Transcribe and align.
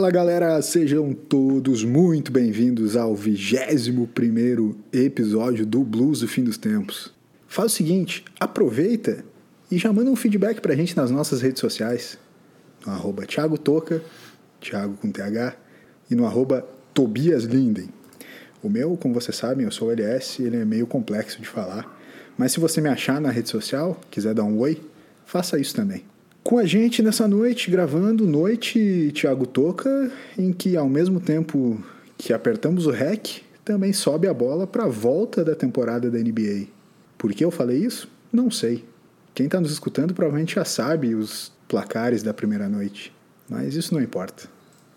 Fala 0.00 0.10
galera, 0.10 0.62
sejam 0.62 1.12
todos 1.12 1.84
muito 1.84 2.32
bem-vindos 2.32 2.96
ao 2.96 3.14
21 3.14 4.74
episódio 4.90 5.66
do 5.66 5.84
Blues 5.84 6.20
do 6.20 6.26
Fim 6.26 6.42
dos 6.42 6.56
Tempos. 6.56 7.12
Faz 7.46 7.72
o 7.72 7.76
seguinte, 7.76 8.24
aproveita 8.40 9.22
e 9.70 9.76
já 9.76 9.92
manda 9.92 10.10
um 10.10 10.16
feedback 10.16 10.62
pra 10.62 10.74
gente 10.74 10.96
nas 10.96 11.10
nossas 11.10 11.42
redes 11.42 11.60
sociais. 11.60 12.16
No 12.86 12.92
arroba 12.94 13.26
Thiago 13.26 13.58
Toca, 13.58 14.02
Thiago 14.58 14.96
com 14.96 15.12
TH, 15.12 15.54
e 16.10 16.14
no 16.14 16.24
arroba 16.24 16.66
Tobias 16.94 17.44
Linden. 17.44 17.90
O 18.62 18.70
meu, 18.70 18.96
como 18.96 19.12
vocês 19.12 19.36
sabem, 19.36 19.66
eu 19.66 19.70
sou 19.70 19.88
o 19.88 19.90
LS, 19.90 20.42
ele 20.42 20.56
é 20.56 20.64
meio 20.64 20.86
complexo 20.86 21.42
de 21.42 21.46
falar. 21.46 22.00
Mas 22.38 22.52
se 22.52 22.58
você 22.58 22.80
me 22.80 22.88
achar 22.88 23.20
na 23.20 23.30
rede 23.30 23.50
social, 23.50 24.00
quiser 24.10 24.32
dar 24.32 24.44
um 24.44 24.60
oi, 24.60 24.80
faça 25.26 25.60
isso 25.60 25.74
também. 25.74 26.04
Com 26.42 26.58
a 26.58 26.64
gente 26.64 27.02
nessa 27.02 27.28
noite, 27.28 27.70
gravando 27.70 28.26
Noite 28.26 29.12
Thiago 29.14 29.46
Toca, 29.46 30.10
em 30.38 30.52
que 30.52 30.76
ao 30.76 30.88
mesmo 30.88 31.20
tempo 31.20 31.82
que 32.16 32.32
apertamos 32.32 32.86
o 32.86 32.90
REC, 32.90 33.42
também 33.64 33.92
sobe 33.92 34.26
a 34.26 34.34
bola 34.34 34.66
para 34.66 34.84
a 34.84 34.88
volta 34.88 35.44
da 35.44 35.54
temporada 35.54 36.10
da 36.10 36.18
NBA. 36.18 36.66
Por 37.18 37.32
que 37.32 37.44
eu 37.44 37.50
falei 37.50 37.78
isso? 37.78 38.08
Não 38.32 38.50
sei. 38.50 38.84
Quem 39.34 39.46
está 39.46 39.60
nos 39.60 39.70
escutando 39.70 40.14
provavelmente 40.14 40.54
já 40.54 40.64
sabe 40.64 41.14
os 41.14 41.52
placares 41.68 42.22
da 42.22 42.32
primeira 42.32 42.68
noite. 42.68 43.12
Mas 43.48 43.74
isso 43.74 43.92
não 43.92 44.02
importa. 44.02 44.48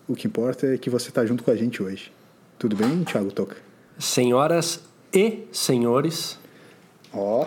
O 0.08 0.14
que 0.14 0.26
importa 0.26 0.66
é 0.66 0.78
que 0.78 0.90
você 0.90 1.10
está 1.10 1.24
junto 1.26 1.44
com 1.44 1.50
a 1.50 1.56
gente 1.56 1.82
hoje. 1.82 2.10
Tudo 2.58 2.74
bem, 2.74 3.04
Thiago 3.04 3.30
Toca? 3.30 3.56
Senhoras 3.98 4.80
e 5.12 5.44
senhores. 5.52 6.38
Ó. 7.12 7.46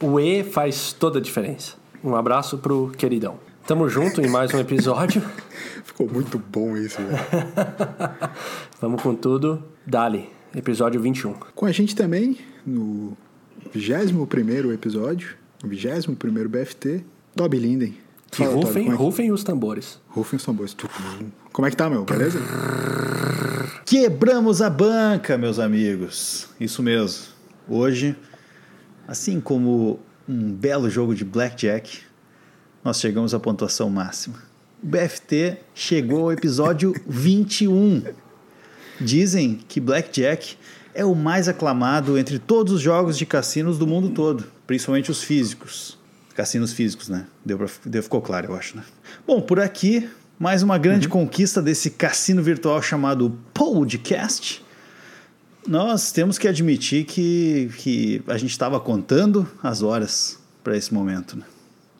Oh. 0.00 0.06
O 0.06 0.20
E 0.20 0.44
faz 0.44 0.92
toda 0.92 1.18
a 1.18 1.22
diferença. 1.22 1.74
Um 2.06 2.14
abraço 2.14 2.58
pro 2.58 2.92
queridão. 2.96 3.36
Tamo 3.66 3.88
junto 3.88 4.20
em 4.20 4.28
mais 4.28 4.54
um 4.54 4.60
episódio. 4.60 5.20
Ficou 5.82 6.08
muito 6.08 6.38
bom 6.38 6.76
isso, 6.76 6.98
velho. 7.02 7.18
Vamos 8.80 9.02
com 9.02 9.12
tudo. 9.12 9.60
Dali, 9.84 10.30
episódio 10.54 11.00
21. 11.00 11.32
Com 11.32 11.66
a 11.66 11.72
gente 11.72 11.96
também, 11.96 12.38
no 12.64 13.16
21 13.74 14.72
episódio, 14.72 15.36
no 15.60 15.68
21 15.68 16.14
BFT, 16.48 17.04
Toby 17.34 17.58
Linden. 17.58 17.98
Que 18.30 18.44
Fala, 18.44 18.54
rufem, 18.54 18.84
Toby, 18.84 18.94
é 18.94 18.96
rufem 18.96 19.32
os 19.32 19.42
tambores. 19.42 20.00
Rufem 20.06 20.36
os 20.36 20.44
tambores. 20.44 20.76
Como 21.52 21.66
é 21.66 21.70
que 21.70 21.76
tá, 21.76 21.90
meu? 21.90 22.04
Beleza? 22.04 22.38
Quebramos 23.84 24.62
a 24.62 24.70
banca, 24.70 25.36
meus 25.36 25.58
amigos. 25.58 26.48
Isso 26.60 26.84
mesmo. 26.84 27.34
Hoje, 27.68 28.14
assim 29.08 29.40
como 29.40 29.98
um 30.28 30.52
belo 30.52 30.90
jogo 30.90 31.14
de 31.14 31.24
blackjack, 31.24 32.00
nós 32.84 33.00
chegamos 33.00 33.34
à 33.34 33.40
pontuação 33.40 33.88
máxima. 33.88 34.38
O 34.82 34.86
BFT 34.86 35.58
chegou 35.74 36.24
ao 36.24 36.32
episódio 36.32 36.94
21. 37.06 38.02
Dizem 39.00 39.60
que 39.68 39.80
blackjack 39.80 40.56
é 40.94 41.04
o 41.04 41.14
mais 41.14 41.48
aclamado 41.48 42.18
entre 42.18 42.38
todos 42.38 42.72
os 42.72 42.80
jogos 42.80 43.18
de 43.18 43.26
cassinos 43.26 43.78
do 43.78 43.86
mundo 43.86 44.10
todo, 44.10 44.44
principalmente 44.66 45.10
os 45.10 45.22
físicos. 45.22 45.98
Cassinos 46.34 46.72
físicos, 46.72 47.08
né? 47.08 47.26
Deu, 47.44 47.58
pra, 47.58 47.68
deu 47.84 48.02
ficou 48.02 48.20
claro, 48.20 48.48
eu 48.48 48.56
acho, 48.56 48.76
né? 48.76 48.84
Bom, 49.26 49.40
por 49.40 49.60
aqui, 49.60 50.08
mais 50.38 50.62
uma 50.62 50.76
grande 50.76 51.06
uhum. 51.06 51.12
conquista 51.12 51.62
desse 51.62 51.90
cassino 51.90 52.42
virtual 52.42 52.80
chamado 52.82 53.38
Podcast 53.54 54.65
nós 55.68 56.12
temos 56.12 56.38
que 56.38 56.46
admitir 56.48 57.04
que, 57.04 57.70
que 57.78 58.22
a 58.26 58.36
gente 58.36 58.50
estava 58.50 58.78
contando 58.78 59.46
as 59.62 59.82
horas 59.82 60.38
para 60.62 60.76
esse 60.76 60.92
momento. 60.92 61.36
Né? 61.36 61.44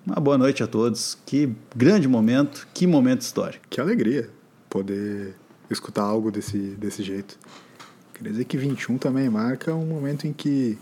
Uma 0.06 0.16
boa 0.16 0.38
noite 0.38 0.62
a 0.62 0.66
todos. 0.66 1.18
Que 1.26 1.50
grande 1.74 2.06
momento, 2.06 2.66
que 2.72 2.86
momento 2.86 3.22
histórico. 3.22 3.64
Que 3.68 3.80
alegria 3.80 4.30
poder 4.70 5.34
escutar 5.70 6.02
algo 6.02 6.30
desse, 6.30 6.58
desse 6.58 7.02
jeito. 7.02 7.38
Quer 8.14 8.30
dizer 8.30 8.44
que 8.44 8.56
21 8.56 8.98
também 8.98 9.28
marca 9.28 9.74
um 9.74 9.86
momento 9.86 10.26
em 10.26 10.32
que 10.32 10.78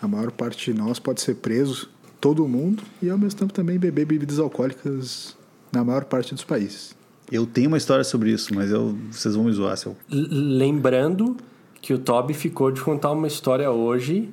a 0.00 0.06
maior 0.06 0.30
parte 0.30 0.72
de 0.72 0.78
nós 0.78 0.98
pode 0.98 1.20
ser 1.20 1.36
preso, 1.36 1.88
todo 2.20 2.46
mundo, 2.46 2.82
e 3.00 3.08
ao 3.08 3.16
mesmo 3.16 3.38
tempo 3.38 3.52
também 3.52 3.78
beber 3.78 4.04
bebidas 4.04 4.38
alcoólicas 4.38 5.36
na 5.72 5.84
maior 5.84 6.04
parte 6.04 6.34
dos 6.34 6.44
países. 6.44 6.94
Eu 7.30 7.46
tenho 7.46 7.68
uma 7.68 7.76
história 7.76 8.04
sobre 8.04 8.30
isso, 8.30 8.54
mas 8.54 8.70
eu, 8.70 8.96
vocês 9.10 9.34
vão 9.34 9.44
me 9.44 9.52
zoar. 9.52 9.76
Se 9.76 9.86
eu... 9.86 9.96
Lembrando 10.08 11.36
que 11.86 11.94
o 11.94 11.98
Toby 12.00 12.34
ficou 12.34 12.72
de 12.72 12.80
contar 12.80 13.12
uma 13.12 13.28
história 13.28 13.70
hoje 13.70 14.28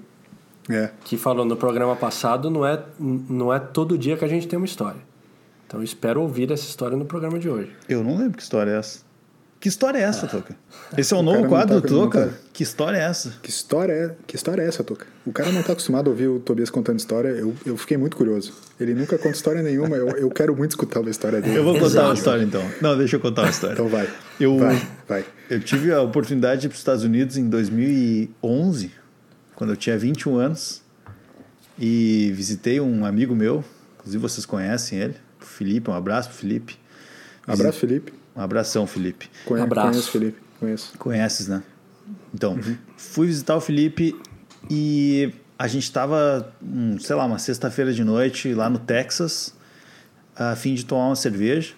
é. 0.67 0.89
que 1.05 1.15
falou 1.15 1.45
no 1.45 1.55
programa 1.55 1.95
passado, 1.95 2.49
não 2.49 2.65
é, 2.65 2.83
não 2.99 3.53
é 3.53 3.59
todo 3.59 3.95
dia 3.95 4.17
que 4.17 4.25
a 4.25 4.27
gente 4.27 4.47
tem 4.47 4.57
uma 4.57 4.65
história. 4.65 4.99
Então 5.67 5.79
eu 5.79 5.83
espero 5.83 6.19
ouvir 6.19 6.51
essa 6.51 6.63
história 6.63 6.97
no 6.97 7.05
programa 7.05 7.37
de 7.37 7.47
hoje. 7.47 7.71
Eu 7.87 8.03
não 8.03 8.17
lembro 8.17 8.37
que 8.37 8.41
história 8.41 8.71
é 8.71 8.79
essa. 8.79 9.01
Que 9.63 9.69
história 9.69 9.97
é 9.97 10.01
essa, 10.01 10.28
Toca? 10.28 10.57
Esse 10.97 11.13
é 11.13 11.16
o, 11.16 11.22
o 11.22 11.24
novo 11.24 11.47
quadro 11.47 11.79
do 11.79 11.88
Toca? 11.88 12.25
Tá... 12.25 12.34
Que 12.51 12.63
história 12.63 12.97
é 12.97 13.03
essa? 13.03 13.34
Que 13.41 13.50
história 13.50 13.94
é, 13.94 14.16
que 14.28 14.35
história 14.35 14.62
é 14.62 14.68
essa, 14.68 14.84
Toca? 14.84 15.07
O 15.25 15.31
cara 15.31 15.53
não 15.53 15.62
está 15.62 15.72
acostumado 15.72 16.07
a 16.07 16.09
ouvir 16.09 16.28
o 16.28 16.38
Tobias 16.41 16.69
contando 16.69 17.00
história. 17.00 17.29
Eu, 17.29 17.56
eu 17.66 17.78
fiquei 17.78 17.96
muito 17.96 18.18
curioso. 18.18 18.53
Ele 18.78 18.94
nunca 18.94 19.18
conta 19.18 19.38
história 19.38 19.62
nenhuma. 19.62 19.96
Eu, 19.96 20.09
eu 20.18 20.29
quero 20.29 20.53
muito 20.53 20.72
escutar 20.72 21.00
uma 21.00 21.09
história 21.09 21.40
dele. 21.40 21.56
Eu 21.56 21.63
vou 21.63 21.79
contar 21.79 22.03
uma 22.03 22.13
história 22.13 22.44
então. 22.44 22.62
Não, 22.81 22.97
deixa 22.97 23.16
eu 23.16 23.22
contar 23.22 23.44
uma 23.44 23.51
história. 23.51 23.74
então 23.75 23.88
vai. 23.88 24.06
Eu, 24.38 24.57
vai, 24.57 24.88
vai. 25.07 25.25
Eu 25.50 25.62
tive 25.62 25.94
a 25.94 26.01
oportunidade 26.01 26.59
de 26.59 26.68
ir 26.68 26.69
para 26.69 26.75
os 26.75 26.81
Estados 26.81 27.06
Unidos 27.06 27.38
em 27.38 27.47
2011, 27.47 28.91
quando 29.56 29.69
eu 29.69 29.78
tinha 29.78 29.97
21 29.97 30.35
anos. 30.35 30.81
E 31.80 32.34
visitei 32.35 32.81
um 32.81 33.06
amigo 33.06 33.34
meu, 33.34 33.63
inclusive 33.97 34.22
vocês 34.22 34.45
conhecem 34.45 35.00
ele, 35.00 35.16
o 35.41 35.45
Felipe. 35.45 35.90
Um 35.90 35.94
abraço 35.94 36.28
pro 36.28 36.38
Felipe. 36.38 36.78
Abraço, 37.47 37.80
Felipe. 37.80 38.22
Um 38.35 38.41
abração, 38.41 38.88
Felipe. 38.88 39.29
Conhe 39.45 39.61
Abraço. 39.61 39.89
Conheço, 39.89 40.11
Felipe. 40.11 40.41
Conheço. 40.59 40.97
Conheces, 40.97 41.47
né? 41.47 41.63
Então, 42.33 42.53
uhum. 42.53 42.77
fui 42.97 43.27
visitar 43.27 43.55
o 43.55 43.61
Felipe 43.61 44.16
e 44.69 45.31
a 45.57 45.67
gente 45.67 45.83
estava, 45.83 46.51
um, 46.61 46.97
sei 46.99 47.16
lá, 47.16 47.25
uma 47.25 47.38
sexta-feira 47.38 47.94
de 47.94 48.03
noite 48.03 48.53
lá 48.53 48.69
no 48.69 48.79
Texas, 48.79 49.53
a 50.35 50.55
fim 50.55 50.73
de 50.73 50.85
tomar 50.85 51.07
uma 51.07 51.16
cerveja. 51.16 51.73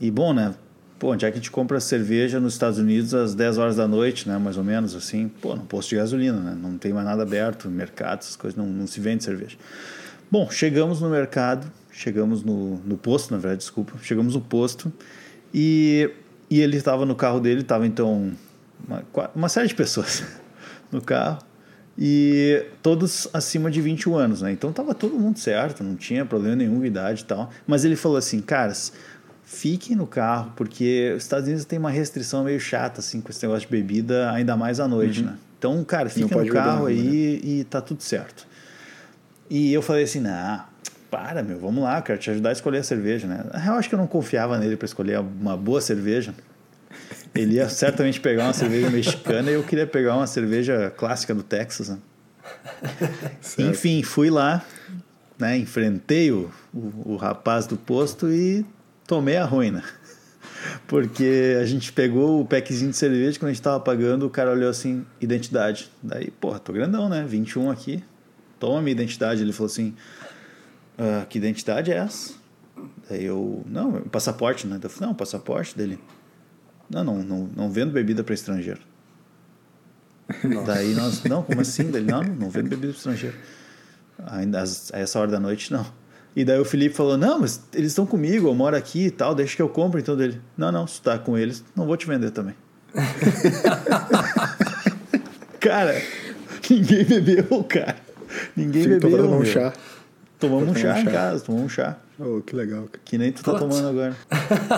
E 0.00 0.10
bom, 0.10 0.32
né? 0.32 0.54
Pô, 0.98 1.12
onde 1.12 1.24
é 1.24 1.30
que 1.30 1.38
a 1.38 1.40
gente 1.40 1.50
compra 1.50 1.80
cerveja 1.80 2.38
nos 2.38 2.52
Estados 2.52 2.78
Unidos 2.78 3.14
às 3.14 3.34
10 3.34 3.58
horas 3.58 3.76
da 3.76 3.88
noite, 3.88 4.28
né? 4.28 4.38
Mais 4.38 4.56
ou 4.56 4.64
menos 4.64 4.94
assim. 4.94 5.28
Pô, 5.28 5.56
no 5.56 5.64
posto 5.64 5.90
de 5.90 5.96
gasolina, 5.96 6.38
né? 6.38 6.56
Não 6.60 6.78
tem 6.78 6.92
mais 6.92 7.06
nada 7.06 7.22
aberto, 7.22 7.68
mercado, 7.68 8.20
essas 8.20 8.36
coisas, 8.36 8.56
não, 8.56 8.66
não 8.66 8.86
se 8.86 9.00
vende 9.00 9.24
cerveja. 9.24 9.56
Bom, 10.30 10.48
chegamos 10.50 11.00
no 11.00 11.10
mercado, 11.10 11.70
chegamos 11.90 12.44
no, 12.44 12.76
no 12.84 12.96
posto, 12.96 13.32
na 13.32 13.38
verdade, 13.38 13.60
desculpa. 13.60 13.94
Chegamos 14.02 14.34
no 14.34 14.40
posto 14.40 14.92
e, 15.52 16.10
e 16.48 16.60
ele 16.60 16.76
estava 16.76 17.04
no 17.04 17.14
carro 17.14 17.40
dele, 17.40 17.60
estava 17.60 17.86
então 17.86 18.32
uma, 18.86 19.04
uma 19.34 19.48
série 19.48 19.68
de 19.68 19.74
pessoas 19.74 20.24
no 20.90 21.00
carro 21.00 21.38
e 21.98 22.64
todos 22.82 23.28
acima 23.32 23.70
de 23.70 23.80
21 23.80 24.16
anos, 24.16 24.42
né? 24.42 24.52
Então 24.52 24.72
tava 24.72 24.94
todo 24.94 25.14
mundo 25.14 25.38
certo, 25.38 25.84
não 25.84 25.96
tinha 25.96 26.24
problema 26.24 26.56
nenhum 26.56 26.78
com 26.78 26.84
idade 26.84 27.22
e 27.22 27.24
tal. 27.24 27.50
Mas 27.66 27.84
ele 27.84 27.94
falou 27.94 28.16
assim, 28.16 28.40
caras, 28.40 28.92
fiquem 29.44 29.96
no 29.96 30.06
carro, 30.06 30.52
porque 30.56 31.12
os 31.14 31.24
Estados 31.24 31.46
Unidos 31.46 31.64
tem 31.66 31.78
uma 31.78 31.90
restrição 31.90 32.44
meio 32.44 32.58
chata, 32.58 33.00
assim, 33.00 33.20
com 33.20 33.30
esse 33.30 33.42
negócio 33.42 33.68
de 33.68 33.70
bebida, 33.70 34.30
ainda 34.30 34.56
mais 34.56 34.80
à 34.80 34.88
noite, 34.88 35.20
uhum. 35.20 35.26
né? 35.26 35.38
Então, 35.58 35.84
cara, 35.84 36.08
fica 36.08 36.42
no 36.42 36.48
carro 36.50 36.86
aí 36.86 37.40
né? 37.42 37.50
e 37.50 37.64
tá 37.64 37.82
tudo 37.82 38.02
certo. 38.02 38.46
E 39.50 39.70
eu 39.70 39.82
falei 39.82 40.04
assim, 40.04 40.20
não, 40.20 40.64
para, 41.10 41.42
meu, 41.42 41.58
vamos 41.58 41.82
lá, 41.82 42.00
quero 42.00 42.18
te 42.18 42.30
ajudar 42.30 42.50
a 42.50 42.52
escolher 42.52 42.78
a 42.78 42.82
cerveja, 42.82 43.26
né? 43.26 43.44
Eu 43.66 43.74
acho 43.74 43.88
que 43.88 43.94
eu 43.94 43.98
não 43.98 44.06
confiava 44.06 44.58
nele 44.58 44.76
para 44.76 44.86
escolher 44.86 45.18
uma 45.18 45.56
boa 45.56 45.80
cerveja. 45.80 46.34
Ele 47.34 47.54
ia 47.54 47.68
certamente 47.68 48.20
pegar 48.20 48.44
uma 48.44 48.52
cerveja 48.52 48.90
mexicana 48.90 49.50
e 49.50 49.54
eu 49.54 49.62
queria 49.62 49.86
pegar 49.86 50.16
uma 50.16 50.26
cerveja 50.26 50.92
clássica 50.96 51.34
do 51.34 51.42
Texas, 51.42 51.88
né? 51.88 51.98
Enfim, 53.58 54.02
fui 54.02 54.30
lá, 54.30 54.64
né? 55.38 55.56
Enfrentei 55.56 56.30
o, 56.32 56.50
o, 56.72 57.12
o 57.12 57.16
rapaz 57.16 57.66
do 57.66 57.76
posto 57.76 58.30
e 58.30 58.64
tomei 59.06 59.36
a 59.36 59.44
ruína. 59.44 59.84
Porque 60.86 61.56
a 61.60 61.64
gente 61.64 61.92
pegou 61.92 62.40
o 62.40 62.44
packzinho 62.44 62.90
de 62.90 62.96
cerveja, 62.96 63.38
quando 63.38 63.50
a 63.50 63.52
gente 63.52 63.62
tava 63.62 63.80
pagando, 63.80 64.26
o 64.26 64.30
cara 64.30 64.50
olhou 64.50 64.68
assim, 64.68 65.04
identidade. 65.20 65.90
Daí, 66.02 66.30
porra, 66.30 66.58
tô 66.58 66.72
grandão, 66.72 67.08
né? 67.08 67.24
21 67.26 67.70
aqui. 67.70 68.02
Toma 68.58 68.82
minha 68.82 68.92
identidade. 68.92 69.42
Ele 69.42 69.52
falou 69.52 69.66
assim, 69.66 69.94
ah, 71.00 71.24
que 71.24 71.38
identidade 71.38 71.90
é 71.90 71.96
essa? 71.96 72.34
Daí 73.08 73.24
eu, 73.24 73.64
não, 73.66 74.02
passaporte, 74.02 74.66
né? 74.66 74.78
Eu 74.82 74.90
falei, 74.90 75.08
não, 75.08 75.14
passaporte 75.14 75.76
dele. 75.76 75.98
Não, 76.90 77.02
não, 77.02 77.22
não, 77.22 77.50
não 77.56 77.70
vendo 77.70 77.90
bebida 77.90 78.22
para 78.22 78.34
estrangeiro. 78.34 78.80
Nossa. 80.44 80.66
Daí 80.66 80.94
nós, 80.94 81.24
não, 81.24 81.42
como 81.42 81.62
assim? 81.62 81.90
Dele, 81.90 82.10
não, 82.10 82.22
não 82.22 82.50
vendo 82.50 82.68
bebida 82.68 82.92
para 82.92 82.98
estrangeiro. 82.98 83.36
Ainda 84.26 84.62
a 84.62 84.98
essa 84.98 85.18
hora 85.18 85.30
da 85.30 85.40
noite, 85.40 85.72
não. 85.72 85.86
E 86.36 86.44
daí 86.44 86.60
o 86.60 86.64
Felipe 86.64 86.94
falou, 86.94 87.16
não, 87.16 87.40
mas 87.40 87.62
eles 87.72 87.92
estão 87.92 88.04
comigo, 88.04 88.48
eu 88.48 88.54
moro 88.54 88.76
aqui 88.76 89.06
e 89.06 89.10
tal, 89.10 89.34
deixa 89.34 89.56
que 89.56 89.62
eu 89.62 89.68
compro 89.68 89.98
então 89.98 90.14
dele. 90.14 90.40
Não, 90.56 90.70
não, 90.70 90.86
se 90.86 91.00
tá 91.00 91.18
com 91.18 91.38
eles, 91.38 91.64
não 91.74 91.86
vou 91.86 91.96
te 91.96 92.06
vender 92.06 92.30
também. 92.30 92.54
cara, 95.58 96.00
ninguém 96.68 97.04
bebeu, 97.04 97.64
cara. 97.64 97.96
Ninguém 98.54 98.82
Fico 98.82 99.08
bebeu. 99.08 99.32
um 99.32 99.44
chá. 99.44 99.72
Tomamos 100.40 100.68
um 100.70 100.74
chá 100.74 101.00
em 101.00 101.04
casa, 101.04 101.44
tomamos 101.44 101.66
um 101.66 101.68
chá. 101.68 101.98
Oh, 102.18 102.40
que 102.40 102.56
legal. 102.56 102.84
cara. 102.84 103.00
Que 103.04 103.18
nem 103.18 103.30
tu 103.32 103.42
tá 103.42 103.52
Putz. 103.52 103.60
tomando 103.62 103.88
agora. 103.88 104.16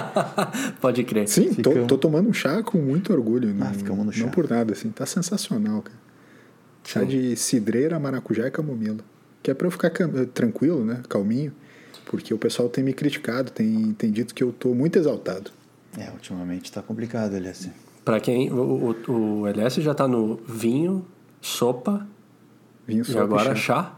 Pode 0.81 1.05
crer. 1.05 1.29
Sim, 1.29 1.55
tô, 1.55 1.71
Fica- 1.73 1.87
tô 1.87 1.99
tomando 1.99 2.29
um 2.29 2.33
chá 2.33 2.63
com 2.63 2.79
muito 2.79 3.13
orgulho. 3.13 3.53
não, 3.55 3.73
ficamos 3.73 4.05
no 4.07 4.13
chá. 4.13 4.25
Não 4.25 4.31
por 4.31 4.49
nada, 4.49 4.73
assim. 4.73 4.91
Tá 4.91 5.07
sensacional, 5.07 5.83
cara. 5.83 5.97
Chá 6.85 7.01
Sim. 7.01 7.07
de 7.07 7.37
cidreira, 7.37 7.99
maracujá 7.99 8.47
e 8.47 8.51
camomila. 8.51 8.99
Que 9.43 9.51
é 9.51 9.55
pra 9.55 9.67
eu 9.67 9.71
ficar 9.71 9.91
cam- 9.91 10.25
tranquilo, 10.27 10.85
né? 10.85 11.01
Calminho. 11.09 11.53
Porque 12.07 12.35
o 12.35 12.39
pessoal 12.39 12.69
tem 12.69 12.83
me 12.83 12.93
criticado, 12.93 13.51
tem, 13.51 13.93
tem 13.95 14.11
dito 14.11 14.35
que 14.35 14.43
eu 14.43 14.53
tô 14.53 14.75
muito 14.75 14.99
exaltado. 14.99 15.51
É, 15.97 16.11
ultimamente 16.11 16.71
tá 16.73 16.83
complicado, 16.83 17.35
LS. 17.37 17.71
Pra 18.05 18.19
quem. 18.21 18.51
O, 18.53 18.95
o, 19.09 19.13
o 19.43 19.47
LS 19.47 19.81
já 19.81 19.95
tá 19.95 20.09
no 20.09 20.37
vinho, 20.47 21.07
sopa 21.41 22.07
Vinho 22.87 23.03
e 23.03 23.05
só 23.05 23.21
agora 23.23 23.55
chá. 23.55 23.85
chá. 23.85 23.95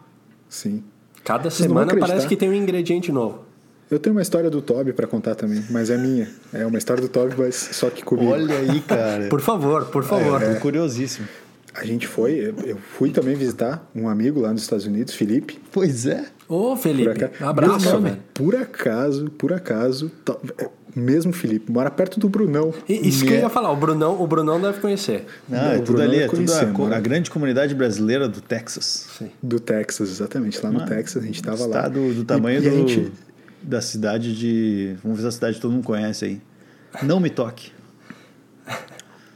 Sim. 0.49 0.85
Cada 1.25 1.51
Vocês 1.51 1.67
semana 1.67 1.97
parece 1.99 2.27
que 2.29 2.37
tem 2.37 2.49
um 2.51 2.55
ingrediente 2.55 3.11
novo. 3.11 3.45
Eu 3.91 3.99
tenho 3.99 4.15
uma 4.15 4.23
história 4.23 4.51
do 4.51 4.61
Toby 4.63 4.93
pra 4.93 5.07
contar 5.07 5.35
também, 5.35 5.63
mas 5.71 5.89
é 5.91 5.97
minha. 5.97 6.29
É 6.53 6.67
uma 6.67 6.79
história 6.79 7.01
do 7.03 7.09
Toby, 7.09 7.35
mas 7.39 7.55
só 7.55 7.89
que 7.91 8.03
comigo. 8.03 8.31
Olha 8.33 8.57
aí, 8.59 8.81
cara. 8.81 9.29
Por 9.31 9.41
favor, 9.41 9.87
por 9.87 10.03
favor. 10.05 10.41
Tô 10.41 10.61
curiosíssimo. 10.61 11.27
A 11.75 11.85
gente 11.85 12.07
foi, 12.07 12.55
eu- 12.65 12.77
fui 12.97 13.11
também 13.11 13.35
visitar 13.35 13.89
um 13.95 14.09
amigo 14.09 14.41
lá 14.41 14.53
nos 14.53 14.63
Estados 14.63 14.87
Unidos, 14.87 15.15
Felipe. 15.15 15.59
Pois 15.73 16.07
é. 16.07 16.25
Ô, 16.49 16.71
Por 16.71 16.79
Felipe, 16.79 17.25
acaso, 17.25 17.45
abraço, 17.45 18.01
velho. 18.01 18.19
Por 18.33 18.55
acaso, 18.55 19.31
por 19.33 19.53
acaso, 19.53 20.11
é, 20.59 20.69
mesmo 20.95 21.33
Felipe, 21.33 21.71
mora 21.73 21.91
perto 21.91 22.21
do 22.21 22.29
Brunão. 22.29 22.73
E- 22.89 23.09
Isso 23.09 23.25
que 23.25 23.33
eu 23.33 23.39
ia 23.41 23.49
falar, 23.49 23.71
o 23.73 23.77
Brunão, 23.77 24.21
o 24.23 24.27
Brunão 24.27 24.61
deve 24.61 24.81
conhecer. 24.81 25.27
Não, 25.49 25.59
Não, 25.59 25.73
é 25.73 25.77
o 25.79 25.83
tudo 25.83 26.03
ali, 26.03 26.17
eu 26.19 26.23
é 26.25 26.29
tudo 26.29 26.53
a, 26.93 26.97
a 26.97 27.01
grande 27.01 27.31
comunidade 27.31 27.75
brasileira 27.75 28.29
do 28.29 28.41
Texas. 28.41 29.09
Sim. 29.19 29.31
Do 29.43 29.59
Texas, 29.61 30.09
exatamente. 30.11 30.63
Lá 30.63 30.71
no 30.71 30.79
Mano, 30.79 30.89
Texas, 30.89 31.23
a 31.23 31.27
gente 31.27 31.43
tava 31.43 31.61
lá. 31.67 31.77
Estado 31.77 32.15
do 32.15 32.25
tamanho 32.25 32.63
E- 32.63 32.67
e 32.67 32.71
do, 32.71 32.77
gente- 32.89 33.13
da 33.63 33.81
cidade 33.81 34.35
de. 34.37 34.95
Vamos 35.03 35.19
ver 35.19 35.23
se 35.23 35.29
a 35.29 35.33
cidade 35.33 35.57
que 35.57 35.63
todo 35.63 35.73
mundo 35.73 35.85
conhece 35.85 36.25
aí. 36.25 36.41
Não 37.03 37.19
me 37.19 37.31
toque. 37.31 37.73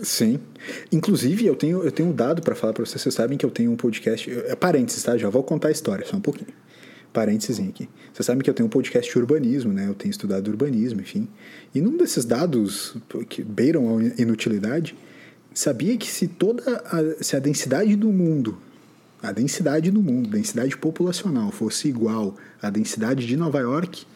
Sim. 0.00 0.38
Inclusive, 0.92 1.44
eu 1.46 1.56
tenho, 1.56 1.82
eu 1.82 1.90
tenho 1.90 2.10
um 2.10 2.12
dado 2.12 2.40
pra 2.42 2.54
falar 2.54 2.72
pra 2.72 2.84
vocês. 2.84 3.00
Vocês 3.02 3.14
sabem 3.14 3.36
que 3.36 3.44
eu 3.44 3.50
tenho 3.50 3.72
um 3.72 3.76
podcast. 3.76 4.30
É 4.46 4.54
parênteses, 4.54 5.02
tá? 5.02 5.16
Já 5.16 5.28
vou 5.28 5.42
contar 5.42 5.68
a 5.68 5.70
história, 5.72 6.06
só 6.06 6.16
um 6.16 6.20
pouquinho. 6.20 6.50
Parênteses 7.12 7.58
aqui. 7.58 7.88
Vocês 8.12 8.26
sabem 8.26 8.42
que 8.42 8.50
eu 8.50 8.54
tenho 8.54 8.66
um 8.66 8.70
podcast 8.70 9.10
de 9.10 9.18
urbanismo, 9.18 9.72
né? 9.72 9.88
Eu 9.88 9.94
tenho 9.94 10.10
estudado 10.10 10.48
urbanismo, 10.48 11.00
enfim. 11.00 11.28
E 11.74 11.80
num 11.80 11.96
desses 11.96 12.24
dados 12.24 12.96
que 13.28 13.42
beiram 13.42 13.98
a 13.98 14.02
inutilidade, 14.20 14.94
sabia 15.54 15.96
que 15.96 16.06
se 16.06 16.28
toda 16.28 16.62
a, 16.86 17.22
se 17.22 17.34
a 17.34 17.38
densidade 17.38 17.96
do 17.96 18.12
mundo, 18.12 18.58
a 19.22 19.32
densidade 19.32 19.90
do 19.90 20.02
mundo, 20.02 20.28
densidade 20.28 20.76
populacional 20.76 21.50
fosse 21.50 21.88
igual 21.88 22.36
à 22.62 22.70
densidade 22.70 23.26
de 23.26 23.36
Nova 23.36 23.58
York, 23.58 24.06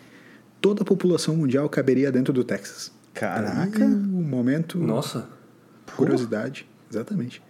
toda 0.60 0.82
a 0.82 0.84
população 0.84 1.34
mundial 1.34 1.68
caberia 1.68 2.12
dentro 2.12 2.32
do 2.32 2.44
Texas. 2.44 2.92
Caraca. 3.12 3.84
Um 3.84 4.22
momento 4.22 4.78
Nossa. 4.78 5.28
Curiosidade, 5.96 6.66
exatamente. 6.90 7.42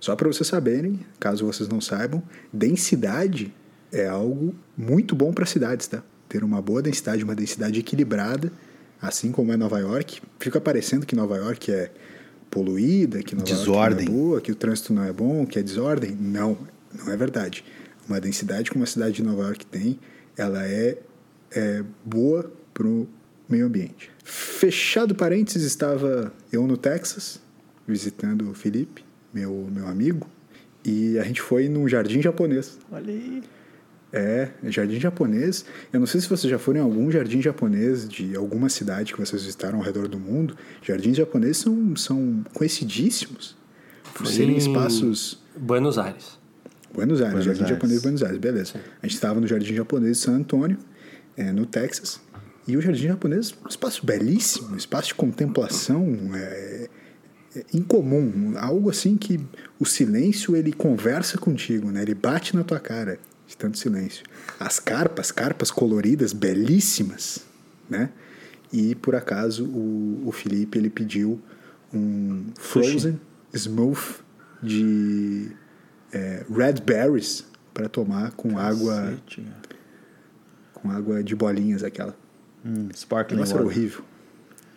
Só 0.00 0.16
para 0.16 0.28
vocês 0.28 0.46
saberem, 0.46 1.00
caso 1.20 1.46
vocês 1.46 1.68
não 1.68 1.80
saibam, 1.80 2.22
densidade 2.52 3.52
é 3.94 4.08
algo 4.08 4.54
muito 4.76 5.14
bom 5.14 5.32
para 5.32 5.46
cidades, 5.46 5.86
tá? 5.86 6.02
Ter 6.28 6.42
uma 6.42 6.60
boa 6.60 6.82
densidade, 6.82 7.22
uma 7.22 7.34
densidade 7.34 7.78
equilibrada, 7.78 8.52
assim 9.00 9.30
como 9.30 9.52
é 9.52 9.56
Nova 9.56 9.78
York. 9.78 10.20
Fica 10.40 10.60
parecendo 10.60 11.06
que 11.06 11.14
Nova 11.14 11.36
York 11.36 11.70
é 11.70 11.90
poluída, 12.50 13.22
que 13.22 13.34
Nova 13.34 13.46
Desordem. 13.46 14.06
York 14.06 14.10
não 14.10 14.16
é 14.16 14.26
boa, 14.26 14.40
que 14.40 14.52
o 14.52 14.54
trânsito 14.54 14.92
não 14.92 15.04
é 15.04 15.12
bom, 15.12 15.46
que 15.46 15.58
é 15.58 15.62
desordem. 15.62 16.10
Não, 16.10 16.58
não 16.92 17.12
é 17.12 17.16
verdade. 17.16 17.64
Uma 18.08 18.20
densidade 18.20 18.70
como 18.70 18.82
a 18.82 18.86
cidade 18.86 19.14
de 19.14 19.22
Nova 19.22 19.42
York 19.42 19.64
tem, 19.66 19.98
ela 20.36 20.66
é, 20.66 20.98
é 21.52 21.84
boa 22.04 22.52
pro 22.72 23.08
meio 23.48 23.66
ambiente. 23.66 24.10
Fechado 24.24 25.14
parênteses, 25.14 25.62
estava 25.62 26.32
eu 26.52 26.66
no 26.66 26.76
Texas, 26.76 27.40
visitando 27.86 28.50
o 28.50 28.54
Felipe, 28.54 29.04
meu, 29.32 29.68
meu 29.70 29.86
amigo, 29.86 30.26
e 30.84 31.18
a 31.18 31.24
gente 31.24 31.40
foi 31.40 31.68
num 31.68 31.88
jardim 31.88 32.20
japonês. 32.20 32.78
Olha 32.90 33.12
aí. 33.12 33.42
É, 34.16 34.48
jardim 34.70 35.00
japonês. 35.00 35.64
Eu 35.92 35.98
não 35.98 36.06
sei 36.06 36.20
se 36.20 36.28
vocês 36.28 36.48
já 36.48 36.56
foram 36.56 36.78
em 36.78 36.82
algum 36.82 37.10
jardim 37.10 37.42
japonês 37.42 38.08
de 38.08 38.36
alguma 38.36 38.68
cidade 38.68 39.12
que 39.12 39.18
vocês 39.18 39.42
visitaram 39.42 39.78
ao 39.78 39.84
redor 39.84 40.06
do 40.06 40.20
mundo. 40.20 40.56
Jardins 40.82 41.16
japoneses 41.16 41.56
são, 41.56 41.96
são 41.96 42.44
conhecidíssimos 42.54 43.56
por 44.14 44.24
Foi 44.24 44.32
serem 44.32 44.54
em 44.54 44.58
espaços. 44.58 45.42
Buenos 45.56 45.98
Aires. 45.98 46.38
Buenos 46.92 47.20
Aires, 47.20 47.32
Buenos 47.32 47.44
Jardim 47.44 47.62
Aires. 47.62 47.74
Japonês 47.74 48.02
Buenos 48.02 48.22
Aires, 48.22 48.38
beleza. 48.38 48.74
A 49.02 49.06
gente 49.06 49.16
estava 49.16 49.40
no 49.40 49.48
Jardim 49.48 49.74
Japonês 49.74 50.18
de 50.18 50.22
San 50.22 50.36
Antônio, 50.36 50.78
é, 51.36 51.50
no 51.50 51.66
Texas. 51.66 52.20
E 52.68 52.76
o 52.76 52.80
Jardim 52.80 53.08
Japonês, 53.08 53.52
um 53.64 53.68
espaço 53.68 54.06
belíssimo, 54.06 54.74
um 54.74 54.76
espaço 54.76 55.08
de 55.08 55.14
contemplação 55.16 56.06
é, 56.34 56.88
é 57.56 57.64
incomum, 57.74 58.54
algo 58.56 58.88
assim 58.88 59.16
que 59.16 59.40
o 59.78 59.84
silêncio 59.84 60.54
ele 60.54 60.72
conversa 60.72 61.36
contigo, 61.36 61.90
né? 61.90 62.02
Ele 62.02 62.14
bate 62.14 62.54
na 62.54 62.62
tua 62.62 62.78
cara 62.78 63.18
de 63.54 63.56
tanto 63.56 63.78
silêncio. 63.78 64.24
As 64.58 64.80
carpas, 64.80 65.30
carpas 65.30 65.70
coloridas, 65.70 66.32
belíssimas, 66.32 67.44
né? 67.88 68.10
E 68.72 68.94
por 68.96 69.14
acaso 69.14 69.64
o, 69.64 70.22
o 70.26 70.32
Felipe 70.32 70.78
ele 70.78 70.90
pediu 70.90 71.40
um 71.92 72.46
frozen 72.58 73.20
smooth 73.52 74.00
de 74.60 75.52
é, 76.12 76.44
red 76.50 76.80
berries 76.84 77.44
para 77.72 77.88
tomar 77.88 78.32
com 78.32 78.58
água 78.58 78.94
Cacete, 78.94 79.42
cara. 79.42 79.62
com 80.74 80.90
água 80.90 81.22
de 81.22 81.36
bolinhas 81.36 81.84
aquela. 81.84 82.16
Hum, 82.64 82.88
sparkling 82.92 83.40
era 83.40 83.48
water. 83.48 83.66
horrível. 83.66 84.04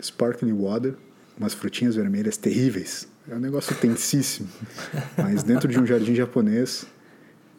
Sparkling 0.01 0.53
water, 0.53 0.95
umas 1.38 1.53
frutinhas 1.56 1.95
vermelhas 1.95 2.38
terríveis. 2.38 3.07
É 3.27 3.35
um 3.35 3.39
negócio 3.39 3.75
tensíssimo. 3.75 4.47
Mas 5.18 5.41
dentro 5.41 5.68
de 5.68 5.80
um 5.80 5.85
jardim 5.85 6.13
japonês, 6.13 6.85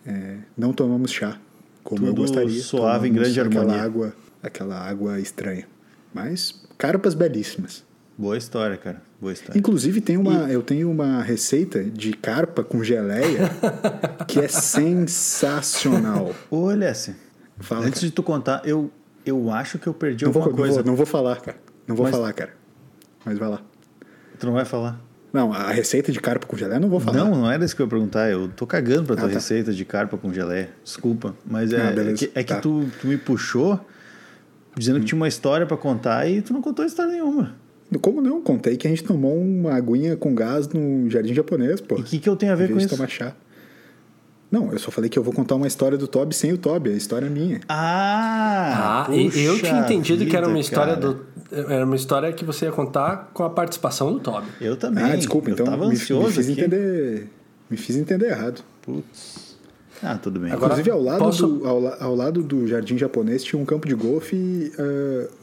é, 0.07 0.37
não 0.57 0.73
tomamos 0.73 1.11
chá, 1.13 1.39
como 1.85 2.03
eu 2.07 2.11
Tudo 2.15 2.23
gostaria. 2.23 2.61
suave, 2.63 3.09
em 3.09 3.13
Tomamos 3.13 3.35
grande 3.35 3.41
aquela 3.41 3.61
harmonia. 3.65 3.83
água, 3.83 4.13
aquela 4.43 4.79
água 4.81 5.21
estranha. 5.21 5.67
Mas 6.15 6.63
carpas 6.77 7.15
belíssimas. 7.15 7.85
Boa 8.17 8.37
história, 8.37 8.77
cara. 8.77 9.01
Boa 9.21 9.33
história. 9.33 9.59
Inclusive 9.59 10.01
tem 10.01 10.17
uma, 10.17 10.51
eu 10.51 10.63
tenho 10.63 10.91
uma 10.91 11.23
receita 11.23 11.85
de 11.85 12.13
carpa 12.13 12.65
com 12.65 12.83
geleia 12.83 13.51
que 14.27 14.41
é 14.41 14.49
sensacional. 14.49 16.35
Ô, 16.51 16.71
LS, 16.71 17.15
Fala, 17.61 17.83
antes 17.83 18.01
cara. 18.01 18.07
de 18.09 18.13
tu 18.13 18.23
contar, 18.23 18.63
eu, 18.65 18.91
eu 19.25 19.51
acho 19.51 19.79
que 19.79 19.87
eu 19.87 19.95
perdi 19.95 20.25
Não 20.25 20.33
vou, 20.33 20.43
alguma 20.43 20.57
não, 20.57 20.65
coisa. 20.65 20.83
vou, 20.83 20.91
não 20.91 20.97
vou 20.97 21.07
falar, 21.07 21.41
cara. 21.41 21.59
Não 21.87 21.95
vou 21.95 22.05
Mas- 22.07 22.15
falar, 22.15 22.33
cara. 22.33 22.55
Mas 23.25 23.39
vai 23.39 23.49
lá. 23.49 23.61
Tu 24.39 24.47
não 24.47 24.53
vai 24.53 24.65
falar? 24.65 25.01
Não, 25.33 25.53
a 25.53 25.71
receita 25.71 26.11
de 26.11 26.19
carpa 26.21 26.47
com 26.47 26.57
geleia 26.57 26.81
não 26.81 26.89
vou 26.89 26.99
falar. 27.01 27.19
Não, 27.19 27.31
não 27.43 27.51
era 27.51 27.63
isso 27.65 27.77
que 27.77 27.83
eu 27.83 27.87
ia 27.87 27.91
perguntar. 27.91 28.31
Eu 28.31 28.49
tô 28.49 28.67
cagando 28.67 29.05
pra 29.05 29.15
tua 29.17 29.27
Ah, 29.27 29.29
tá. 29.29 29.35
receita 29.35 29.73
de 29.73 29.85
carpa 29.85 30.17
com 30.17 30.33
geleia. 30.33 30.71
Desculpa. 30.83 31.35
Mas 31.45 31.73
é, 31.73 31.81
Ah, 31.81 31.91
é 32.11 32.13
que, 32.15 32.31
é 32.35 32.43
que 32.43 32.55
Tá. 32.55 32.61
tu, 32.61 32.87
tu 33.01 33.07
me 33.07 33.17
puxou 33.19 33.79
dizendo 34.77 35.01
que 35.01 35.07
tinha 35.07 35.17
uma 35.17 35.29
história 35.29 35.67
pra 35.67 35.77
contar 35.77 36.27
e 36.29 36.41
tu 36.41 36.53
não 36.53 36.63
contou 36.63 36.85
história 36.85 37.13
nenhuma. 37.13 37.55
Como 38.01 38.21
não? 38.21 38.41
Contei 38.43 38.77
que 38.77 38.87
a 38.87 38.91
gente 38.91 39.03
tomou 39.05 39.37
uma 39.37 39.75
aguinha 39.75 40.17
com 40.17 40.35
gás 40.35 40.69
no 40.69 41.09
jardim 41.11 41.35
japonês, 41.35 41.81
pô. 41.81 41.97
E 41.97 42.01
o 42.01 42.05
que, 42.05 42.19
que 42.19 42.29
eu 42.29 42.37
tenho 42.37 42.53
a 42.53 42.55
ver 42.55 42.71
com 42.71 42.79
isso? 42.79 42.89
tomar 42.89 43.09
chá. 43.09 43.35
Não, 44.51 44.73
eu 44.73 44.79
só 44.79 44.91
falei 44.91 45.11
que 45.11 45.19
eu 45.19 45.23
vou 45.23 45.33
contar 45.35 45.55
uma 45.57 45.67
história 45.67 45.99
do 45.99 46.09
Toby 46.09 46.35
sem 46.35 46.53
o 46.53 46.59
Toby. 46.59 46.91
A 46.91 46.95
história 46.95 47.27
é 47.27 47.29
minha. 47.31 47.61
Ah! 47.69 49.07
Ah, 49.09 49.13
eu 49.15 49.31
tinha 49.59 49.81
entendido 49.81 50.25
que 50.27 50.35
era 50.37 50.47
uma 50.47 50.55
vida, 50.55 50.65
história 50.65 50.95
cara. 50.97 51.13
do. 51.15 51.27
Era 51.51 51.85
uma 51.85 51.97
história 51.97 52.33
que 52.33 52.45
você 52.45 52.65
ia 52.67 52.73
contar 52.73 53.31
com 53.35 53.43
a 53.45 53.51
participação 53.51 54.13
do 54.13 54.21
Toby. 54.21 54.47
Eu 54.61 54.77
também. 54.77 55.05
ah, 55.05 55.17
desculpa, 55.17 55.51
eu 55.51 55.55
então 55.55 55.67
tava 55.67 55.87
me, 55.87 55.93
ansioso 55.95 56.27
me 56.29 56.33
fiz 56.33 56.49
aqui. 56.51 56.61
entender. 56.61 57.29
Me 57.71 57.77
fiz 57.77 57.97
entender 57.97 58.31
errado. 58.31 58.63
Putz. 58.83 59.49
Ah, 60.03 60.17
tudo 60.17 60.39
bem. 60.41 60.51
Agora- 60.53 60.73
Inclusive, 60.75 60.91
ao 60.93 61.03
lado, 61.03 61.19
posso- 61.19 61.47
do, 61.47 61.67
ao, 61.69 62.03
ao 62.03 62.15
lado 62.15 62.43
do 62.43 62.67
jardim 62.69 62.97
japonês 62.97 63.43
tinha 63.43 63.61
um 63.61 63.65
campo 63.65 63.87
de 63.89 63.95
golfe 63.95 64.37
e 64.37 64.73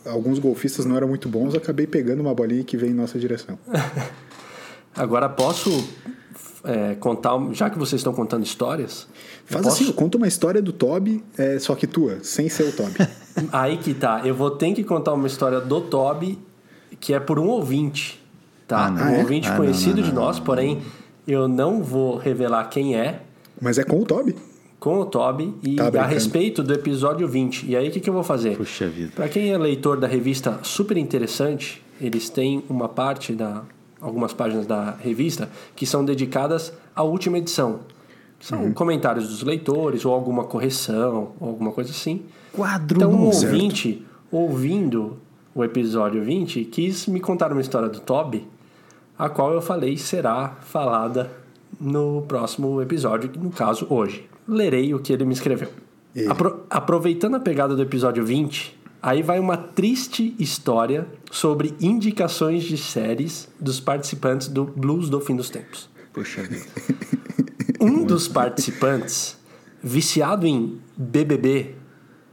ah, 0.06 0.12
alguns 0.12 0.40
golfistas 0.40 0.86
não 0.86 0.96
eram 0.96 1.08
muito 1.08 1.28
bons. 1.30 1.54
Acabei 1.54 1.86
pegando 1.86 2.22
uma 2.22 2.34
bolinha 2.34 2.64
que 2.64 2.76
veio 2.78 2.92
em 2.92 2.96
nossa 2.96 3.20
direção. 3.20 3.60
Agora 4.96 5.28
posso 5.28 5.70
é, 6.66 6.96
contar, 6.96 7.32
já 7.54 7.70
que 7.70 7.78
vocês 7.78 8.00
estão 8.00 8.14
contando 8.14 8.44
histórias. 8.44 9.08
eu 9.14 9.54
Faz 9.54 9.66
posso- 9.66 9.84
assim, 9.84 9.92
conta 9.94 10.18
uma 10.18 10.28
história 10.28 10.62
do 10.62 10.72
Toby, 10.74 11.24
é, 11.38 11.60
só 11.60 11.76
que 11.76 11.86
tua, 11.88 12.20
sem 12.24 12.50
ser 12.50 12.64
o 12.70 12.72
Toby. 12.72 12.96
Aí 13.52 13.78
que 13.78 13.94
tá. 13.94 14.22
Eu 14.26 14.34
vou 14.36 14.52
ter 14.52 14.74
que 14.74 14.84
contar 14.84 15.14
uma 15.14 15.28
história 15.28 15.60
do 15.62 15.82
Toby 15.82 16.38
que 17.00 17.14
é 17.14 17.20
por 17.20 17.38
um 17.40 17.48
ouvinte. 17.48 18.22
Tá? 18.68 18.86
Ah, 18.88 18.90
não. 18.92 19.04
um 19.12 19.16
é? 19.16 19.20
ouvinte 19.20 19.48
Ah, 19.48 19.58
conhecido 19.58 19.98
não, 19.98 20.04
de 20.04 20.14
não, 20.14 20.22
nós, 20.24 20.38
não, 20.38 20.46
porém 20.46 20.82
eu 21.28 21.48
não 21.48 21.84
vou 21.84 22.18
revelar 22.18 22.64
quem 22.66 22.96
é 22.96 23.22
Mas 23.62 23.78
é 23.78 23.84
com 23.84 24.00
o 24.02 24.06
Toby. 24.06 24.36
com 24.80 25.00
o 25.02 25.06
Toby 25.06 25.54
e 25.62 25.76
Tá 25.76 25.92
a 26.02 26.06
respeito 26.08 26.64
do 26.64 26.74
episódio 26.74 27.28
20. 27.28 27.68
E 27.68 27.76
aí 27.76 27.90
o 27.90 27.92
que, 27.92 28.00
que 28.00 28.10
eu 28.10 28.14
vou 28.14 28.24
fazer? 28.24 28.58
Puxa 28.58 28.88
vida. 28.88 29.12
Para 29.16 29.28
quem 29.30 29.52
é 29.52 29.58
leitor 29.58 30.00
da 30.00 30.08
revista 30.08 30.60
Super 30.64 30.98
Interessante, 30.98 31.84
eles 32.02 32.30
têm 32.30 32.64
uma 32.70 32.90
parte 32.90 33.34
da 33.34 33.62
algumas 34.02 34.34
páginas 34.34 34.66
da 34.68 34.92
revista 34.92 35.50
que 35.76 35.86
são 35.86 36.04
dedicadas 36.06 36.74
à 36.96 37.04
última 37.04 37.38
edição. 37.38 37.80
São 38.40 38.72
comentários 38.74 39.28
dos 39.30 39.42
leitores, 39.44 40.06
ou 40.06 40.14
alguma 40.14 40.44
correção, 40.44 41.32
ou 41.40 41.50
alguma 41.50 41.72
coisa 41.72 41.90
assim. 41.92 42.22
Quadro 42.54 42.98
Então, 42.98 43.10
um 43.12 43.26
novo. 43.26 43.26
ouvinte, 43.46 44.06
ouvindo 44.32 45.18
o 45.56 45.64
episódio 45.64 46.22
20, 46.24 46.66
quis 46.66 47.08
me 47.08 47.20
contar 47.20 47.52
uma 47.52 47.62
história 47.62 47.88
do 47.90 48.00
Toby, 48.02 48.46
a 49.18 49.30
qual 49.30 49.54
eu 49.54 49.62
falei 49.62 49.98
será 49.98 50.58
falada 50.62 51.32
no 51.80 52.22
próximo 52.28 52.82
episódio, 52.82 53.32
no 53.42 53.50
caso, 53.50 53.88
hoje. 53.90 54.28
Lerei 54.48 54.94
o 54.94 55.00
que 55.00 55.12
ele 55.14 55.26
me 55.26 55.34
escreveu. 55.34 55.70
Apro- 56.30 56.62
aproveitando 56.70 57.36
a 57.36 57.40
pegada 57.40 57.76
do 57.76 57.82
episódio 57.82 58.24
20, 58.26 58.78
aí 59.06 59.22
vai 59.22 59.38
uma 59.38 59.56
triste 59.56 60.36
história 60.40 61.08
sobre 61.30 61.76
indicações 61.80 62.64
de 62.64 62.76
séries 62.76 63.48
dos 63.60 63.80
participantes 63.80 64.48
do 64.48 64.66
Blues 64.66 65.10
do 65.10 65.22
Fim 65.22 65.36
dos 65.36 65.48
Tempos. 65.52 65.88
Puxa 66.12 66.42
vida. 66.42 66.66
Um 67.80 68.04
dos 68.04 68.28
participantes, 68.28 69.38
viciado 69.84 70.48
em 70.48 70.80
BBB, 70.98 71.76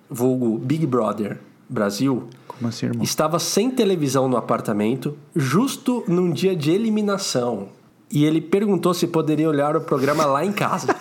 vulgo 0.09 0.57
Big 0.57 0.87
Brother 0.87 1.39
Brasil, 1.69 2.29
Como 2.49 2.69
assim, 2.69 2.87
irmão? 2.87 3.03
estava 3.05 3.39
sem 3.39 3.71
televisão 3.71 4.27
no 4.27 4.39
apartamento, 4.39 5.15
justo 5.37 6.03
num 6.09 6.31
dia 6.31 6.57
de 6.57 6.71
eliminação. 6.71 7.69
E 8.11 8.25
ele 8.25 8.41
perguntou 8.41 8.95
se 8.95 9.07
poderia 9.07 9.49
olhar 9.49 9.77
o 9.77 9.83
programa 9.83 10.25
lá 10.25 10.43
em 10.43 10.53
casa. 10.53 10.97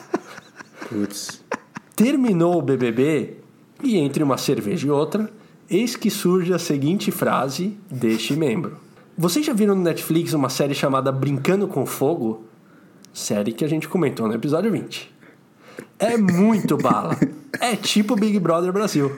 Putz. 0.90 1.42
Terminou 1.96 2.58
o 2.58 2.62
BBB 2.62 3.38
e 3.82 3.98
entre 3.98 4.22
uma 4.22 4.38
cerveja 4.38 4.86
e 4.88 4.90
outra, 4.90 5.32
eis 5.72 5.96
que 5.96 6.10
surge 6.10 6.54
a 6.54 6.60
seguinte 6.60 7.12
frase 7.12 7.78
deste 7.90 8.36
membro. 8.36 8.76
Vocês 9.18 9.46
já 9.46 9.54
viram 9.54 9.74
no 9.74 9.82
Netflix 9.82 10.34
uma 10.34 10.50
série 10.50 10.76
chamada 10.76 11.12
Brincando 11.14 11.66
com 11.66 11.86
Fogo? 11.86 12.46
Série 13.14 13.54
que 13.54 13.64
a 13.64 13.68
gente 13.70 13.88
comentou 13.88 14.28
no 14.28 14.34
episódio 14.34 14.70
20. 14.70 15.10
É 15.98 16.18
muito 16.18 16.78
bala. 16.78 17.18
É 17.60 17.76
tipo 17.76 18.16
Big 18.16 18.40
Brother 18.40 18.72
Brasil. 18.72 19.12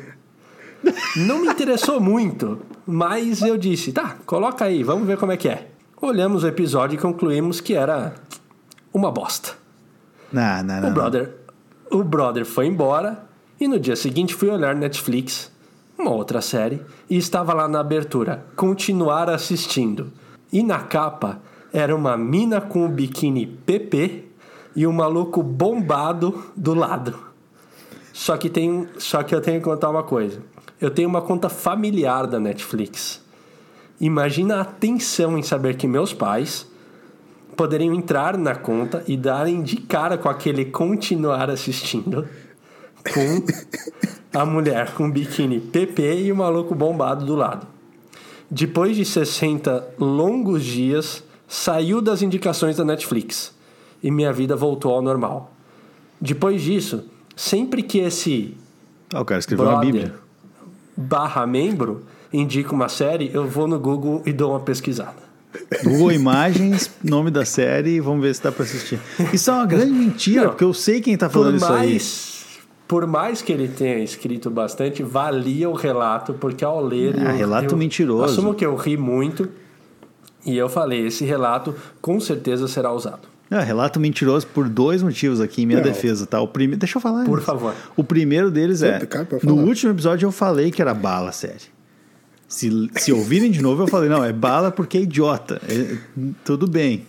Não 1.15 1.39
me 1.39 1.47
interessou 1.47 2.01
muito, 2.01 2.59
mas 2.85 3.41
eu 3.41 3.57
disse, 3.57 3.91
tá, 3.91 4.17
coloca 4.25 4.65
aí, 4.65 4.83
vamos 4.83 5.07
ver 5.07 5.17
como 5.17 5.31
é 5.31 5.37
que 5.37 5.47
é. 5.47 5.69
Olhamos 6.01 6.43
o 6.43 6.47
episódio 6.47 6.95
e 6.95 6.99
concluímos 6.99 7.61
que 7.61 7.73
era 7.73 8.15
uma 8.93 9.11
bosta. 9.11 9.51
Não, 10.31 10.63
não, 10.63 10.81
não. 10.81 10.89
O 10.89 10.93
brother, 10.93 11.35
o 11.91 12.03
brother 12.03 12.45
foi 12.45 12.65
embora 12.67 13.23
e 13.59 13.67
no 13.67 13.79
dia 13.79 13.95
seguinte 13.95 14.33
fui 14.33 14.49
olhar 14.49 14.75
Netflix, 14.75 15.52
uma 16.03 16.11
outra 16.11 16.41
série, 16.41 16.81
e 17.09 17.17
estava 17.17 17.53
lá 17.53 17.67
na 17.67 17.79
abertura, 17.79 18.45
continuar 18.55 19.29
assistindo. 19.29 20.11
E 20.51 20.61
na 20.61 20.79
capa 20.79 21.41
era 21.71 21.95
uma 21.95 22.17
mina 22.17 22.59
com 22.61 22.85
o 22.85 22.89
biquíni 22.89 23.47
PP 23.47 24.25
e 24.75 24.85
um 24.85 24.91
maluco 24.91 25.41
bombado 25.41 26.43
do 26.55 26.73
lado. 26.73 27.17
Só 28.11 28.37
que 28.37 28.49
tem, 28.49 28.87
só 28.97 29.23
que 29.23 29.33
eu 29.33 29.41
tenho 29.41 29.59
que 29.59 29.65
contar 29.65 29.89
uma 29.89 30.03
coisa. 30.03 30.41
Eu 30.79 30.91
tenho 30.91 31.07
uma 31.07 31.21
conta 31.21 31.49
familiar 31.49 32.27
da 32.27 32.39
Netflix. 32.39 33.21
Imagina 33.99 34.61
a 34.61 34.65
tensão 34.65 35.37
em 35.37 35.41
saber 35.41 35.77
que 35.77 35.87
meus 35.87 36.13
pais 36.13 36.67
poderiam 37.55 37.93
entrar 37.93 38.37
na 38.37 38.55
conta 38.55 39.03
e 39.07 39.15
darem 39.15 39.63
de 39.63 39.77
cara 39.77 40.17
com 40.17 40.27
aquele 40.27 40.65
continuar 40.65 41.49
assistindo 41.49 42.27
com 43.11 44.37
a 44.39 44.45
mulher 44.45 44.91
com 44.93 45.09
biquíni 45.09 45.59
PP 45.59 46.23
e 46.23 46.31
o 46.31 46.35
maluco 46.35 46.73
bombado 46.75 47.25
do 47.25 47.35
lado. 47.35 47.67
Depois 48.49 48.95
de 48.95 49.03
60 49.05 49.95
longos 49.99 50.63
dias, 50.63 51.23
saiu 51.47 52.01
das 52.01 52.21
indicações 52.21 52.77
da 52.77 52.85
Netflix 52.85 53.53
e 54.01 54.11
minha 54.11 54.31
vida 54.31 54.55
voltou 54.55 54.93
ao 54.93 55.01
normal. 55.01 55.51
Depois 56.21 56.61
disso, 56.61 57.03
sempre 57.35 57.81
que 57.83 57.99
esse 57.99 58.55
Ah, 59.13 59.21
o 59.21 59.25
cara 59.25 59.39
escreveu 59.39 59.65
uma 59.67 59.79
bíblia. 59.79 60.13
barra 60.95 61.45
membro 61.47 62.03
indica 62.31 62.73
uma 62.73 62.89
série, 62.89 63.29
eu 63.33 63.47
vou 63.47 63.67
no 63.67 63.79
Google 63.79 64.21
e 64.25 64.31
dou 64.33 64.51
uma 64.51 64.59
pesquisada. 64.59 65.23
Google 65.83 66.11
Imagens, 66.11 66.89
nome 67.03 67.29
da 67.29 67.45
série, 67.45 67.99
vamos 67.99 68.23
ver 68.23 68.33
se 68.33 68.41
dá 68.41 68.51
pra 68.51 68.63
assistir. 68.63 68.99
Isso 69.31 69.51
é 69.51 69.53
uma 69.53 69.65
grande 69.67 69.91
mentira, 69.91 70.43
Não. 70.43 70.49
porque 70.49 70.63
eu 70.63 70.73
sei 70.73 70.99
quem 71.01 71.15
tá 71.15 71.29
falando 71.29 71.57
isso 71.57 71.71
aí. 71.71 71.99
Mais, 73.01 73.03
por 73.03 73.07
mais 73.07 73.41
que 73.41 73.51
ele 73.51 73.67
tenha 73.67 73.99
escrito 74.03 74.49
bastante, 74.49 75.01
valia 75.03 75.69
o 75.69 75.73
relato, 75.73 76.33
porque 76.33 76.63
ao 76.63 76.83
ler. 76.83 77.15
Ah, 77.17 77.31
eu- 77.31 77.37
relato 77.37 77.73
eu 77.73 77.77
mentiroso. 77.77 78.23
Assumo 78.25 78.53
que 78.53 78.65
eu 78.65 78.75
ri 78.75 78.95
muito 78.97 79.49
e 80.45 80.57
eu 80.57 80.69
falei: 80.69 81.07
esse 81.07 81.25
relato 81.25 81.75
com 82.01 82.19
certeza 82.19 82.67
será 82.67 82.91
usado. 82.91 83.27
Ah, 83.51 83.61
relato 83.61 83.99
mentiroso 83.99 84.47
por 84.47 84.67
dois 84.67 85.03
motivos 85.03 85.39
aqui 85.39 85.61
em 85.61 85.65
minha 85.67 85.77
Não. 85.79 85.83
defesa, 85.85 86.25
tá? 86.25 86.41
O 86.41 86.47
primeiro, 86.47 86.79
deixa 86.79 86.97
eu 86.97 87.01
falar. 87.01 87.23
Por 87.25 87.35
antes. 87.35 87.45
favor. 87.45 87.73
O 87.95 88.03
primeiro 88.03 88.49
deles 88.49 88.81
é, 88.81 88.99
no 89.43 89.55
último 89.55 89.91
episódio 89.91 90.25
eu 90.25 90.31
falei 90.31 90.71
que 90.71 90.81
era 90.81 90.93
bala, 90.93 91.31
série. 91.31 91.71
Se, 92.47 92.89
se 92.95 93.11
ouvirem 93.11 93.51
de 93.51 93.61
novo, 93.61 93.83
eu 93.83 93.87
falei, 93.87 94.09
não, 94.09 94.23
é 94.23 94.31
bala 94.33 94.71
porque 94.71 94.97
é 94.97 95.01
idiota. 95.01 95.61
É, 95.67 95.97
tudo 96.43 96.67
bem. 96.67 97.05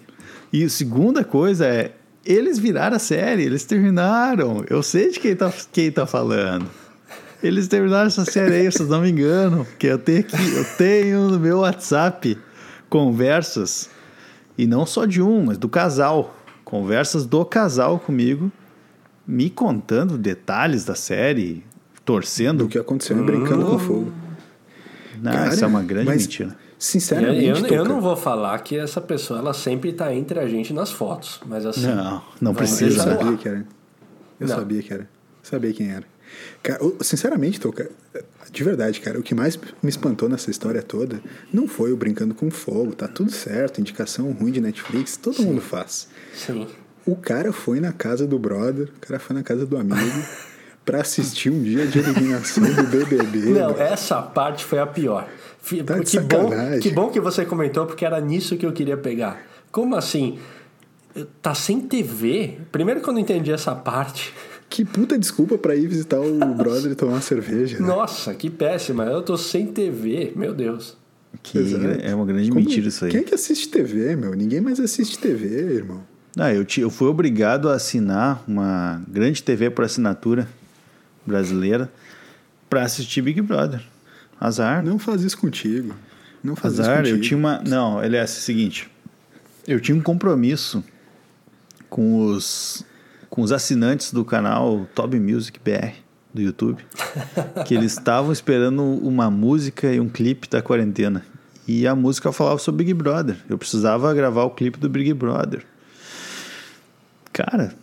E 0.52 0.64
a 0.64 0.68
segunda 0.68 1.24
coisa 1.24 1.66
é, 1.66 1.92
eles 2.24 2.58
viraram 2.58 2.96
a 2.96 2.98
série, 2.98 3.42
eles 3.42 3.64
terminaram. 3.64 4.64
Eu 4.68 4.82
sei 4.82 5.10
de 5.10 5.20
quem 5.20 5.36
tá, 5.36 5.52
quem 5.72 5.90
tá 5.90 6.06
falando. 6.06 6.68
Eles 7.42 7.68
terminaram 7.68 8.06
essa 8.06 8.24
série 8.24 8.54
aí, 8.54 8.72
vocês 8.72 8.88
não 8.88 9.02
me 9.02 9.10
enganam. 9.10 9.64
Porque 9.64 9.86
eu 9.86 9.98
tenho 9.98 10.20
aqui, 10.20 10.54
eu 10.56 10.64
tenho 10.78 11.28
no 11.28 11.38
meu 11.38 11.58
WhatsApp 11.58 12.38
conversas, 12.88 13.90
e 14.56 14.66
não 14.66 14.86
só 14.86 15.04
de 15.04 15.20
um, 15.20 15.44
mas 15.44 15.58
do 15.58 15.68
casal. 15.68 16.34
Conversas 16.64 17.26
do 17.26 17.44
casal 17.44 17.98
comigo, 17.98 18.50
me 19.26 19.50
contando 19.50 20.16
detalhes 20.16 20.84
da 20.84 20.94
série, 20.94 21.62
torcendo. 22.04 22.64
Do 22.64 22.68
que 22.68 22.78
aconteceu 22.78 23.22
Brincando 23.22 23.66
com 23.66 23.78
Fogo. 23.78 24.12
Não, 25.20 25.32
Cara, 25.32 25.52
isso 25.52 25.64
é 25.64 25.66
uma 25.66 25.82
grande 25.82 26.06
mas, 26.06 26.22
mentira. 26.22 26.56
Eu, 26.84 27.00
Sinceramente, 27.00 27.44
eu, 27.46 27.56
eu 27.56 27.62
Toca, 27.78 27.84
não 27.88 28.00
vou 28.00 28.14
falar 28.16 28.58
que 28.58 28.76
essa 28.76 29.00
pessoa 29.00 29.38
ela 29.38 29.54
sempre 29.54 29.90
está 29.90 30.14
entre 30.14 30.38
a 30.38 30.46
gente 30.46 30.72
nas 30.72 30.90
fotos, 30.92 31.40
mas 31.46 31.64
assim. 31.64 31.86
Não, 31.86 32.22
não 32.40 32.54
precisa. 32.54 32.98
Eu 33.10 33.16
sabia 33.18 33.36
que 33.38 33.48
era. 33.48 33.66
Eu 34.38 34.48
Não. 34.48 34.54
sabia 34.56 34.82
que 34.82 34.92
era. 34.92 35.08
Sabia 35.42 35.72
quem 35.72 35.90
era. 35.90 36.04
Cara, 36.62 36.82
eu- 36.82 36.96
sinceramente, 37.00 37.58
Toca, 37.60 37.90
de 38.50 38.64
verdade, 38.64 39.00
cara, 39.00 39.18
o 39.18 39.22
que 39.22 39.34
mais 39.34 39.56
me 39.82 39.88
espantou 39.88 40.28
nessa 40.28 40.50
história 40.50 40.82
toda 40.82 41.20
não 41.52 41.66
foi 41.66 41.92
o 41.92 41.96
Brincando 41.96 42.34
com 42.34 42.50
Fogo. 42.50 42.94
Tá 42.94 43.08
tudo 43.08 43.30
certo, 43.30 43.80
indicação 43.80 44.30
ruim 44.32 44.52
de 44.52 44.60
Netflix, 44.60 45.16
todo 45.16 45.42
mundo 45.42 45.60
faz. 45.62 46.08
Sim. 46.34 46.66
O 47.06 47.16
cara 47.16 47.52
foi 47.52 47.80
na 47.80 47.92
casa 47.92 48.26
do 48.26 48.38
brother, 48.38 48.88
o 48.96 49.00
cara 49.00 49.18
foi 49.20 49.34
na 49.36 49.42
casa 49.42 49.64
do 49.64 49.76
amigo 49.76 50.22
pra 50.84 51.00
assistir 51.00 51.50
um 51.50 51.62
dia 51.62 51.86
de 51.86 51.98
eliminação 51.98 52.62
do 52.64 52.82
BBB. 52.84 53.38
Não, 53.50 53.70
essa 53.80 54.20
parte 54.20 54.64
foi 54.64 54.78
a 54.78 54.86
pior. 54.86 55.28
Tá 55.86 55.98
que, 56.00 56.20
bom, 56.20 56.50
que 56.82 56.90
bom 56.90 57.08
que 57.10 57.20
você 57.20 57.44
comentou, 57.44 57.86
porque 57.86 58.04
era 58.04 58.20
nisso 58.20 58.56
que 58.56 58.66
eu 58.66 58.72
queria 58.72 58.96
pegar. 58.96 59.40
Como 59.72 59.96
assim? 59.96 60.38
Tá 61.40 61.54
sem 61.54 61.80
TV? 61.80 62.58
Primeiro 62.72 63.00
que 63.00 63.08
eu 63.08 63.12
não 63.12 63.20
entendi 63.20 63.50
essa 63.52 63.74
parte. 63.74 64.32
Que 64.68 64.84
puta 64.84 65.16
desculpa 65.18 65.56
pra 65.56 65.74
ir 65.76 65.86
visitar 65.86 66.18
o 66.20 66.38
brother 66.54 66.92
e 66.92 66.94
tomar 66.94 67.12
uma 67.12 67.20
cerveja. 67.20 67.78
né? 67.78 67.86
Nossa, 67.86 68.34
que 68.34 68.50
péssima. 68.50 69.04
Eu 69.04 69.22
tô 69.22 69.36
sem 69.36 69.66
TV, 69.68 70.32
meu 70.36 70.52
Deus. 70.52 70.96
Que 71.42 71.58
Exato. 71.58 71.86
é 72.02 72.14
uma 72.14 72.24
grande 72.26 72.48
Como- 72.50 72.60
mentira 72.60 72.88
isso 72.88 73.04
aí. 73.04 73.10
Quem 73.10 73.20
é 73.20 73.24
que 73.24 73.34
assiste 73.34 73.68
TV, 73.68 74.16
meu? 74.16 74.34
Ninguém 74.34 74.60
mais 74.60 74.78
assiste 74.80 75.18
TV, 75.18 75.46
irmão. 75.74 76.02
Ah, 76.36 76.52
eu, 76.52 76.64
ti- 76.64 76.80
eu 76.80 76.90
fui 76.90 77.08
obrigado 77.08 77.68
a 77.70 77.74
assinar 77.74 78.42
uma 78.46 79.00
grande 79.08 79.42
TV 79.42 79.70
por 79.70 79.84
assinatura 79.84 80.48
brasileira 81.24 81.90
para 82.68 82.82
assistir 82.82 83.22
Big 83.22 83.40
Brother. 83.40 83.82
Azar. 84.46 84.84
Não 84.84 84.98
faz 84.98 85.22
isso 85.22 85.38
contigo. 85.38 85.94
Não 86.42 86.54
faz 86.54 86.78
Azar, 86.78 87.02
isso 87.02 87.12
eu 87.12 87.16
contigo. 87.16 87.22
tinha 87.22 87.38
uma. 87.38 87.62
Não, 87.62 87.98
aliás, 87.98 88.30
é 88.30 88.38
o 88.38 88.42
seguinte. 88.42 88.90
Eu 89.66 89.80
tinha 89.80 89.96
um 89.96 90.00
compromisso 90.00 90.84
com 91.88 92.26
os, 92.26 92.84
com 93.30 93.40
os 93.40 93.52
assinantes 93.52 94.12
do 94.12 94.24
canal 94.24 94.86
Toby 94.94 95.18
Music 95.18 95.58
BR 95.58 95.94
do 96.34 96.42
YouTube, 96.42 96.84
que 97.66 97.74
eles 97.74 97.92
estavam 97.96 98.32
esperando 98.32 98.82
uma 98.82 99.30
música 99.30 99.92
e 99.92 100.00
um 100.00 100.08
clipe 100.08 100.48
da 100.48 100.60
quarentena. 100.60 101.24
E 101.66 101.86
a 101.86 101.94
música 101.94 102.30
falava 102.30 102.58
sobre 102.58 102.84
Big 102.84 102.92
Brother. 102.92 103.36
Eu 103.48 103.56
precisava 103.56 104.12
gravar 104.12 104.44
o 104.44 104.50
clipe 104.50 104.78
do 104.78 104.88
Big 104.88 105.14
Brother. 105.14 105.64
Cara, 107.32 107.74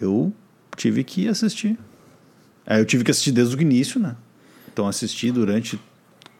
eu 0.00 0.32
tive 0.76 1.02
que 1.02 1.26
assistir. 1.28 1.78
Aí 2.66 2.80
eu 2.80 2.84
tive 2.84 3.04
que 3.04 3.10
assistir 3.10 3.32
desde 3.32 3.56
o 3.56 3.60
início, 3.60 3.98
né? 3.98 4.16
Então 4.72 4.86
assisti 4.88 5.30
durante 5.30 5.80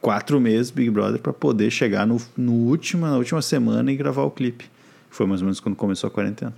quatro 0.01 0.41
meses 0.41 0.71
Big 0.71 0.91
Brother 0.91 1.21
para 1.21 1.33
poder 1.33 1.71
chegar 1.71 2.07
no, 2.07 2.21
no 2.37 2.53
última, 2.53 3.11
na 3.11 3.17
última 3.19 3.43
semana 3.43 3.91
e 3.93 3.97
gravar 3.97 4.23
o 4.23 4.31
clipe. 4.31 4.71
Foi 5.11 5.27
mais 5.27 5.41
ou 5.41 5.47
menos 5.47 5.61
quando 5.61 5.75
começou 5.77 6.09
a 6.09 6.11
quarentena. 6.11 6.55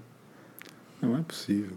Não 1.01 1.17
é 1.17 1.23
possível. 1.23 1.73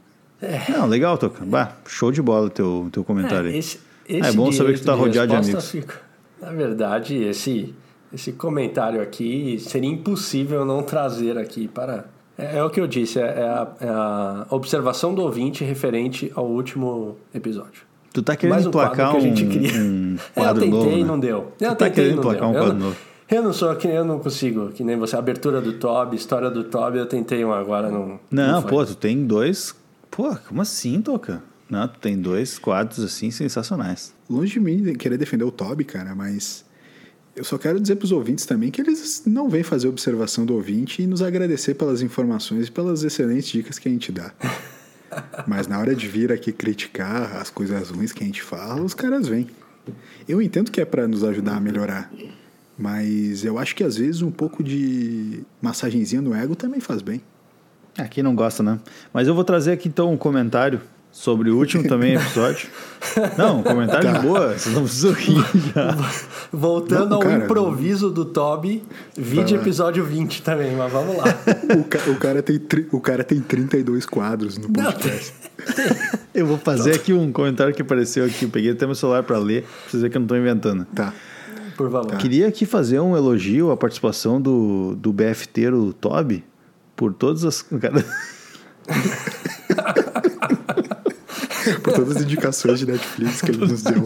Não, 0.69 0.85
legal, 0.85 1.17
Toca. 1.17 1.43
Bah, 1.45 1.77
show 1.87 2.11
de 2.11 2.21
bola 2.21 2.47
o 2.47 2.49
teu, 2.49 2.89
teu 2.91 3.03
comentário 3.03 3.49
aí. 3.49 3.57
esse, 3.57 3.79
Ah, 4.21 4.27
é 4.27 4.31
bom 4.33 4.51
saber 4.51 4.73
que 4.73 4.81
tu 4.81 4.85
tá 4.85 4.93
rodeado 4.93 5.29
de 5.31 5.35
amigos. 5.37 5.71
fica- 5.71 5.99
Na 6.39 6.51
verdade, 6.51 7.15
esse, 7.23 7.73
esse 8.13 8.33
comentário 8.33 9.01
aqui 9.01 9.57
seria 9.59 9.89
impossível 9.89 10.63
não 10.65 10.83
trazer 10.83 11.37
aqui 11.37 11.67
para 11.67 12.05
É, 12.37 12.57
é 12.57 12.63
o 12.63 12.69
que 12.69 12.79
eu 12.81 12.85
disse, 12.85 13.17
é, 13.17 13.23
é 13.23 13.43
a, 13.43 13.67
é 13.79 13.87
a 13.87 14.45
observação 14.51 15.15
do 15.15 15.21
ouvinte 15.23 15.63
referente 15.63 16.29
ao 16.35 16.45
último 16.45 17.17
episódio. 17.33 17.83
Tu 18.15 18.23
tá 18.23 18.33
querendo 18.33 18.53
Mais 18.53 18.65
um 18.65 18.69
emplacar 18.69 19.11
quadro 19.11 19.17
um, 19.17 19.19
que 19.19 19.27
a 19.27 19.35
gente 19.35 19.45
queria. 19.45 19.81
um 19.81 20.15
É, 20.15 20.19
eu 20.39 20.43
quadro 20.43 20.61
tentei 20.61 20.79
novo, 20.79 20.89
e 20.89 21.01
né? 21.01 21.05
não 21.05 21.19
deu. 21.19 21.35
Eu 21.35 21.51
Tu 21.51 21.59
tá 21.59 21.75
tentei 21.75 21.91
querendo 21.91 22.21
e 22.21 22.23
não 22.23 22.31
um 22.31 22.53
eu, 22.53 22.59
quadro 22.59 22.73
não, 22.73 22.85
novo. 22.85 22.97
eu 23.29 23.43
não 23.43 23.51
sou 23.51 23.75
que 23.75 23.87
eu 23.89 24.05
não 24.05 24.19
consigo, 24.19 24.69
que 24.69 24.85
nem 24.85 24.97
você. 24.97 25.17
Abertura 25.17 25.59
do 25.59 25.73
Toby, 25.73 26.15
história 26.15 26.49
do 26.49 26.63
Toby, 26.63 26.97
eu 26.99 27.05
tentei 27.07 27.43
um 27.43 27.51
agora, 27.51 27.91
não. 27.91 28.17
Não, 28.31 28.61
foi. 28.61 28.71
pô, 28.71 28.85
tu 28.85 28.95
tem 28.95 29.27
dois... 29.27 29.75
Pô, 30.09 30.33
como 30.47 30.61
assim, 30.61 31.01
Toca? 31.01 31.43
Não, 31.69 31.85
tu 31.89 31.99
tem 31.99 32.17
dois 32.17 32.57
quadros, 32.57 33.03
assim, 33.03 33.31
sensacionais. 33.31 34.13
Longe 34.29 34.53
de 34.53 34.59
mim 34.61 34.93
querer 34.93 35.17
defender 35.17 35.43
o 35.43 35.51
Toby, 35.51 35.83
cara, 35.83 36.15
mas 36.15 36.63
eu 37.35 37.43
só 37.43 37.57
quero 37.57 37.81
dizer 37.81 37.97
pros 37.97 38.13
ouvintes 38.13 38.45
também 38.45 38.71
que 38.71 38.79
eles 38.79 39.23
não 39.25 39.49
vêm 39.49 39.61
fazer 39.61 39.89
observação 39.89 40.45
do 40.45 40.53
ouvinte 40.53 41.01
e 41.01 41.07
nos 41.07 41.21
agradecer 41.21 41.73
pelas 41.73 42.01
informações 42.01 42.67
e 42.67 42.71
pelas 42.71 43.03
excelentes 43.03 43.49
dicas 43.49 43.77
que 43.77 43.89
a 43.89 43.91
gente 43.91 44.09
dá. 44.09 44.31
Mas 45.47 45.67
na 45.67 45.79
hora 45.79 45.95
de 45.95 46.07
vir 46.07 46.31
aqui 46.31 46.51
criticar 46.51 47.37
as 47.37 47.49
coisas 47.49 47.89
ruins 47.89 48.11
que 48.11 48.23
a 48.23 48.25
gente 48.25 48.41
fala, 48.41 48.81
os 48.81 48.93
caras 48.93 49.27
vêm. 49.27 49.47
Eu 50.27 50.41
entendo 50.41 50.71
que 50.71 50.81
é 50.81 50.85
pra 50.85 51.07
nos 51.07 51.23
ajudar 51.23 51.57
a 51.57 51.59
melhorar, 51.59 52.11
mas 52.77 53.45
eu 53.45 53.59
acho 53.59 53.75
que 53.75 53.83
às 53.83 53.97
vezes 53.97 54.21
um 54.21 54.31
pouco 54.31 54.63
de 54.63 55.43
massagenzinha 55.61 56.21
no 56.21 56.33
ego 56.35 56.55
também 56.55 56.79
faz 56.79 57.01
bem. 57.01 57.21
Ah, 57.97 58.07
quem 58.07 58.23
não 58.23 58.35
gosta, 58.35 58.61
né? 58.61 58.79
Mas 59.13 59.27
eu 59.27 59.35
vou 59.35 59.43
trazer 59.43 59.71
aqui 59.71 59.87
então 59.87 60.11
um 60.11 60.17
comentário 60.17 60.81
sobre 61.17 61.49
o 61.49 61.57
último 61.57 61.87
também 61.87 62.13
episódio. 62.15 62.67
Não, 63.37 63.59
um 63.59 63.63
comentário 63.63 64.11
Tá. 64.11 64.17
de 64.19 64.27
boa, 64.27 64.49
vocês 64.57 64.75
não 64.75 64.83
precisam 64.83 65.11
rir 65.13 65.43
já. 65.73 65.95
Voltando 66.51 67.09
Não, 67.11 67.15
ao 67.17 67.21
cara. 67.23 67.45
improviso 67.45 68.09
do 68.11 68.25
Toby, 68.25 68.83
vídeo 69.17 69.55
lá. 69.55 69.61
episódio 69.61 70.03
20 70.03 70.41
também, 70.41 70.75
mas 70.75 70.91
vamos 70.91 71.15
lá. 71.15 71.23
O, 71.79 71.83
ca- 71.85 72.09
o 72.11 72.15
cara, 72.17 72.43
tem 72.43 72.59
o 72.91 72.99
cara 72.99 73.23
tem 73.23 73.39
32 73.39 74.05
quadros 74.05 74.57
no 74.57 74.67
Não, 74.67 74.83
podcast. 74.91 75.33
Eu 76.33 76.45
vou 76.45 76.57
fazer 76.57 76.95
aqui 76.95 77.13
um 77.13 77.31
comentário 77.31 77.73
que 77.73 77.81
apareceu 77.81 78.25
aqui. 78.25 78.43
Eu 78.45 78.49
peguei 78.49 78.71
até 78.71 78.85
meu 78.85 78.95
celular 78.95 79.23
para 79.23 79.37
ler, 79.37 79.61
pra 79.63 79.71
vocês 79.89 80.01
verem 80.01 80.11
que 80.11 80.17
eu 80.17 80.21
não 80.21 80.27
tô 80.27 80.35
inventando. 80.35 80.85
Tá. 80.93 81.13
Por 81.77 81.89
favor. 81.91 82.17
Queria 82.17 82.47
aqui 82.47 82.65
fazer 82.65 82.99
um 82.99 83.15
elogio 83.15 83.71
à 83.71 83.77
participação 83.77 84.41
do, 84.41 84.95
do 84.95 85.13
BFteiro 85.13 85.93
Toby 85.93 86.43
por 86.95 87.13
todas 87.13 87.43
as. 87.45 87.61
Cara, 87.61 88.03
Por 91.83 91.93
todas 91.93 92.17
as 92.17 92.23
indicações 92.23 92.79
de 92.79 92.85
Netflix 92.85 93.41
que 93.41 93.51
ele 93.51 93.59
nos 93.59 93.81
deu. 93.81 94.03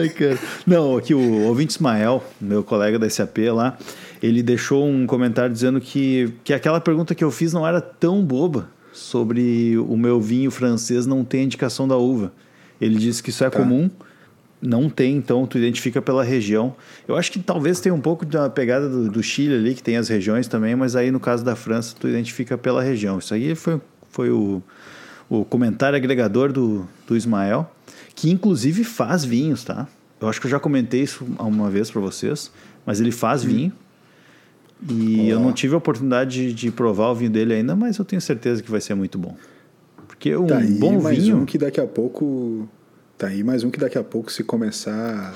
Ai, 0.00 0.08
cara. 0.10 0.38
Não, 0.66 0.96
aqui 0.96 1.14
o 1.14 1.42
ouvinte 1.42 1.74
Ismael, 1.74 2.24
meu 2.40 2.62
colega 2.62 2.98
da 2.98 3.08
SAP 3.08 3.38
lá, 3.52 3.78
ele 4.22 4.42
deixou 4.42 4.86
um 4.86 5.06
comentário 5.06 5.52
dizendo 5.52 5.80
que, 5.80 6.32
que 6.44 6.52
aquela 6.52 6.80
pergunta 6.80 7.14
que 7.14 7.24
eu 7.24 7.30
fiz 7.30 7.52
não 7.52 7.66
era 7.66 7.80
tão 7.80 8.22
boba 8.24 8.68
sobre 8.92 9.78
o 9.78 9.96
meu 9.96 10.20
vinho 10.20 10.50
francês 10.50 11.06
não 11.06 11.24
ter 11.24 11.42
indicação 11.42 11.86
da 11.86 11.96
uva. 11.96 12.32
Ele 12.80 12.96
disse 12.96 13.22
que 13.22 13.30
isso 13.30 13.44
é 13.44 13.50
comum, 13.50 13.90
não 14.60 14.88
tem, 14.88 15.16
então 15.16 15.46
tu 15.46 15.58
identifica 15.58 16.02
pela 16.02 16.22
região. 16.22 16.74
Eu 17.06 17.16
acho 17.16 17.30
que 17.30 17.38
talvez 17.38 17.80
tenha 17.80 17.94
um 17.94 18.00
pouco 18.00 18.26
da 18.26 18.48
pegada 18.50 18.88
do, 18.88 19.08
do 19.08 19.22
Chile 19.22 19.54
ali, 19.54 19.74
que 19.74 19.82
tem 19.82 19.96
as 19.96 20.08
regiões 20.08 20.48
também, 20.48 20.74
mas 20.74 20.96
aí 20.96 21.10
no 21.10 21.20
caso 21.20 21.44
da 21.44 21.54
França 21.56 21.94
tu 21.98 22.08
identifica 22.08 22.58
pela 22.58 22.82
região. 22.82 23.18
Isso 23.18 23.32
aí 23.32 23.54
foi, 23.54 23.80
foi 24.10 24.30
o, 24.30 24.62
o 25.30 25.44
comentário 25.44 25.96
agregador 25.96 26.52
do, 26.52 26.86
do 27.06 27.16
Ismael, 27.16 27.70
que 28.14 28.30
inclusive 28.30 28.84
faz 28.84 29.24
vinhos, 29.24 29.64
tá? 29.64 29.86
Eu 30.20 30.28
acho 30.28 30.38
que 30.40 30.46
eu 30.46 30.50
já 30.50 30.58
comentei 30.60 31.02
isso 31.02 31.24
uma 31.38 31.70
vez 31.70 31.90
para 31.90 32.00
vocês, 32.00 32.50
mas 32.84 33.00
ele 33.00 33.12
faz 33.12 33.42
vinho. 33.42 33.72
E 34.88 35.28
eu 35.28 35.38
não 35.38 35.52
tive 35.52 35.74
a 35.74 35.78
oportunidade 35.78 36.48
de, 36.48 36.52
de 36.54 36.70
provar 36.70 37.10
o 37.10 37.14
vinho 37.14 37.30
dele 37.30 37.54
ainda, 37.54 37.76
mas 37.76 37.96
eu 37.98 38.04
tenho 38.04 38.20
certeza 38.20 38.62
que 38.62 38.70
vai 38.70 38.80
ser 38.80 38.94
muito 38.94 39.18
bom. 39.18 39.36
Porque 40.08 40.34
um 40.36 40.46
Tá 40.46 40.58
aí 40.58 40.72
bom 40.72 41.00
mais 41.00 41.18
vinho. 41.18 41.38
um 41.38 41.44
que 41.46 41.56
daqui 41.56 41.80
a 41.80 41.86
pouco. 41.86 42.68
Tá 43.16 43.28
aí 43.28 43.44
mais 43.44 43.62
um 43.62 43.70
que 43.70 43.78
daqui 43.78 43.98
a 43.98 44.02
pouco, 44.04 44.32
se 44.32 44.42
começar 44.42 44.92
a 44.92 45.34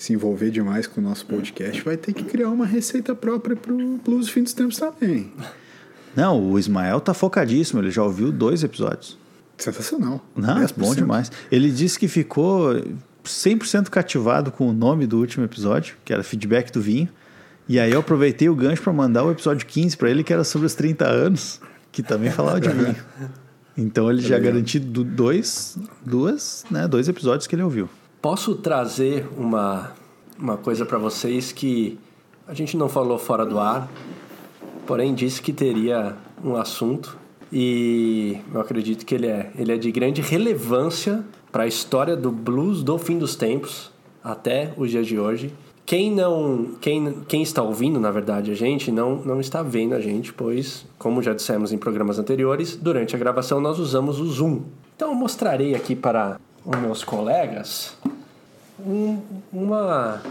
se 0.00 0.12
envolver 0.12 0.50
demais 0.50 0.86
com 0.86 1.00
o 1.00 1.04
nosso 1.04 1.26
podcast, 1.26 1.82
vai 1.82 1.96
ter 1.96 2.12
que 2.12 2.24
criar 2.24 2.50
uma 2.50 2.66
receita 2.66 3.14
própria 3.14 3.54
pro 3.56 3.76
Blues 4.04 4.28
Fim 4.28 4.42
dos 4.42 4.52
Tempos 4.52 4.76
também. 4.78 5.30
Não, 6.16 6.40
o 6.52 6.58
Ismael 6.58 7.00
tá 7.00 7.12
focadíssimo, 7.12 7.80
ele 7.80 7.90
já 7.90 8.02
ouviu 8.02 8.30
dois 8.32 8.62
episódios. 8.64 9.18
Sensacional. 9.56 10.20
Não, 10.36 10.56
10%. 10.56 10.72
bom 10.76 10.94
demais. 10.94 11.30
Ele 11.50 11.70
disse 11.70 11.98
que 11.98 12.08
ficou 12.08 12.74
100% 13.24 13.88
cativado 13.88 14.50
com 14.50 14.68
o 14.68 14.72
nome 14.72 15.06
do 15.06 15.18
último 15.18 15.44
episódio, 15.44 15.96
que 16.04 16.12
era 16.12 16.22
feedback 16.22 16.70
do 16.72 16.80
vinho. 16.80 17.08
E 17.68 17.78
aí 17.80 17.92
eu 17.92 18.00
aproveitei 18.00 18.48
o 18.48 18.54
gancho 18.54 18.82
para 18.82 18.92
mandar 18.92 19.24
o 19.24 19.30
episódio 19.30 19.66
15 19.66 19.96
para 19.96 20.10
ele, 20.10 20.22
que 20.22 20.32
era 20.32 20.44
sobre 20.44 20.66
os 20.66 20.74
30 20.74 21.06
anos, 21.06 21.60
que 21.90 22.02
também 22.02 22.30
falava 22.30 22.60
de 22.60 22.68
vinho. 22.68 22.96
Então 23.76 24.08
ele 24.08 24.22
já 24.22 24.38
garantiu 24.38 24.80
do- 24.80 25.02
dois, 25.02 25.76
duas, 26.06 26.64
né, 26.70 26.86
dois 26.86 27.08
episódios 27.08 27.48
que 27.48 27.56
ele 27.56 27.62
ouviu. 27.64 27.88
Posso 28.22 28.54
trazer 28.54 29.26
uma, 29.36 29.90
uma 30.38 30.56
coisa 30.56 30.86
para 30.86 30.96
vocês 30.96 31.50
que 31.50 31.98
a 32.46 32.54
gente 32.54 32.76
não 32.76 32.88
falou 32.88 33.18
fora 33.18 33.44
do 33.44 33.58
ar, 33.58 33.90
porém 34.86 35.12
disse 35.12 35.42
que 35.42 35.52
teria 35.52 36.14
um 36.44 36.54
assunto 36.54 37.18
e 37.54 38.38
eu 38.52 38.60
acredito 38.60 39.06
que 39.06 39.14
ele 39.14 39.28
é, 39.28 39.50
ele 39.56 39.70
é 39.72 39.76
de 39.76 39.92
grande 39.92 40.20
relevância 40.20 41.24
para 41.52 41.62
a 41.62 41.66
história 41.68 42.16
do 42.16 42.32
blues 42.32 42.82
do 42.82 42.98
fim 42.98 43.16
dos 43.16 43.36
tempos 43.36 43.92
até 44.24 44.72
os 44.76 44.90
dias 44.90 45.06
de 45.06 45.16
hoje. 45.18 45.52
Quem 45.86 46.10
não, 46.10 46.72
quem, 46.80 47.20
quem 47.28 47.42
está 47.42 47.62
ouvindo, 47.62 48.00
na 48.00 48.10
verdade, 48.10 48.50
a 48.50 48.54
gente 48.54 48.90
não, 48.90 49.16
não 49.16 49.40
está 49.40 49.62
vendo 49.62 49.94
a 49.94 50.00
gente, 50.00 50.32
pois, 50.32 50.84
como 50.98 51.22
já 51.22 51.32
dissemos 51.32 51.72
em 51.72 51.78
programas 51.78 52.18
anteriores, 52.18 52.74
durante 52.74 53.14
a 53.14 53.18
gravação 53.18 53.60
nós 53.60 53.78
usamos 53.78 54.18
o 54.18 54.26
Zoom. 54.26 54.62
Então 54.96 55.10
eu 55.10 55.14
mostrarei 55.14 55.74
aqui 55.76 55.94
para 55.94 56.40
os 56.64 56.76
meus 56.80 57.04
colegas 57.04 57.96
um- 58.84 59.18
uma 59.52 60.22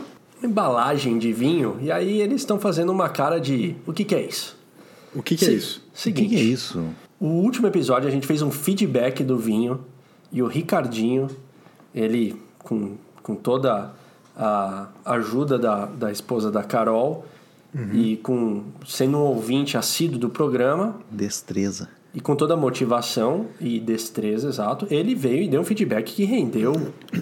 embalagem 0.43 1.17
de 1.17 1.31
vinho 1.31 1.77
e 1.81 1.89
aí 1.91 2.19
eles 2.19 2.41
estão 2.41 2.59
fazendo 2.59 2.91
uma 2.91 3.07
cara 3.07 3.39
de 3.39 3.75
o 3.87 3.93
que, 3.93 4.03
que 4.03 4.15
é 4.15 4.21
isso? 4.25 4.57
O 5.15 5.21
que, 5.21 5.37
que 5.37 5.45
é 5.45 5.49
Se- 5.49 5.55
isso? 5.55 5.77
O 5.77 5.91
que, 5.93 5.99
Seguinte, 6.01 6.29
que 6.29 6.35
é 6.35 6.43
isso? 6.43 6.83
O 7.19 7.27
último 7.27 7.67
episódio 7.67 8.07
a 8.07 8.11
gente 8.11 8.27
fez 8.27 8.41
um 8.41 8.51
feedback 8.51 9.23
do 9.23 9.37
vinho 9.37 9.81
e 10.31 10.41
o 10.41 10.47
Ricardinho, 10.47 11.27
ele 11.93 12.35
com, 12.59 12.95
com 13.21 13.35
toda 13.35 13.93
a 14.35 14.87
ajuda 15.05 15.59
da, 15.59 15.85
da 15.85 16.11
esposa 16.11 16.51
da 16.51 16.63
Carol 16.63 17.25
e 17.91 18.17
com 18.17 18.63
sendo 18.85 19.17
um 19.17 19.21
ouvinte 19.21 19.77
assíduo 19.77 20.19
do 20.19 20.29
programa 20.29 20.95
Destreza. 21.09 21.89
e 22.13 22.19
com 22.21 22.35
toda 22.35 22.53
a 22.53 22.57
motivação 22.57 23.47
e 23.59 23.79
destreza, 23.79 24.47
exato, 24.47 24.85
ele 24.91 25.15
veio 25.15 25.43
e 25.43 25.47
deu 25.47 25.61
um 25.61 25.63
feedback 25.63 26.13
que 26.13 26.23
rendeu 26.23 26.73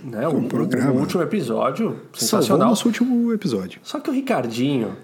né, 0.04 0.28
o, 0.28 0.42
programa. 0.44 0.92
o 0.92 1.00
último 1.00 1.24
episódio 1.24 1.86
Salvou 1.86 2.10
o 2.14 2.18
sensacional. 2.18 2.68
nosso 2.70 2.86
último 2.88 3.32
episódio. 3.34 3.80
Só 3.84 4.00
que 4.02 4.10
o 4.10 4.14
Ricardinho, 4.14 4.98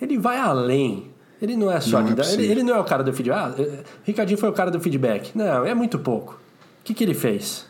ele 0.00 0.16
vai 0.16 0.38
além. 0.38 1.08
Ele 1.40 1.56
não 1.56 1.70
é 1.70 1.80
só 1.80 2.00
Não 2.00 2.08
é 2.08 2.32
ele, 2.32 2.46
ele 2.46 2.62
não 2.62 2.74
é 2.74 2.80
o 2.80 2.84
cara 2.84 3.02
do 3.02 3.12
feedback. 3.12 3.38
Ah, 3.38 3.54
eh, 3.58 3.84
Ricardinho 4.04 4.38
foi 4.38 4.48
o 4.48 4.52
cara 4.52 4.70
do 4.70 4.80
feedback. 4.80 5.32
Não, 5.34 5.64
é 5.66 5.74
muito 5.74 5.98
pouco. 5.98 6.34
O 6.80 6.84
que, 6.84 6.94
que 6.94 7.04
ele 7.04 7.14
fez? 7.14 7.66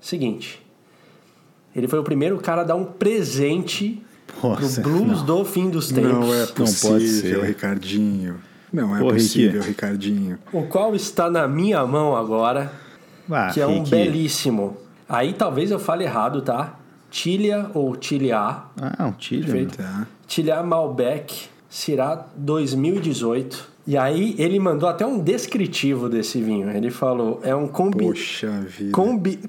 Seguinte. 0.00 0.64
Ele 1.74 1.88
foi 1.88 1.98
o 1.98 2.04
primeiro 2.04 2.38
cara 2.38 2.60
a 2.60 2.64
dar 2.64 2.76
um 2.76 2.84
presente 2.84 4.04
Nossa, 4.42 4.80
pro 4.80 4.90
blues 4.90 5.22
do 5.22 5.44
fim 5.44 5.70
dos 5.70 5.88
tempos. 5.88 6.12
Não 6.12 6.34
é 6.34 6.46
pode 6.46 6.52
possível, 6.52 7.40
ser. 7.40 7.46
Ricardinho. 7.46 8.36
Não 8.72 8.96
é 8.96 9.00
Pô, 9.00 9.08
possível, 9.08 9.62
Ricardinho. 9.62 10.38
O 10.52 10.62
qual 10.62 10.94
está 10.94 11.30
na 11.30 11.48
minha 11.48 11.84
mão 11.86 12.16
agora. 12.16 12.72
Ah, 13.30 13.50
que 13.52 13.60
é 13.60 13.66
um 13.66 13.78
Rick. 13.78 13.90
belíssimo. 13.90 14.76
Aí 15.08 15.32
talvez 15.32 15.70
eu 15.70 15.78
fale 15.78 16.04
errado, 16.04 16.42
tá? 16.42 16.78
Tilia 17.10 17.70
ou 17.74 17.94
Tilia. 17.96 18.38
Ah, 18.38 19.06
um 19.06 19.12
Tilha. 19.12 19.44
Perfeito. 19.44 19.76
Tá. 19.76 20.06
Tilia 20.26 20.62
Malbec 20.62 21.48
Syrah 21.72 22.26
2018. 22.36 23.72
E 23.86 23.96
aí 23.96 24.34
ele 24.36 24.60
mandou 24.60 24.86
até 24.86 25.06
um 25.06 25.18
descritivo 25.18 26.06
desse 26.06 26.38
vinho. 26.38 26.68
Ele 26.68 26.90
falou, 26.90 27.40
é 27.42 27.54
um 27.54 27.66
combi... 27.66 28.04
Poxa 28.04 28.50
vida. 28.68 28.92
combi... 28.92 29.40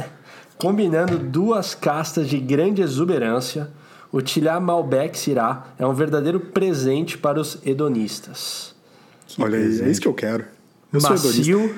combinando 0.56 1.18
duas 1.18 1.74
castas 1.74 2.30
de 2.30 2.40
grande 2.40 2.80
exuberância. 2.80 3.70
O 4.10 4.22
Tilia 4.22 4.58
Malbec 4.58 5.18
Syrah 5.18 5.66
é 5.78 5.86
um 5.86 5.92
verdadeiro 5.92 6.40
presente 6.40 7.18
para 7.18 7.38
os 7.38 7.58
hedonistas. 7.62 8.74
Olha 9.38 9.58
aí, 9.58 9.82
é 9.82 9.90
isso 9.90 10.00
que 10.00 10.08
eu 10.08 10.14
quero. 10.14 10.46
Eu 10.90 11.02
macio, 11.02 11.74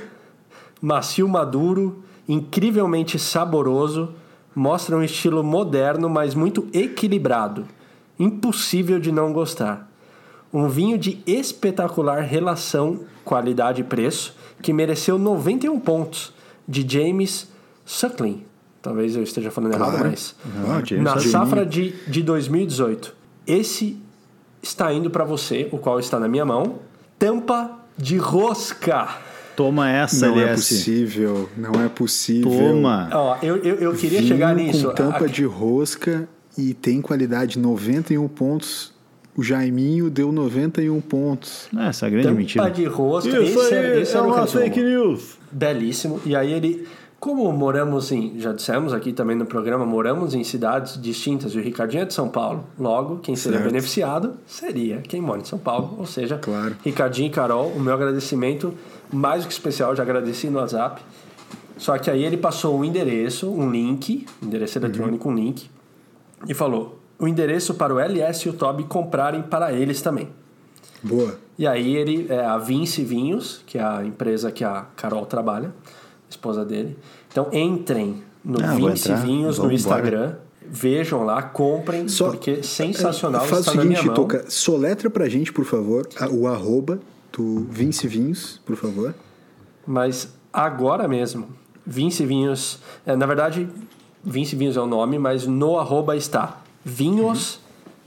macio 0.81 1.29
maduro, 1.29 2.05
incrivelmente 2.29 3.19
saboroso, 3.19 4.15
mostra 4.55 4.97
um 4.97 5.03
estilo 5.03 5.43
moderno, 5.43 6.09
mas 6.09 6.37
muito 6.37 6.69
equilibrado. 6.73 7.67
Impossível 8.17 9.01
de 9.01 9.11
não 9.11 9.33
gostar. 9.33 9.88
Um 10.53 10.69
vinho 10.69 10.97
de 10.99 11.23
espetacular 11.27 12.23
relação 12.23 13.01
qualidade-preço 13.25 14.35
que 14.63 14.73
mereceu 14.73 15.19
91 15.19 15.79
pontos 15.79 16.33
de 16.67 16.87
James 16.89 17.49
Suckling. 17.85 18.45
Talvez 18.81 19.17
eu 19.17 19.23
esteja 19.23 19.51
falando 19.51 19.75
errado, 19.75 19.91
Claro. 19.91 20.09
mas 20.11 20.35
Ah, 20.67 20.83
James 20.85 21.05
na 21.05 21.19
safra 21.21 21.67
de, 21.67 21.95
de 22.07 22.23
2018. 22.23 23.15
Esse 23.47 23.97
está 24.63 24.93
indo 24.93 25.11
para 25.11 25.25
você, 25.25 25.69
o 25.73 25.79
qual 25.79 25.99
está 26.01 26.19
na 26.19 26.29
minha 26.29 26.45
mão. 26.45 26.77
tampa 27.19 27.73
de 27.97 28.17
rosca. 28.17 29.09
Toma 29.57 29.91
essa, 29.91 30.29
Não 30.29 30.39
é 30.39 30.43
LS. 30.45 30.69
possível, 30.75 31.49
não 31.57 31.73
é 31.85 31.89
possível. 31.89 32.51
Toma. 32.53 33.09
Ó, 33.13 33.37
eu, 33.43 33.57
eu, 33.57 33.75
eu 33.77 33.93
queria 33.95 34.21
Vinho 34.21 34.33
chegar 34.33 34.55
nisso. 34.55 34.87
com 34.89 34.95
tampa 34.95 35.25
A- 35.25 35.29
de 35.29 35.45
rosca 35.45 36.29
e 36.57 36.73
tem 36.75 37.03
qualidade 37.03 37.59
91 37.59 38.29
pontos. 38.29 38.93
O 39.39 39.43
Jaiminho 39.45 40.11
deu 40.11 40.33
91 40.33 41.01
pontos. 41.01 41.69
Essa 41.79 42.07
é 42.07 42.09
a 42.09 42.11
grande 42.11 42.27
tampa 42.27 42.39
mentira. 42.41 42.71
de 42.71 42.85
rosca. 42.87 43.31
esse 43.41 43.73
era, 43.73 44.01
esse 44.01 44.17
era 44.17 44.27
o 44.27 44.33
resumo. 44.33 44.65
news. 44.67 45.39
Belíssimo. 45.53 46.21
E 46.27 46.35
aí 46.35 46.53
ele, 46.53 46.89
como 47.21 47.51
moramos 47.53 48.11
em, 48.11 48.35
já 48.41 48.53
dissemos 48.53 48.93
aqui 48.93 49.13
também 49.13 49.37
no 49.37 49.47
programa, 49.47 49.87
moramos 49.87 50.35
em 50.35 50.43
cidades 50.43 51.01
distintas 51.01 51.53
e 51.53 51.59
o 51.59 51.63
Ricardinho 51.63 52.03
é 52.03 52.05
de 52.05 52.15
São 52.15 52.29
Paulo. 52.29 52.65
Logo, 52.77 53.19
quem 53.19 53.37
seria 53.37 53.59
Certo. 53.59 53.71
beneficiado 53.71 54.33
seria 54.45 54.97
quem 55.03 55.21
mora 55.21 55.41
em 55.41 55.45
São 55.45 55.59
Paulo. 55.59 55.95
Ou 55.99 56.05
seja, 56.07 56.37
Claro. 56.39 56.75
Ricardinho 56.85 57.29
e 57.29 57.31
Carol, 57.31 57.69
o 57.69 57.79
meu 57.79 57.95
agradecimento 57.95 58.75
mais 59.13 59.43
do 59.45 59.47
que 59.47 59.53
especial, 59.53 59.95
já 59.95 60.03
agradeci 60.03 60.49
no 60.51 60.59
WhatsApp. 60.59 61.01
Só 61.77 61.97
que 61.97 62.11
aí 62.11 62.25
ele 62.25 62.37
passou 62.37 62.77
um 62.77 62.85
endereço, 62.85 63.49
um 63.49 63.71
link, 63.71 64.27
endereço 64.43 64.77
eletrônico, 64.79 65.29
um 65.29 65.35
link, 65.37 65.71
e 66.49 66.53
falou: 66.53 66.98
o 67.19 67.27
endereço 67.27 67.75
para 67.75 67.93
o 67.95 67.99
LS 67.99 68.47
e 68.47 68.51
o 68.51 68.53
Toby 68.53 68.85
comprarem 68.85 69.43
para 69.43 69.73
eles 69.73 70.01
também. 70.01 70.29
Boa. 71.03 71.39
E 71.59 71.67
aí 71.67 71.97
ele, 71.97 72.27
é 72.29 72.45
a 72.45 72.59
Vince 72.59 73.03
Vinhos, 73.03 73.63
que 73.67 73.79
é 73.79 73.83
a 73.83 74.05
empresa 74.05 74.51
que 74.53 74.65
a 74.65 74.87
Carol 74.97 75.27
trabalha, 75.27 75.73
esposa 76.29 76.65
dele. 76.65 76.97
Então 77.31 77.49
entrem 77.53 78.23
no 78.45 78.63
Ah, 78.65 78.75
Vince 78.75 79.11
entrar, 79.11 79.25
Vinhos 79.25 79.59
no 79.59 79.73
Instagram, 79.73 80.35
vejam 80.65 81.25
lá, 81.25 81.43
comprem, 81.43 82.07
Só- 82.09 82.31
porque 82.31 82.63
sensacional 82.63 83.45
Faz 83.47 83.61
está 83.61 83.73
o 83.73 83.77
na 83.77 83.85
minha 83.85 83.97
seguinte, 83.97 84.07
mão. 84.19 84.27
Toca, 84.27 84.45
soletra 84.51 85.11
pra 85.11 85.29
gente, 85.29 85.53
por 85.53 85.65
favor, 85.65 86.09
o 86.31 86.47
arroba 86.47 87.01
do 87.33 87.67
Vince 87.71 88.07
Vinhos, 88.07 88.61
por 88.65 88.77
favor. 88.77 89.15
Mas 89.87 90.33
agora 90.53 91.07
mesmo, 91.09 91.49
Vince 91.87 92.25
Vinhos, 92.25 92.81
é, 93.07 93.17
na 93.17 93.27
verdade, 93.27 93.69
Vince 94.23 94.55
Vinhos 94.57 94.77
é 94.77 94.81
o 94.81 94.87
nome, 94.87 95.19
mas 95.19 95.47
no 95.47 95.79
arroba 95.79 96.17
está 96.17 96.61
Vinhos 96.89 97.61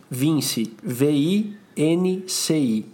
Vince, 0.09 0.73
V-I-N-C-I. 0.83 2.85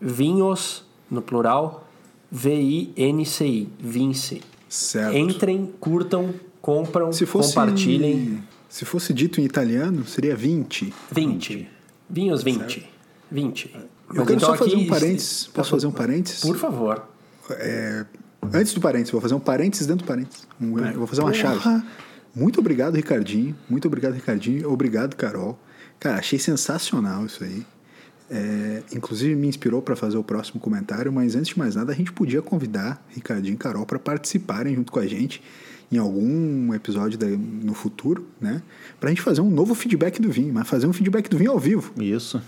Vinhos, 0.00 0.84
no 1.10 1.20
plural, 1.22 1.86
V-I-N-C-I, 2.30 3.68
Vince. 3.78 4.40
Certo. 4.68 5.16
Entrem, 5.16 5.66
curtam, 5.78 6.34
compram, 6.60 7.12
Se 7.12 7.24
fosse, 7.26 7.50
compartilhem. 7.50 8.42
Se 8.68 8.84
fosse 8.86 9.12
dito 9.12 9.40
em 9.40 9.44
italiano, 9.44 10.04
seria 10.06 10.34
20. 10.34 10.92
20. 11.12 11.68
Vinhos 12.08 12.42
20. 12.42 12.88
20. 13.30 13.70
Eu 13.74 13.80
Mas 14.08 14.18
quero 14.26 14.32
então 14.34 14.48
só 14.48 14.56
fazer 14.56 14.76
um 14.76 14.86
parênteses. 14.86 15.46
Posso 15.52 15.70
fazer 15.70 15.86
um 15.86 15.92
parênteses? 15.92 16.40
Por 16.40 16.56
favor. 16.56 17.06
É, 17.50 18.06
antes 18.52 18.72
do 18.74 18.80
parênteses, 18.80 19.12
vou 19.12 19.20
fazer 19.20 19.34
um 19.34 19.40
parênteses 19.40 19.86
dentro 19.86 20.04
do 20.06 20.08
parênteses. 20.08 20.46
Um- 20.60 20.74
vou 20.94 21.06
fazer 21.06 21.20
uma 21.20 21.30
Porra! 21.32 21.60
chave. 21.60 21.84
Muito 22.34 22.60
obrigado, 22.60 22.94
Ricardinho. 22.94 23.54
Muito 23.68 23.86
obrigado, 23.86 24.14
Ricardinho. 24.14 24.70
Obrigado, 24.70 25.16
Carol. 25.16 25.58
Cara, 26.00 26.18
achei 26.18 26.38
sensacional 26.38 27.26
isso 27.26 27.44
aí. 27.44 27.64
É, 28.30 28.82
inclusive 28.94 29.34
me 29.34 29.46
inspirou 29.46 29.82
para 29.82 29.94
fazer 29.94 30.16
o 30.16 30.24
próximo 30.24 30.58
comentário, 30.58 31.12
mas 31.12 31.36
antes 31.36 31.48
de 31.48 31.58
mais 31.58 31.74
nada, 31.76 31.92
a 31.92 31.94
gente 31.94 32.10
podia 32.12 32.40
convidar 32.40 33.04
Ricardinho 33.10 33.54
e 33.54 33.58
Carol 33.58 33.84
para 33.84 33.98
participarem 33.98 34.74
junto 34.74 34.90
com 34.90 34.98
a 34.98 35.06
gente 35.06 35.42
em 35.90 35.98
algum 35.98 36.72
episódio 36.72 37.18
da- 37.18 37.26
no 37.26 37.74
futuro, 37.74 38.26
né? 38.40 38.62
Pra 38.98 39.10
gente 39.10 39.20
fazer 39.20 39.42
um 39.42 39.50
novo 39.50 39.74
feedback 39.74 40.22
do 40.22 40.30
vinho, 40.30 40.54
mas 40.54 40.66
fazer 40.66 40.86
um 40.86 40.92
feedback 40.94 41.28
do 41.28 41.36
vinho 41.36 41.50
ao 41.50 41.58
vivo, 41.58 41.92
Isso. 42.00 42.40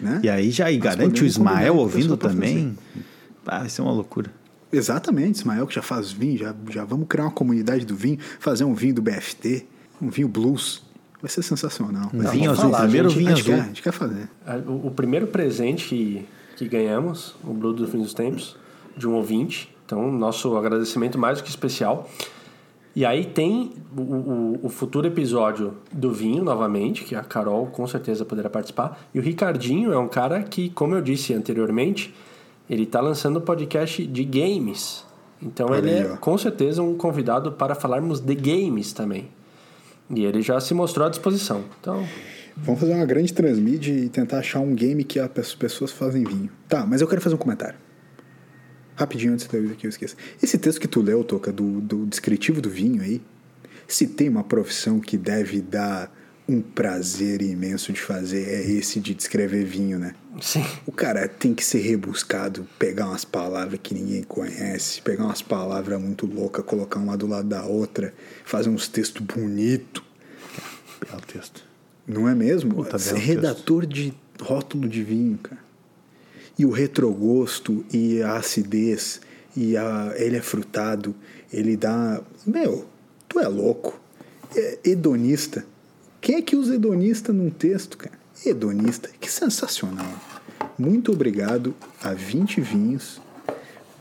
né? 0.00 0.20
E 0.22 0.30
aí 0.30 0.50
já 0.50 0.72
e 0.72 0.78
garante 0.78 1.22
o 1.22 1.26
Ismael 1.26 1.74
a 1.74 1.76
ouvindo 1.76 2.16
também. 2.16 2.74
Ah, 3.46 3.58
vai 3.60 3.68
ser 3.68 3.82
uma 3.82 3.92
loucura. 3.92 4.32
Exatamente, 4.72 5.36
Ismael 5.36 5.66
que 5.66 5.74
já 5.74 5.82
faz 5.82 6.10
vinho, 6.10 6.36
já, 6.38 6.54
já 6.70 6.84
vamos 6.84 7.06
criar 7.08 7.24
uma 7.24 7.30
comunidade 7.30 7.84
do 7.84 7.94
vinho, 7.94 8.18
fazer 8.40 8.64
um 8.64 8.74
vinho 8.74 8.94
do 8.94 9.02
BFT, 9.02 9.66
um 10.00 10.08
vinho 10.08 10.28
blues. 10.28 10.82
Vai 11.20 11.30
ser 11.30 11.42
sensacional. 11.42 12.10
Um 12.12 12.22
ser- 12.22 12.30
vinho 12.30 12.50
azul, 12.50 12.70
falar, 12.70 12.82
primeiro 12.82 13.08
gente. 13.08 13.18
vinho 13.18 13.32
a 13.32 13.34
gente, 13.36 13.42
azul. 13.50 13.54
quer, 13.54 13.62
a 13.62 13.66
gente 13.68 13.82
quer 13.82 13.92
fazer. 13.92 14.28
O, 14.66 14.88
o 14.88 14.90
primeiro 14.90 15.26
presente 15.28 15.88
que, 15.88 16.26
que 16.56 16.68
ganhamos, 16.68 17.34
o 17.42 17.52
Blue 17.54 17.72
do 17.72 17.86
Fim 17.88 17.98
dos 17.98 18.12
Tempos, 18.12 18.56
de 18.96 19.08
um 19.08 19.14
ouvinte. 19.14 19.74
Então, 19.84 20.10
nosso 20.10 20.56
agradecimento 20.56 21.18
mais 21.18 21.38
do 21.38 21.44
que 21.44 21.50
especial. 21.50 22.08
E 22.94 23.04
aí 23.04 23.24
tem 23.24 23.72
o, 23.96 24.00
o, 24.00 24.60
o 24.64 24.68
futuro 24.68 25.06
episódio 25.06 25.74
do 25.92 26.12
vinho, 26.12 26.42
novamente, 26.42 27.04
que 27.04 27.14
a 27.14 27.22
Carol 27.22 27.66
com 27.66 27.86
certeza 27.86 28.24
poderá 28.24 28.48
participar. 28.48 28.98
E 29.14 29.18
o 29.18 29.22
Ricardinho 29.22 29.92
é 29.92 29.98
um 29.98 30.08
cara 30.08 30.42
que, 30.42 30.70
como 30.70 30.94
eu 30.94 31.02
disse 31.02 31.34
anteriormente, 31.34 32.14
ele 32.68 32.84
está 32.84 33.00
lançando 33.00 33.36
o 33.36 33.40
podcast 33.40 34.06
de 34.06 34.24
games. 34.24 35.04
Então, 35.42 35.68
Olha 35.70 35.78
ele 35.78 35.90
aí, 35.90 36.12
é 36.12 36.16
com 36.16 36.36
certeza 36.38 36.82
um 36.82 36.96
convidado 36.96 37.52
para 37.52 37.74
falarmos 37.74 38.20
de 38.20 38.34
games 38.34 38.92
também. 38.92 39.28
E 40.10 40.24
ele 40.24 40.40
já 40.40 40.60
se 40.60 40.72
mostrou 40.72 41.06
à 41.06 41.10
disposição. 41.10 41.64
Então, 41.80 42.06
Vamos 42.58 42.80
fazer 42.80 42.94
uma 42.94 43.04
grande 43.04 43.34
transmídia 43.34 43.92
e 43.92 44.08
tentar 44.08 44.38
achar 44.38 44.60
um 44.60 44.74
game 44.74 45.04
que 45.04 45.20
as 45.20 45.54
pessoas 45.54 45.92
fazem 45.92 46.24
vinho. 46.24 46.48
Tá, 46.66 46.86
mas 46.86 47.02
eu 47.02 47.06
quero 47.06 47.20
fazer 47.20 47.34
um 47.34 47.38
comentário. 47.38 47.78
Rapidinho 48.94 49.34
antes 49.34 49.46
de 49.46 49.54
eu 49.54 49.76
que 49.76 49.86
eu 49.86 49.90
esqueça. 49.90 50.16
Esse 50.42 50.56
texto 50.56 50.80
que 50.80 50.88
tu 50.88 51.02
leu, 51.02 51.22
Toca, 51.22 51.52
do, 51.52 51.82
do 51.82 52.06
descritivo 52.06 52.62
do 52.62 52.70
vinho 52.70 53.02
aí, 53.02 53.20
se 53.86 54.06
tem 54.06 54.30
uma 54.30 54.42
profissão 54.42 54.98
que 55.00 55.18
deve 55.18 55.60
dar 55.60 56.10
um 56.48 56.60
prazer 56.60 57.42
imenso 57.42 57.92
de 57.92 58.00
fazer, 58.00 58.48
é 58.48 58.62
esse 58.70 59.00
de 59.00 59.14
descrever 59.14 59.64
vinho, 59.64 59.98
né? 59.98 60.14
sim. 60.40 60.64
O 60.86 60.92
cara 60.92 61.26
tem 61.26 61.54
que 61.54 61.64
ser 61.64 61.80
rebuscado, 61.80 62.66
pegar 62.78 63.06
umas 63.06 63.24
palavras 63.24 63.80
que 63.82 63.94
ninguém 63.94 64.22
conhece, 64.22 65.02
pegar 65.02 65.24
umas 65.24 65.42
palavras 65.42 66.00
muito 66.00 66.26
loucas, 66.26 66.64
colocar 66.64 67.00
uma 67.00 67.16
do 67.16 67.26
lado 67.26 67.48
da 67.48 67.64
outra, 67.64 68.14
fazer 68.44 68.68
uns 68.68 68.86
textos 68.88 69.22
bonitos. 69.22 70.02
Belo 71.08 71.22
texto. 71.22 71.64
Não 72.06 72.28
é 72.28 72.34
mesmo? 72.34 72.74
Puta, 72.74 72.98
Ser 72.98 73.14
belo 73.14 73.26
redator 73.26 73.86
de 73.86 74.14
rótulo 74.40 74.88
de 74.88 75.02
vinho, 75.02 75.38
cara. 75.38 75.60
E 76.58 76.64
o 76.64 76.70
retrogosto 76.70 77.84
e 77.92 78.22
a 78.22 78.36
acidez 78.36 79.20
e 79.56 79.76
a, 79.76 80.14
ele 80.16 80.36
é 80.36 80.42
frutado, 80.42 81.14
ele 81.52 81.76
dá. 81.76 82.20
Meu, 82.46 82.86
tu 83.28 83.40
é 83.40 83.48
louco. 83.48 84.00
É 84.54 84.78
hedonista. 84.84 85.66
Quem 86.26 86.34
é 86.38 86.42
que 86.42 86.56
usa 86.56 86.74
hedonista 86.74 87.32
num 87.32 87.50
texto, 87.50 87.96
cara? 87.96 88.16
Hedonista. 88.44 89.08
Que 89.20 89.30
sensacional. 89.30 90.04
Muito 90.76 91.12
obrigado 91.12 91.72
a 92.02 92.12
20 92.14 92.60
vinhos 92.60 93.20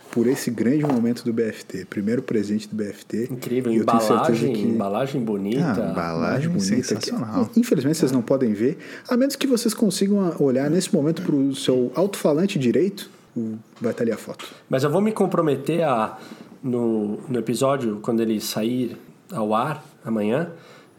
por 0.10 0.26
esse 0.26 0.50
grande 0.50 0.84
momento 0.84 1.24
do 1.24 1.32
BFT. 1.32 1.86
Primeiro 1.86 2.24
presente 2.24 2.68
do 2.68 2.76
BFT. 2.76 3.28
Incrível, 3.32 3.72
E 3.72 3.78
eu 3.78 3.86
tenho 3.86 4.02
certeza 4.02 4.18
embalagem, 4.48 4.54
que- 4.54 4.62
embalagem 4.64 5.22
bonita. 5.24 5.84
Ah, 5.86 5.92
embalagem 5.92 6.50
bonita 6.50 6.66
sensacional. 6.84 7.46
que 7.46 7.60
infelizmente 7.60 8.00
vocês 8.00 8.12
não 8.12 8.24
podem 8.24 8.54
ver, 8.54 8.80
a 9.08 9.16
menos 9.16 9.36
que 9.36 9.46
vocês 9.46 9.76
consigam 9.76 10.36
olhar 10.40 10.68
nesse 10.68 10.92
momento 10.92 11.22
para 11.22 11.36
o 11.36 11.54
seu 11.54 11.92
alto-falante 11.94 12.58
direito, 12.58 13.08
o- 13.38 13.54
vai 13.80 13.92
estar 13.92 14.04
ali 14.04 14.12
a 14.12 14.18
foto. 14.18 14.48
Mas 14.68 14.84
eu 14.84 14.90
vou 14.90 15.00
me 15.00 15.12
comprometer 15.12 15.84
a, 15.84 16.18
no, 16.64 17.20
no 17.30 17.38
episódio, 17.38 18.00
quando 18.02 18.20
ele 18.22 18.42
sair 18.42 18.98
ao 19.32 19.54
ar 19.54 19.86
amanhã, 20.04 20.50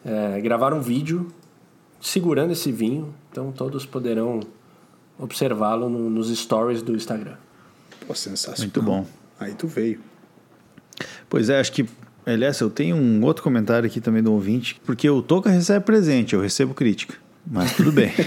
é, 0.07 0.41
gravar 0.41 0.73
um 0.73 0.81
vídeo 0.81 1.27
segurando 2.01 2.53
esse 2.53 2.71
vinho. 2.71 3.13
Então 3.33 3.51
todos 3.53 3.85
poderão 3.85 4.41
observá-lo 5.19 5.89
no- 5.91 6.09
nos 6.09 6.29
stories 6.39 6.83
do 6.83 6.95
Instagram. 6.95 7.35
Pô, 8.07 8.15
sensacional. 8.15 8.61
Muito 8.61 8.83
bom. 8.83 9.07
Aí 9.41 9.53
tu 9.55 9.67
veio. 9.67 10.01
Pois 11.29 11.49
é, 11.51 11.59
acho 11.59 11.73
que. 11.73 11.87
Aliás, 12.25 12.59
eu 12.61 12.69
tenho 12.71 12.97
um 12.97 13.23
outro 13.25 13.43
comentário 13.43 13.87
aqui 13.87 14.01
também 14.01 14.23
do 14.23 14.33
ouvinte, 14.33 14.81
porque 14.85 15.09
o 15.09 15.23
Toca 15.23 15.49
recebe 15.51 15.85
presente, 15.85 16.35
eu 16.35 16.41
recebo 16.41 16.75
crítica. 16.75 17.15
Mas 17.47 17.75
tudo 17.77 17.93
bem. 17.93 18.13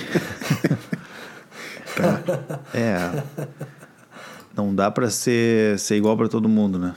É. 2.73 3.23
Não 4.55 4.73
dá 4.73 4.89
pra 4.91 5.09
ser, 5.09 5.77
ser 5.79 5.95
igual 5.97 6.15
pra 6.17 6.27
todo 6.27 6.47
mundo, 6.49 6.77
né? 6.79 6.93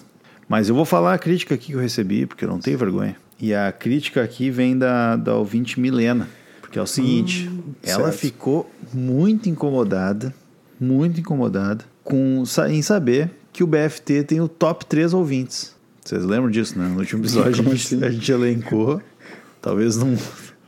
Mas 0.52 0.68
eu 0.68 0.74
vou 0.74 0.84
falar 0.84 1.14
a 1.14 1.18
crítica 1.18 1.54
aqui 1.54 1.68
que 1.68 1.72
eu 1.72 1.80
recebi, 1.80 2.26
porque 2.26 2.44
eu 2.44 2.48
não 2.50 2.58
tenho 2.58 2.76
vergonha. 2.76 3.16
E 3.40 3.54
a 3.54 3.72
crítica 3.72 4.22
aqui 4.22 4.50
vem 4.50 4.76
da, 4.76 5.16
da 5.16 5.34
ouvinte 5.34 5.80
Milena. 5.80 6.28
Porque 6.60 6.78
é 6.78 6.82
o 6.82 6.86
seguinte: 6.86 7.50
ela 7.82 8.10
certo. 8.10 8.18
ficou 8.18 8.70
muito 8.92 9.48
incomodada, 9.48 10.34
muito 10.78 11.18
incomodada, 11.18 11.82
com, 12.04 12.44
em 12.68 12.82
saber 12.82 13.30
que 13.50 13.64
o 13.64 13.66
BFT 13.66 14.24
tem 14.24 14.42
o 14.42 14.46
top 14.46 14.84
3 14.84 15.14
ouvintes. 15.14 15.74
Vocês 16.04 16.22
lembram 16.22 16.50
disso, 16.50 16.78
né? 16.78 16.86
No 16.86 16.98
último 16.98 17.22
episódio 17.22 17.48
a 17.48 17.52
gente, 17.54 17.94
assim? 17.94 18.04
a 18.04 18.10
gente 18.10 18.30
elencou, 18.30 19.00
talvez 19.62 19.96
num, 19.96 20.18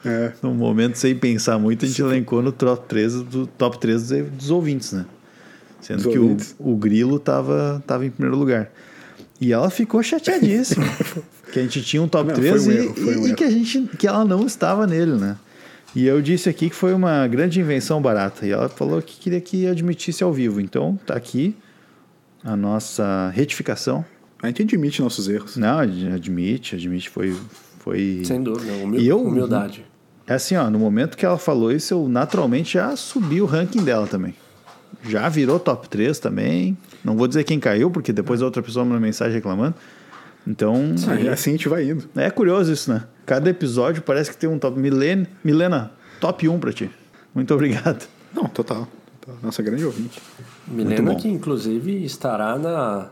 É. 0.02 0.32
num 0.42 0.54
momento 0.54 0.96
sem 0.96 1.14
pensar 1.14 1.58
muito, 1.58 1.84
a 1.84 1.88
gente 1.88 2.00
elencou 2.00 2.40
no 2.40 2.52
top 2.52 2.88
3 2.88 3.22
do 3.24 3.46
top 3.46 3.78
3 3.78 4.08
dos, 4.08 4.30
dos 4.30 4.50
ouvintes, 4.50 4.92
né? 4.92 5.04
Sendo 5.82 6.04
Dos 6.04 6.10
que 6.10 6.18
ouvintes. 6.18 6.56
o, 6.58 6.72
o 6.72 6.76
Grilo 6.78 7.18
tava, 7.18 7.84
tava 7.86 8.06
em 8.06 8.10
primeiro 8.10 8.38
lugar. 8.38 8.70
E 9.40 9.52
ela 9.52 9.68
ficou 9.70 10.02
chateadíssima. 10.02 10.84
que 11.52 11.58
a 11.58 11.62
gente 11.62 11.82
tinha 11.82 12.02
um 12.02 12.08
top 12.08 12.28
Não, 12.28 12.34
3 12.34 12.64
foi 12.64 12.74
um 12.74 12.76
e, 12.76 12.84
erro, 12.84 13.22
um 13.22 13.28
e- 13.28 13.34
que, 13.34 13.44
a 13.44 13.50
gente, 13.50 13.82
que 13.98 14.06
ela 14.06 14.24
não 14.24 14.46
estava 14.46 14.86
nele, 14.86 15.12
né? 15.12 15.36
E 15.94 16.06
eu 16.06 16.20
disse 16.20 16.48
aqui 16.48 16.70
que 16.70 16.74
foi 16.76 16.92
uma 16.92 17.26
grande 17.28 17.60
invenção 17.60 18.00
barata. 18.02 18.46
E 18.46 18.50
ela 18.50 18.68
falou 18.68 19.00
que 19.00 19.16
queria 19.18 19.40
que 19.40 19.66
admitisse 19.66 20.24
ao 20.24 20.32
vivo. 20.32 20.60
Então, 20.60 20.98
tá 21.06 21.14
aqui 21.14 21.54
a 22.42 22.56
nossa 22.56 23.30
retificação. 23.34 24.04
A 24.42 24.48
gente 24.48 24.62
admite 24.62 25.00
nossos 25.00 25.28
erros. 25.28 25.56
Não, 25.56 25.78
admite, 25.78 26.74
admite, 26.74 27.08
foi. 27.08 27.36
foi... 27.78 28.22
Sem 28.24 28.42
dúvida, 28.42 28.72
humil 28.72 29.00
E 29.00 29.06
eu- 29.08 29.22
humildade. 29.22 29.84
É 30.26 30.34
assim, 30.34 30.56
ó, 30.56 30.68
no 30.70 30.78
momento 30.78 31.16
que 31.18 31.24
ela 31.26 31.36
falou 31.38 31.70
isso, 31.70 31.92
eu 31.94 32.08
naturalmente 32.08 32.74
já 32.74 32.96
subi 32.96 33.40
o 33.42 33.44
ranking 33.46 33.84
dela 33.84 34.06
também. 34.06 34.34
Já 35.02 35.28
virou 35.28 35.58
top 35.58 35.88
3 35.88 36.18
também. 36.18 36.76
Não 37.04 37.16
vou 37.16 37.26
dizer 37.28 37.44
quem 37.44 37.58
caiu, 37.60 37.90
porque 37.90 38.12
depois 38.12 38.40
a 38.42 38.44
outra 38.44 38.62
pessoa 38.62 38.84
manda 38.84 39.00
mensagem 39.00 39.34
reclamando. 39.34 39.74
Então, 40.46 40.94
Aí 41.08 41.28
assim 41.28 41.50
a 41.50 41.52
gente 41.54 41.68
vai 41.68 41.88
indo. 41.88 42.04
é 42.14 42.30
curioso 42.30 42.70
isso, 42.72 42.92
né? 42.92 43.04
Cada 43.24 43.48
episódio 43.48 44.02
parece 44.02 44.30
que 44.30 44.36
tem 44.36 44.48
um 44.48 44.58
top. 44.58 44.78
Milena, 44.78 45.26
Milena 45.42 45.92
top 46.20 46.46
1 46.48 46.58
pra 46.58 46.72
ti. 46.72 46.90
Muito 47.34 47.52
obrigado. 47.54 48.06
Não, 48.34 48.44
total. 48.44 48.86
total. 49.20 49.38
Nossa 49.42 49.62
grande 49.62 49.84
ouvinte. 49.84 50.20
Milena, 50.68 51.14
que 51.14 51.28
inclusive 51.28 52.04
estará 52.04 52.58
na 52.58 53.08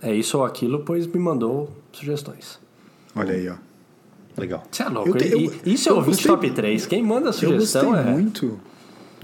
É 0.00 0.14
Isso 0.14 0.38
ou 0.38 0.44
Aquilo, 0.44 0.80
pois 0.84 1.06
me 1.06 1.18
mandou 1.18 1.76
sugestões. 1.92 2.58
Olha 3.14 3.32
aí, 3.34 3.48
ó. 3.48 3.54
Legal. 4.38 4.62
Você 4.70 4.82
é 4.82 4.88
louco. 4.88 5.08
Eu 5.08 5.14
te- 5.16 5.32
eu- 5.32 5.40
e- 5.64 5.72
isso 5.74 5.88
é 5.88 5.92
eu 5.92 5.96
ouvinte 5.96 6.16
gostei- 6.28 6.30
top 6.32 6.50
3. 6.50 6.86
Quem 6.86 7.02
manda 7.02 7.30
a 7.30 7.32
Eu 7.32 7.32
gostei 7.32 7.48
sugestão 7.48 7.96
é. 7.96 8.02
muito. 8.04 8.60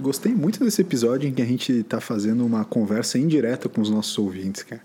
Gostei 0.01 0.35
muito 0.35 0.65
desse 0.65 0.81
episódio 0.81 1.29
em 1.29 1.33
que 1.33 1.43
a 1.43 1.47
gente 1.47 1.83
tá 1.83 2.01
fazendo 2.01 2.45
uma 2.45 2.65
conversa 2.65 3.19
indireta 3.19 3.69
com 3.69 3.81
os 3.81 3.91
nossos 3.91 4.17
ouvintes, 4.19 4.63
cara. 4.63 4.83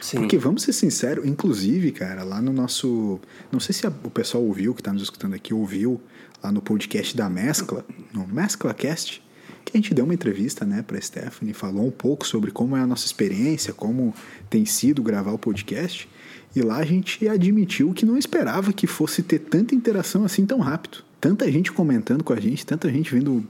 Sim. 0.00 0.18
Porque 0.18 0.38
vamos 0.38 0.62
ser 0.62 0.72
sinceros, 0.72 1.26
inclusive, 1.26 1.90
cara, 1.92 2.22
lá 2.22 2.40
no 2.40 2.52
nosso. 2.52 3.20
Não 3.52 3.60
sei 3.60 3.74
se 3.74 3.86
a- 3.86 3.92
o 4.04 4.10
pessoal 4.10 4.42
ouviu, 4.44 4.74
que 4.74 4.82
tá 4.82 4.92
nos 4.92 5.02
escutando 5.02 5.34
aqui, 5.34 5.52
ouviu 5.52 6.00
lá 6.42 6.50
no 6.52 6.62
podcast 6.62 7.16
da 7.16 7.28
Mescla, 7.28 7.84
no 8.14 8.26
MesclaCast, 8.26 9.22
que 9.64 9.76
a 9.76 9.80
gente 9.80 9.92
deu 9.92 10.04
uma 10.04 10.14
entrevista, 10.14 10.64
né, 10.64 10.82
pra 10.86 11.00
Stephanie, 11.00 11.52
falou 11.52 11.86
um 11.86 11.90
pouco 11.90 12.26
sobre 12.26 12.50
como 12.50 12.76
é 12.76 12.80
a 12.80 12.86
nossa 12.86 13.04
experiência, 13.04 13.74
como 13.74 14.14
tem 14.48 14.64
sido 14.64 15.02
gravar 15.02 15.32
o 15.32 15.38
podcast. 15.38 16.08
E 16.56 16.62
lá 16.62 16.78
a 16.78 16.84
gente 16.84 17.28
admitiu 17.28 17.92
que 17.92 18.06
não 18.06 18.16
esperava 18.16 18.72
que 18.72 18.86
fosse 18.86 19.22
ter 19.22 19.40
tanta 19.40 19.74
interação 19.74 20.24
assim 20.24 20.46
tão 20.46 20.60
rápido. 20.60 21.04
Tanta 21.20 21.50
gente 21.50 21.70
comentando 21.72 22.22
com 22.24 22.32
a 22.32 22.40
gente, 22.40 22.64
tanta 22.64 22.90
gente 22.90 23.12
vindo 23.12 23.44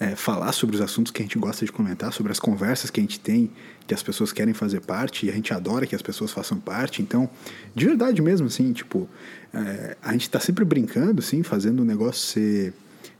é, 0.00 0.16
falar 0.16 0.52
sobre 0.52 0.74
os 0.74 0.82
assuntos 0.82 1.12
que 1.12 1.20
a 1.20 1.24
gente 1.24 1.38
gosta 1.38 1.64
de 1.64 1.70
comentar, 1.70 2.10
sobre 2.10 2.32
as 2.32 2.40
conversas 2.40 2.88
que 2.88 2.98
a 2.98 3.02
gente 3.02 3.20
tem, 3.20 3.50
que 3.86 3.92
as 3.92 4.02
pessoas 4.02 4.32
querem 4.32 4.54
fazer 4.54 4.80
parte, 4.80 5.26
e 5.26 5.30
a 5.30 5.32
gente 5.32 5.52
adora 5.52 5.86
que 5.86 5.94
as 5.94 6.00
pessoas 6.00 6.32
façam 6.32 6.58
parte. 6.58 7.02
Então, 7.02 7.28
de 7.74 7.84
verdade 7.84 8.22
mesmo, 8.22 8.46
assim, 8.46 8.72
tipo, 8.72 9.06
é, 9.52 9.96
a 10.02 10.12
gente 10.12 10.30
tá 10.30 10.40
sempre 10.40 10.64
brincando, 10.64 11.20
assim, 11.20 11.42
fazendo 11.42 11.80
o 11.80 11.84
negócio 11.84 12.22
ser 12.22 12.72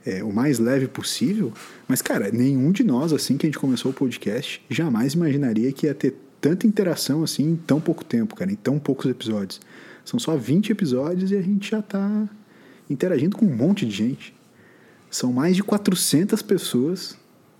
é, 0.06 0.24
o 0.24 0.32
mais 0.32 0.58
leve 0.58 0.88
possível. 0.88 1.52
Mas, 1.86 2.00
cara, 2.00 2.30
nenhum 2.32 2.72
de 2.72 2.82
nós, 2.82 3.12
assim 3.12 3.36
que 3.36 3.46
a 3.46 3.48
gente 3.48 3.58
começou 3.58 3.90
o 3.90 3.94
podcast, 3.94 4.64
jamais 4.70 5.12
imaginaria 5.12 5.70
que 5.72 5.86
ia 5.86 5.94
ter 5.94 6.14
tanta 6.40 6.66
interação 6.66 7.22
assim 7.22 7.50
em 7.50 7.56
tão 7.56 7.78
pouco 7.78 8.02
tempo, 8.02 8.34
cara, 8.34 8.50
em 8.50 8.56
tão 8.56 8.78
poucos 8.78 9.10
episódios. 9.10 9.60
São 10.02 10.18
só 10.18 10.34
20 10.34 10.70
episódios 10.70 11.30
e 11.30 11.36
a 11.36 11.42
gente 11.42 11.70
já 11.70 11.82
tá 11.82 12.26
interagindo 12.88 13.36
com 13.36 13.44
um 13.44 13.54
monte 13.54 13.84
de 13.84 13.92
gente. 13.92 14.34
São 15.10 15.32
mais 15.32 15.56
de 15.56 15.62
400 15.62 16.40
pessoas. 16.42 17.16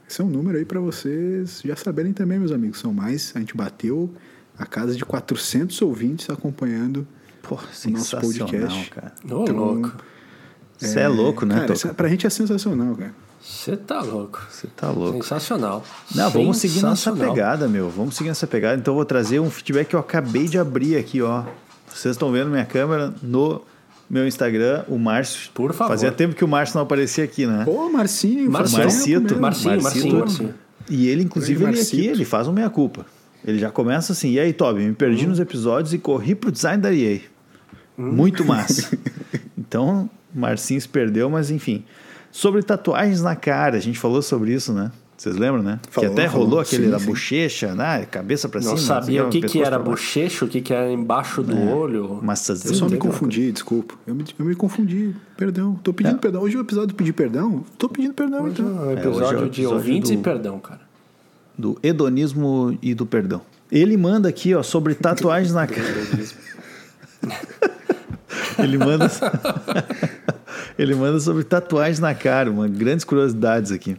Esse 0.09 0.21
é 0.21 0.25
um 0.25 0.29
número 0.29 0.59
aí 0.59 0.65
para 0.65 0.81
vocês 0.81 1.61
já 1.65 1.77
saberem 1.77 2.13
também, 2.13 2.39
meus 2.39 2.53
amigos. 2.53 2.79
São 2.79 2.93
mais, 2.93 3.33
a 3.35 3.39
gente 3.41 3.57
bateu 3.57 4.13
a 4.59 4.67
casa 4.67 4.95
de 4.95 5.05
400 5.05 5.81
ouvintes 5.83 6.29
acompanhando 6.31 7.07
Porra, 7.43 7.63
o 7.63 7.67
nosso 7.67 7.81
sensacional, 7.81 8.49
podcast. 8.49 8.91
cara. 8.91 9.13
Ô, 9.31 9.43
Então, 9.43 9.57
louco. 9.57 9.93
Você 10.79 11.01
é, 11.01 11.09
louco, 11.09 11.45
né, 11.45 11.55
Cara, 11.57 11.67
Toca? 11.67 11.77
isso 11.79 11.89
é- 11.89 11.93
pra 11.93 12.09
gente 12.09 12.27
é 12.27 12.31
sensacional, 12.31 12.95
cara. 12.97 13.15
Você 13.41 13.77
tá 13.77 14.03
louco. 14.03 14.43
Você 14.51 14.67
tá 14.69 14.91
louco. 14.91 15.23
Sensacional. 15.23 15.85
Não, 16.15 16.31
vamos 16.31 16.59
seguir 16.59 16.83
nessa 16.83 17.13
pegada, 17.13 17.67
meu. 17.69 17.89
Vamos 17.91 18.15
seguir 18.17 18.29
nessa 18.29 18.47
pegada. 18.47 18.79
Então 18.79 18.93
eu 18.93 18.97
vou 18.97 19.05
trazer 19.05 19.41
um 19.41 19.51
feedback 19.51 19.89
que 19.89 19.97
eu 19.97 20.01
acabei 20.01 20.47
de 20.47 20.59
abrir 20.59 20.97
aqui, 20.97 21.23
ó. 21.23 21.45
Vocês 21.89 22.15
estão 22.15 22.31
vendo 22.31 22.51
minha 22.51 22.67
câmera 22.67 23.15
no 23.23 23.63
meu 24.11 24.27
Instagram, 24.27 24.85
o 24.89 24.99
Márcio. 24.99 25.51
Por 25.55 25.73
favor. 25.73 25.93
Fazia 25.93 26.11
tempo 26.11 26.35
que 26.35 26.45
o 26.45 26.49
Márcio 26.49 26.75
não 26.75 26.83
aparecia 26.83 27.23
aqui, 27.23 27.47
né? 27.47 27.63
Pô, 27.65 27.89
Marcinho, 27.89 28.51
Marcinho. 28.51 29.21
tempo 29.21 29.35
mesmo. 29.35 29.41
Marcinho, 29.41 29.83
Marcinho, 29.83 30.19
Marcinho. 30.19 30.55
E 30.89 31.09
ele, 31.09 31.23
inclusive, 31.23 31.63
ele 31.63 31.71
aqui, 31.71 31.79
Marcito. 31.79 32.11
ele 32.11 32.25
faz 32.25 32.49
uma 32.49 32.55
meia-culpa. 32.55 33.07
Ele 33.45 33.59
já 33.59 33.71
começa 33.71 34.13
assim, 34.13 34.33
e 34.33 34.41
aí, 34.41 34.53
Toby, 34.53 34.83
me 34.83 34.95
perdi 34.95 35.27
nos 35.27 35.39
episódios 35.39 35.95
e 35.95 35.99
corri 35.99 36.35
pro 36.35 36.51
design 36.51 36.83
da 36.83 36.93
EA. 36.93 37.21
Muito 37.97 38.45
massa. 38.45 38.99
então, 39.57 40.11
Marcinho 40.35 40.81
se 40.81 40.89
perdeu, 40.89 41.31
mas 41.31 41.51
enfim. 41.51 41.85
Sobre 42.33 42.63
tatuagens 42.63 43.23
na 43.23 43.37
cara, 43.37 43.77
a 43.77 43.81
gente 43.81 43.99
falou 43.99 44.23
sobre 44.23 44.53
isso, 44.53 44.73
né? 44.73 44.91
Vocês 45.21 45.37
lembram, 45.37 45.63
né? 45.63 45.79
Falou, 45.91 46.15
que 46.15 46.19
até 46.19 46.31
falou. 46.31 46.47
rolou 46.47 46.61
aquele 46.61 46.85
Sim, 46.87 46.91
da 46.93 46.99
sim. 46.99 47.05
bochecha, 47.05 47.75
né? 47.75 48.07
Cabeça 48.11 48.49
pra 48.49 48.59
Não 48.59 48.75
cima. 48.75 48.79
sabia 49.01 49.27
o 49.27 49.29
que, 49.29 49.43
que 49.43 49.61
era 49.63 49.79
bochecho, 49.79 50.47
o 50.47 50.49
que, 50.49 50.63
que 50.63 50.73
era 50.73 50.91
embaixo 50.91 51.43
do 51.43 51.55
olho. 51.69 52.21
Maçãzinho. 52.23 52.71
Eu 52.73 52.75
só 52.75 52.89
me 52.89 52.97
confundi, 52.97 53.53
desculpa. 53.53 53.97
Eu 54.07 54.15
me, 54.15 54.25
eu 54.39 54.45
me 54.47 54.55
confundi. 54.55 55.15
Perdão. 55.37 55.75
Tô 55.83 55.93
pedindo 55.93 56.17
É. 56.17 56.19
perdão. 56.19 56.41
Hoje 56.41 56.57
é 56.57 56.59
o 56.59 56.63
episódio 56.63 56.89
de 56.89 56.95
pedir 56.95 57.13
perdão. 57.13 57.63
Tô 57.77 57.87
pedindo 57.87 58.15
perdão, 58.15 58.45
Hoje 58.45 58.63
é 58.63 58.65
então. 58.65 58.67
um 58.67 58.79
hoje 58.79 58.83
é 58.83 58.87
o 58.87 58.93
episódio 59.11 59.39
de 59.41 59.45
episódio 59.61 59.77
ouvintes 59.77 60.11
do- 60.11 60.15
e 60.15 60.23
perdão, 60.23 60.59
cara. 60.59 60.81
do 61.59 61.79
hedonismo 61.83 62.79
e 62.81 62.95
do 62.95 63.05
perdão. 63.05 63.43
Ele 63.71 63.99
manda 63.99 64.27
aqui, 64.27 64.55
ó, 64.55 64.63
sobre 64.63 64.95
tatuagens 64.95 65.53
na 65.53 65.67
cara. 65.69 65.85
Ele 68.59 68.79
manda 68.79 69.11
Ele 70.79 70.95
manda 70.95 71.21
sobre 71.21 71.45
tatuagens 71.45 71.99
na 72.01 72.15
cara, 72.15 72.51
uma 72.51 72.67
grandes 72.67 73.05
curiosidades 73.05 73.71
aqui. 73.71 73.99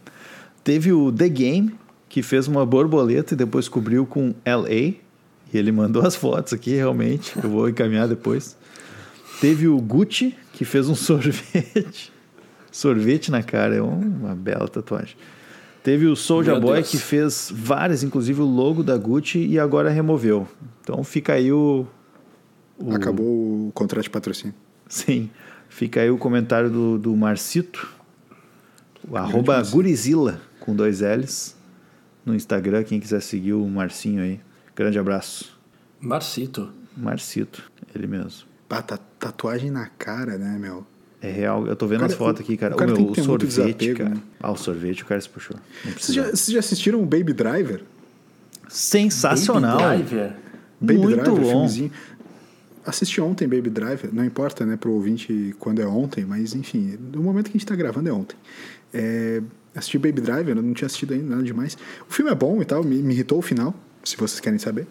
Teve 0.63 0.91
o 0.93 1.11
The 1.11 1.27
Game, 1.29 1.75
que 2.07 2.21
fez 2.21 2.47
uma 2.47 2.65
borboleta 2.65 3.33
e 3.33 3.37
depois 3.37 3.67
cobriu 3.67 4.05
com 4.05 4.33
LA, 4.45 4.69
e 4.69 4.97
ele 5.53 5.71
mandou 5.71 6.05
as 6.05 6.15
fotos 6.15 6.53
aqui 6.53 6.71
realmente, 6.75 7.33
eu 7.41 7.49
vou 7.49 7.67
encaminhar 7.69 8.07
depois. 8.07 8.55
Teve 9.39 9.67
o 9.67 9.79
Gucci, 9.79 10.35
que 10.53 10.63
fez 10.63 10.87
um 10.87 10.93
sorvete. 10.95 12.11
Sorvete 12.71 13.31
na 13.31 13.41
cara, 13.43 13.75
é 13.75 13.81
uma 13.81 14.35
bela 14.35 14.67
tatuagem. 14.67 15.15
Teve 15.83 16.05
o 16.05 16.15
Soulja 16.15 16.59
Boy 16.59 16.75
Deus. 16.75 16.91
que 16.91 16.97
fez 16.99 17.51
várias, 17.53 18.03
inclusive 18.03 18.39
o 18.39 18.45
logo 18.45 18.83
da 18.83 18.95
Gucci 18.95 19.39
e 19.47 19.57
agora 19.59 19.89
removeu. 19.89 20.47
Então 20.81 21.03
fica 21.03 21.33
aí 21.33 21.51
o, 21.51 21.87
o- 22.77 22.93
Acabou 22.93 23.25
o 23.67 23.71
contrato 23.73 24.03
de 24.03 24.09
patrocínio. 24.11 24.53
sim, 24.87 25.29
fica 25.67 26.01
aí 26.01 26.11
o 26.11 26.17
comentário 26.19 26.69
do, 26.69 26.99
do 26.99 27.15
Marcito, 27.15 27.89
o 29.09 29.17
arroba. 29.17 29.59
Gurizila 29.63 30.39
com 30.61 30.73
dois 30.73 31.01
L's 31.01 31.55
no 32.25 32.33
Instagram, 32.33 32.83
quem 32.85 32.99
quiser 33.01 33.21
seguir 33.21 33.51
o 33.53 33.67
Marcinho 33.67 34.21
aí. 34.23 34.39
Grande 34.73 34.97
abraço. 34.97 35.59
Marcito. 35.99 36.71
Marcito, 36.95 37.69
ele 37.93 38.07
mesmo. 38.07 38.47
Pá, 38.69 38.81
ta- 38.81 38.97
tatuagem 39.19 39.69
na 39.69 39.87
cara, 39.87 40.37
né, 40.37 40.57
meu? 40.59 40.85
É 41.21 41.29
real, 41.29 41.67
eu 41.67 41.75
tô 41.75 41.85
vendo 41.85 41.99
Cara, 42.01 42.11
as 42.11 42.17
fotos 42.17 42.39
o- 42.39 42.43
aqui, 42.43 42.57
cara. 42.57 42.73
o 42.73 42.75
O, 42.75 42.79
cara 42.79 42.91
meu, 42.93 43.01
o 43.09 43.11
ter 43.13 43.21
muito 43.27 43.49
sorvete, 43.51 43.77
desapego, 43.77 43.97
cara. 43.97 44.09
né? 44.15 44.21
Ah, 44.39 44.51
o 44.51 44.55
sorvete 44.57 45.03
o 45.03 45.05
cara 45.05 45.19
se 45.21 45.29
puxou. 45.29 45.57
Vocês 45.97 46.15
já, 46.15 46.23
vocês 46.23 46.47
já 46.47 46.59
assistiram 46.59 47.01
Baby 47.05 47.33
Driver? 47.33 47.83
Sensacional. 48.67 49.77
Baby 49.79 50.03
Driver. 50.03 50.35
Baby 50.79 50.97
Muito 50.99 51.15
Driver, 51.21 51.33
bom. 51.41 51.49
filmezinho. 51.49 51.91
Assisti 52.85 53.21
ontem 53.21 53.47
Baby 53.47 53.69
Driver, 53.69 54.09
não 54.11 54.25
importa, 54.25 54.65
né, 54.65 54.75
pro 54.75 54.91
ouvinte 54.91 55.55
quando 55.59 55.81
é 55.81 55.85
ontem, 55.85 56.25
mas 56.25 56.55
enfim, 56.55 56.97
no 57.13 57.21
momento 57.21 57.45
que 57.51 57.51
a 57.57 57.59
gente 57.59 57.65
tá 57.67 57.75
gravando 57.75 58.09
é 58.09 58.11
ontem. 58.11 58.35
É, 58.91 59.41
assisti 59.75 59.97
Baby 59.97 60.21
Driver, 60.21 60.55
eu 60.55 60.61
não 60.61 60.73
tinha 60.73 60.85
assistido 60.85 61.13
ainda 61.13 61.35
nada 61.35 61.43
demais. 61.43 61.77
O 62.09 62.13
filme 62.13 62.31
é 62.31 62.35
bom 62.35 62.61
e 62.61 62.65
tal, 62.65 62.83
me, 62.83 63.01
me 63.01 63.13
irritou 63.13 63.39
o 63.39 63.41
final, 63.41 63.73
se 64.03 64.17
vocês 64.17 64.39
querem 64.39 64.59
saber. 64.59 64.87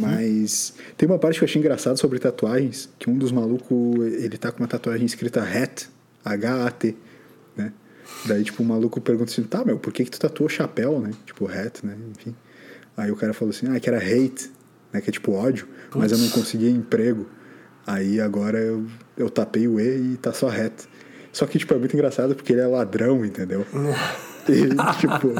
Mas 0.00 0.74
tem 0.96 1.08
uma 1.08 1.18
parte 1.18 1.38
que 1.38 1.44
eu 1.44 1.48
achei 1.48 1.60
engraçado 1.60 1.98
sobre 1.98 2.18
tatuagens, 2.18 2.88
que 2.98 3.10
um 3.10 3.18
dos 3.18 3.32
malucos, 3.32 4.00
ele 4.14 4.36
tá 4.38 4.50
com 4.50 4.60
uma 4.60 4.68
tatuagem 4.68 5.06
escrita 5.06 5.42
HAT, 5.42 5.88
H-A-T, 6.24 6.96
né? 7.56 7.72
Daí, 8.24 8.44
tipo, 8.44 8.62
o 8.62 8.66
maluco 8.66 9.00
pergunta 9.00 9.30
assim, 9.30 9.42
tá, 9.42 9.64
meu, 9.64 9.78
por 9.78 9.92
que 9.92 10.04
que 10.04 10.10
tu 10.10 10.18
tatuou 10.18 10.48
chapéu, 10.48 11.00
né? 11.00 11.10
Tipo, 11.24 11.46
hat, 11.48 11.84
né? 11.84 11.96
Enfim. 12.16 12.34
Aí 12.96 13.10
o 13.10 13.16
cara 13.16 13.32
falou 13.32 13.50
assim, 13.50 13.66
ah, 13.68 13.78
que 13.78 13.88
era 13.88 13.98
hate, 13.98 14.50
né? 14.92 15.00
Que 15.00 15.10
é 15.10 15.12
tipo 15.12 15.32
ódio, 15.32 15.68
mas 15.94 16.12
eu 16.12 16.18
não 16.18 16.28
conseguia 16.30 16.70
emprego. 16.70 17.26
Aí 17.86 18.20
agora 18.20 18.58
eu, 18.58 18.86
eu 19.16 19.30
tapei 19.30 19.68
o 19.68 19.78
E 19.78 20.14
e 20.14 20.16
tá 20.16 20.32
só 20.32 20.48
hat. 20.48 20.88
Só 21.36 21.44
que, 21.44 21.58
tipo, 21.58 21.74
é 21.74 21.76
muito 21.76 21.92
engraçado 21.94 22.34
porque 22.34 22.50
ele 22.54 22.62
é 22.62 22.66
ladrão, 22.66 23.22
entendeu? 23.22 23.66
e, 24.48 24.98
tipo... 24.98 25.32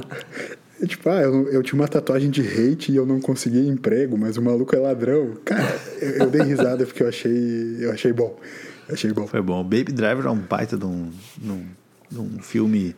é 0.83 0.87
Tipo, 0.87 1.09
ah, 1.09 1.23
eu, 1.23 1.49
eu 1.49 1.63
tinha 1.63 1.81
uma 1.81 1.89
tatuagem 1.89 2.29
de 2.29 2.43
hate 2.43 2.93
e 2.93 2.97
eu 2.97 3.07
não 3.07 3.19
conseguia 3.19 3.63
emprego, 3.63 4.19
mas 4.19 4.37
o 4.37 4.43
maluco 4.43 4.77
é 4.77 4.79
ladrão. 4.79 5.33
Cara, 5.43 5.75
eu, 6.03 6.11
eu 6.11 6.27
dei 6.31 6.43
risada 6.43 6.85
porque 6.85 7.03
eu 7.03 7.09
achei, 7.09 7.79
eu 7.81 7.91
achei 7.93 8.13
bom. 8.13 8.39
Eu 8.87 8.93
achei 8.95 9.11
bom. 9.11 9.27
Foi 9.27 9.41
bom. 9.41 9.63
Baby 9.65 9.93
Driver 9.93 10.27
é 10.27 10.31
um 10.31 10.37
baita 10.37 10.77
de 10.77 10.85
um, 10.85 11.11
de 11.39 11.51
um, 11.51 11.67
de 12.11 12.21
um 12.21 12.39
filme. 12.43 12.95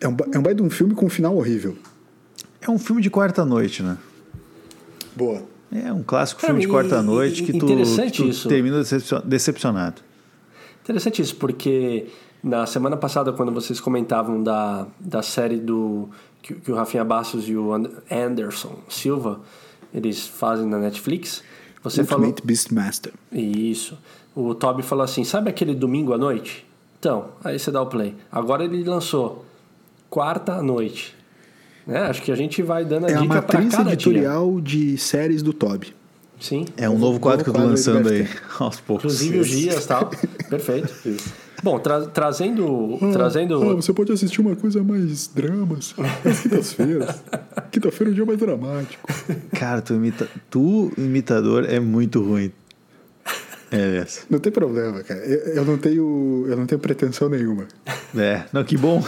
É 0.00 0.08
um, 0.08 0.16
é 0.32 0.38
um 0.38 0.42
baita 0.42 0.54
de 0.54 0.62
um 0.62 0.70
filme 0.70 0.94
com 0.94 1.04
um 1.04 1.10
final 1.10 1.36
horrível. 1.36 1.76
É 2.62 2.70
um 2.70 2.78
filme 2.78 3.02
de 3.02 3.10
quarta-noite, 3.10 3.82
né? 3.82 3.98
Boa. 5.14 5.42
É 5.70 5.92
um 5.92 6.02
clássico 6.02 6.40
É, 6.42 6.46
filme 6.46 6.62
de 6.62 6.66
quarta-noite 6.68 7.42
que 7.42 7.52
tu, 7.58 7.66
que 7.66 8.10
tu 8.10 8.24
isso. 8.30 8.48
termina 8.48 8.78
decepcio- 8.78 9.20
decepcionado. 9.20 10.00
Interessante 10.86 11.20
isso, 11.20 11.34
porque 11.36 12.06
Na 12.42 12.64
semana 12.64 12.96
passada, 12.96 13.32
quando 13.32 13.50
vocês 13.50 13.80
comentavam 13.80 14.40
da, 14.40 14.86
da 15.00 15.20
série 15.20 15.56
do 15.56 16.08
que, 16.40 16.54
que 16.54 16.70
o 16.70 16.76
Rafinha 16.76 17.04
Bastos 17.04 17.48
e 17.48 17.56
o 17.56 17.72
Anderson 18.08 18.78
Silva 18.88 19.40
eles 19.92 20.28
fazem 20.28 20.64
na 20.66 20.78
Netflix, 20.78 21.42
você 21.82 22.02
Ultimate 22.02 22.22
falou 22.22 22.34
Beastmaster. 22.44 23.12
isso. 23.32 23.98
O 24.34 24.54
Toby 24.54 24.82
falou 24.82 25.02
assim: 25.04 25.24
sabe 25.24 25.50
aquele 25.50 25.74
domingo 25.74 26.12
à 26.12 26.18
noite? 26.18 26.64
Então, 27.00 27.30
aí 27.42 27.58
você 27.58 27.70
dá 27.72 27.82
o 27.82 27.86
play. 27.86 28.14
Agora 28.30 28.62
ele 28.64 28.84
lançou 28.84 29.44
quarta 30.08 30.52
à 30.52 30.62
noite. 30.62 31.16
Né? 31.84 31.98
Acho 32.02 32.22
que 32.22 32.30
a 32.30 32.36
gente 32.36 32.62
vai 32.62 32.84
dando 32.84 33.06
a 33.06 33.10
É 33.10 33.14
a 33.14 33.20
dica 33.22 33.42
para 33.42 33.58
matriz 33.58 33.72
cada 33.74 33.84
dia. 33.84 33.92
editorial 33.94 34.60
de 34.60 34.96
séries 34.98 35.42
do 35.42 35.52
Toby. 35.52 35.95
Sim. 36.40 36.66
É 36.76 36.88
um 36.88 36.98
novo 36.98 37.18
quadro 37.18 37.44
que 37.44 37.50
eu 37.50 37.54
tô 37.54 37.60
lançando 37.60 38.08
aí, 38.08 38.28
aos 38.58 38.80
poucos. 38.80 39.04
Inclusive 39.22 39.38
os 39.38 39.48
dias 39.48 39.84
e 39.84 39.88
tal. 39.88 40.10
Perfeito. 40.50 40.92
Bom, 41.62 41.78
tra- 41.78 42.06
trazendo. 42.06 42.98
trazendo 43.12 43.70
Ah, 43.70 43.74
você 43.74 43.92
pode 43.92 44.12
assistir 44.12 44.40
uma 44.40 44.54
coisa 44.54 44.82
mais 44.82 45.28
dramas 45.28 45.94
nas 46.24 46.40
quintas-feiras. 46.40 47.16
Quinta-feira 47.72 48.10
é 48.10 48.12
um 48.12 48.14
dia 48.14 48.24
mais 48.26 48.38
dramático. 48.38 49.08
Cara, 49.52 49.80
tu, 49.80 49.94
imita... 49.94 50.28
tu 50.50 50.92
imitador 50.98 51.64
é 51.64 51.80
muito 51.80 52.22
ruim. 52.22 52.52
É 53.70 53.96
essa. 53.96 54.22
Não 54.30 54.38
tem 54.38 54.52
problema, 54.52 55.02
cara. 55.02 55.20
Eu, 55.20 55.54
eu 55.54 55.64
não 55.64 55.76
tenho, 55.78 56.44
eu 56.48 56.56
não 56.56 56.66
tenho 56.66 56.78
pretensão 56.78 57.28
nenhuma. 57.28 57.66
É, 58.16 58.44
não, 58.52 58.62
que 58.62 58.76
bom. 58.76 59.04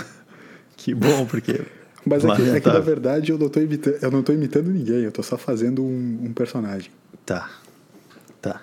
Que 0.77 0.95
bom, 0.95 1.27
porque. 1.27 1.61
Mas 2.05 2.25
é 2.25 2.35
que, 2.35 2.51
é 2.51 2.61
que, 2.61 2.69
na 2.69 2.79
verdade 2.81 3.31
eu 3.33 3.38
não 3.38 3.49
tô 3.49 3.61
imitando, 3.61 3.97
eu 4.01 4.11
não 4.11 4.23
tô 4.23 4.33
imitando 4.33 4.71
ninguém, 4.71 5.01
eu 5.03 5.12
tô 5.12 5.23
só 5.23 5.37
fazendo 5.37 5.83
um, 5.83 6.21
um 6.25 6.33
personagem. 6.33 6.91
Tá. 7.29 7.51
Tá. 8.41 8.62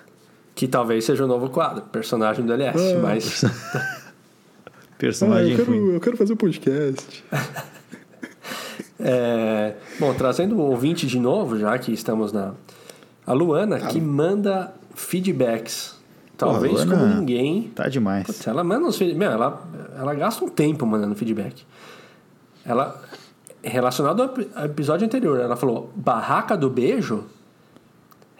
Que 0.56 0.66
talvez 0.66 1.04
seja 1.04 1.24
o 1.24 1.28
novo 1.28 1.48
quadro, 1.50 1.82
personagem 1.84 2.44
do 2.44 2.52
LS. 2.52 2.96
Ah. 2.96 2.98
mas. 3.00 3.44
Ah, 3.44 4.02
Personagem 4.98 5.52
eu, 5.52 5.64
quero, 5.64 5.92
eu 5.92 6.00
quero 6.00 6.16
fazer 6.16 6.32
um 6.32 6.36
podcast. 6.36 7.24
É, 8.98 9.74
bom, 10.00 10.14
trazendo 10.14 10.56
o 10.56 10.60
ouvinte 10.70 11.06
de 11.06 11.20
novo, 11.20 11.58
já 11.58 11.78
que 11.78 11.92
estamos 11.92 12.32
na. 12.32 12.54
A 13.26 13.34
Luana, 13.34 13.78
que 13.78 14.00
manda 14.00 14.72
feedbacks. 14.94 15.94
Talvez 16.34 16.82
Pô, 16.82 16.92
como 16.92 17.06
ninguém. 17.06 17.70
Tá 17.74 17.90
demais. 17.90 18.26
Putz, 18.26 18.46
ela 18.46 18.64
manda 18.64 18.86
uns 18.86 18.96
feedbacks. 18.96 19.34
Ela, 19.34 19.62
ela 19.98 20.14
gasta 20.14 20.42
um 20.42 20.48
tempo 20.48 20.86
mandando 20.86 21.14
feedback. 21.14 21.62
Ela. 22.64 22.98
Relacionado 23.62 24.22
ao 24.22 24.64
episódio 24.64 25.04
anterior, 25.04 25.40
ela 25.40 25.56
falou: 25.56 25.92
Barraca 25.94 26.56
do 26.56 26.70
Beijo. 26.70 27.26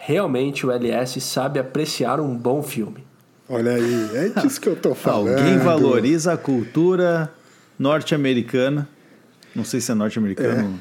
Realmente 0.07 0.65
o 0.65 0.71
LS 0.71 1.21
sabe 1.21 1.59
apreciar 1.59 2.21
um 2.21 2.33
bom 2.37 2.63
filme. 2.63 3.05
Olha 3.49 3.73
aí, 3.73 4.11
é 4.15 4.41
disso 4.41 4.61
que 4.61 4.69
eu 4.69 4.77
tô 4.77 4.95
falando. 4.95 5.37
Alguém 5.37 5.59
valoriza 5.59 6.33
a 6.33 6.37
cultura 6.37 7.29
norte-americana. 7.77 8.89
Não 9.53 9.65
sei 9.65 9.81
se 9.81 9.91
é 9.91 9.97
norte-americano. 9.97 10.79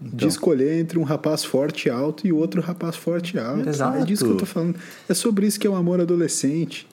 De 0.00 0.28
escolher 0.28 0.78
entre 0.78 0.96
um 0.96 1.02
rapaz 1.02 1.42
forte 1.42 1.88
e 1.88 1.90
alto 1.90 2.24
e 2.24 2.32
outro 2.32 2.62
rapaz 2.62 2.94
forte 2.94 3.36
e 3.36 3.40
alto. 3.40 3.68
Exato. 3.68 3.98
É 3.98 4.04
disso 4.04 4.24
que 4.24 4.30
eu 4.30 4.36
tô 4.36 4.46
falando. 4.46 4.76
É 5.08 5.14
sobre 5.14 5.48
isso 5.48 5.58
que 5.58 5.66
é 5.66 5.70
o 5.70 5.74
amor 5.74 6.00
adolescente. 6.00 6.86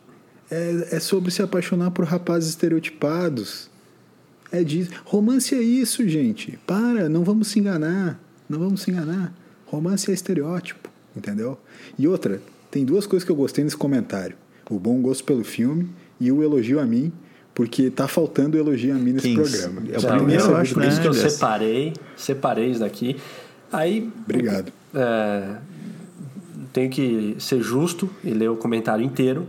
É, 0.50 0.88
é 0.94 1.00
sobre 1.00 1.30
se 1.30 1.44
apaixonar 1.44 1.92
por 1.92 2.04
rapazes 2.04 2.50
estereotipados. 2.50 3.70
É 4.52 4.64
disso. 4.64 4.90
Romance 5.06 5.54
é 5.54 5.62
isso, 5.62 6.08
gente. 6.10 6.58
Para, 6.66 7.08
não 7.08 7.24
vamos 7.24 7.50
se 7.50 7.60
enganar. 7.60 8.20
Não 8.50 8.58
vamos 8.58 8.82
se 8.82 8.90
enganar. 8.90 9.32
Romance 9.68 10.10
é 10.10 10.14
estereótipo, 10.16 10.87
entendeu? 11.18 11.58
E 11.98 12.08
outra, 12.08 12.42
tem 12.72 12.86
duas 12.86 13.06
coisas 13.08 13.26
que 13.26 13.32
eu 13.32 13.36
gostei 13.36 13.64
nesse 13.64 13.76
comentário: 13.78 14.36
o 14.70 14.80
bom 14.80 15.02
gosto 15.02 15.24
pelo 15.24 15.44
filme 15.44 15.90
e 16.20 16.32
o 16.32 16.42
elogio 16.44 16.80
a 16.80 16.86
mim, 16.86 17.12
porque 17.54 17.90
tá 17.90 18.08
faltando 18.08 18.58
elogio 18.58 18.94
a 18.96 18.98
mim 18.98 19.14
nesse 19.14 19.28
Quem- 19.28 19.36
programa. 19.36 19.82
é 19.92 19.98
o 19.98 20.02
primeiro, 20.02 20.42
eu 20.42 20.46
saber 20.46 20.56
acho, 20.62 20.74
do 20.74 20.80
Por 20.82 20.88
isso 20.88 20.98
né, 20.98 21.02
que 21.04 21.08
eu 21.08 21.14
separei, 21.14 21.94
separei 22.16 22.72
isso 22.72 22.80
daqui. 22.80 23.16
Aí 23.72 24.10
Obrigado. 24.24 24.72
é, 24.96 25.56
tenho 26.74 26.90
que 26.90 27.36
ser 27.40 27.62
justo 27.62 28.10
e 28.24 28.30
ler 28.32 28.50
o 28.50 28.56
comentário 28.56 29.04
inteiro. 29.04 29.46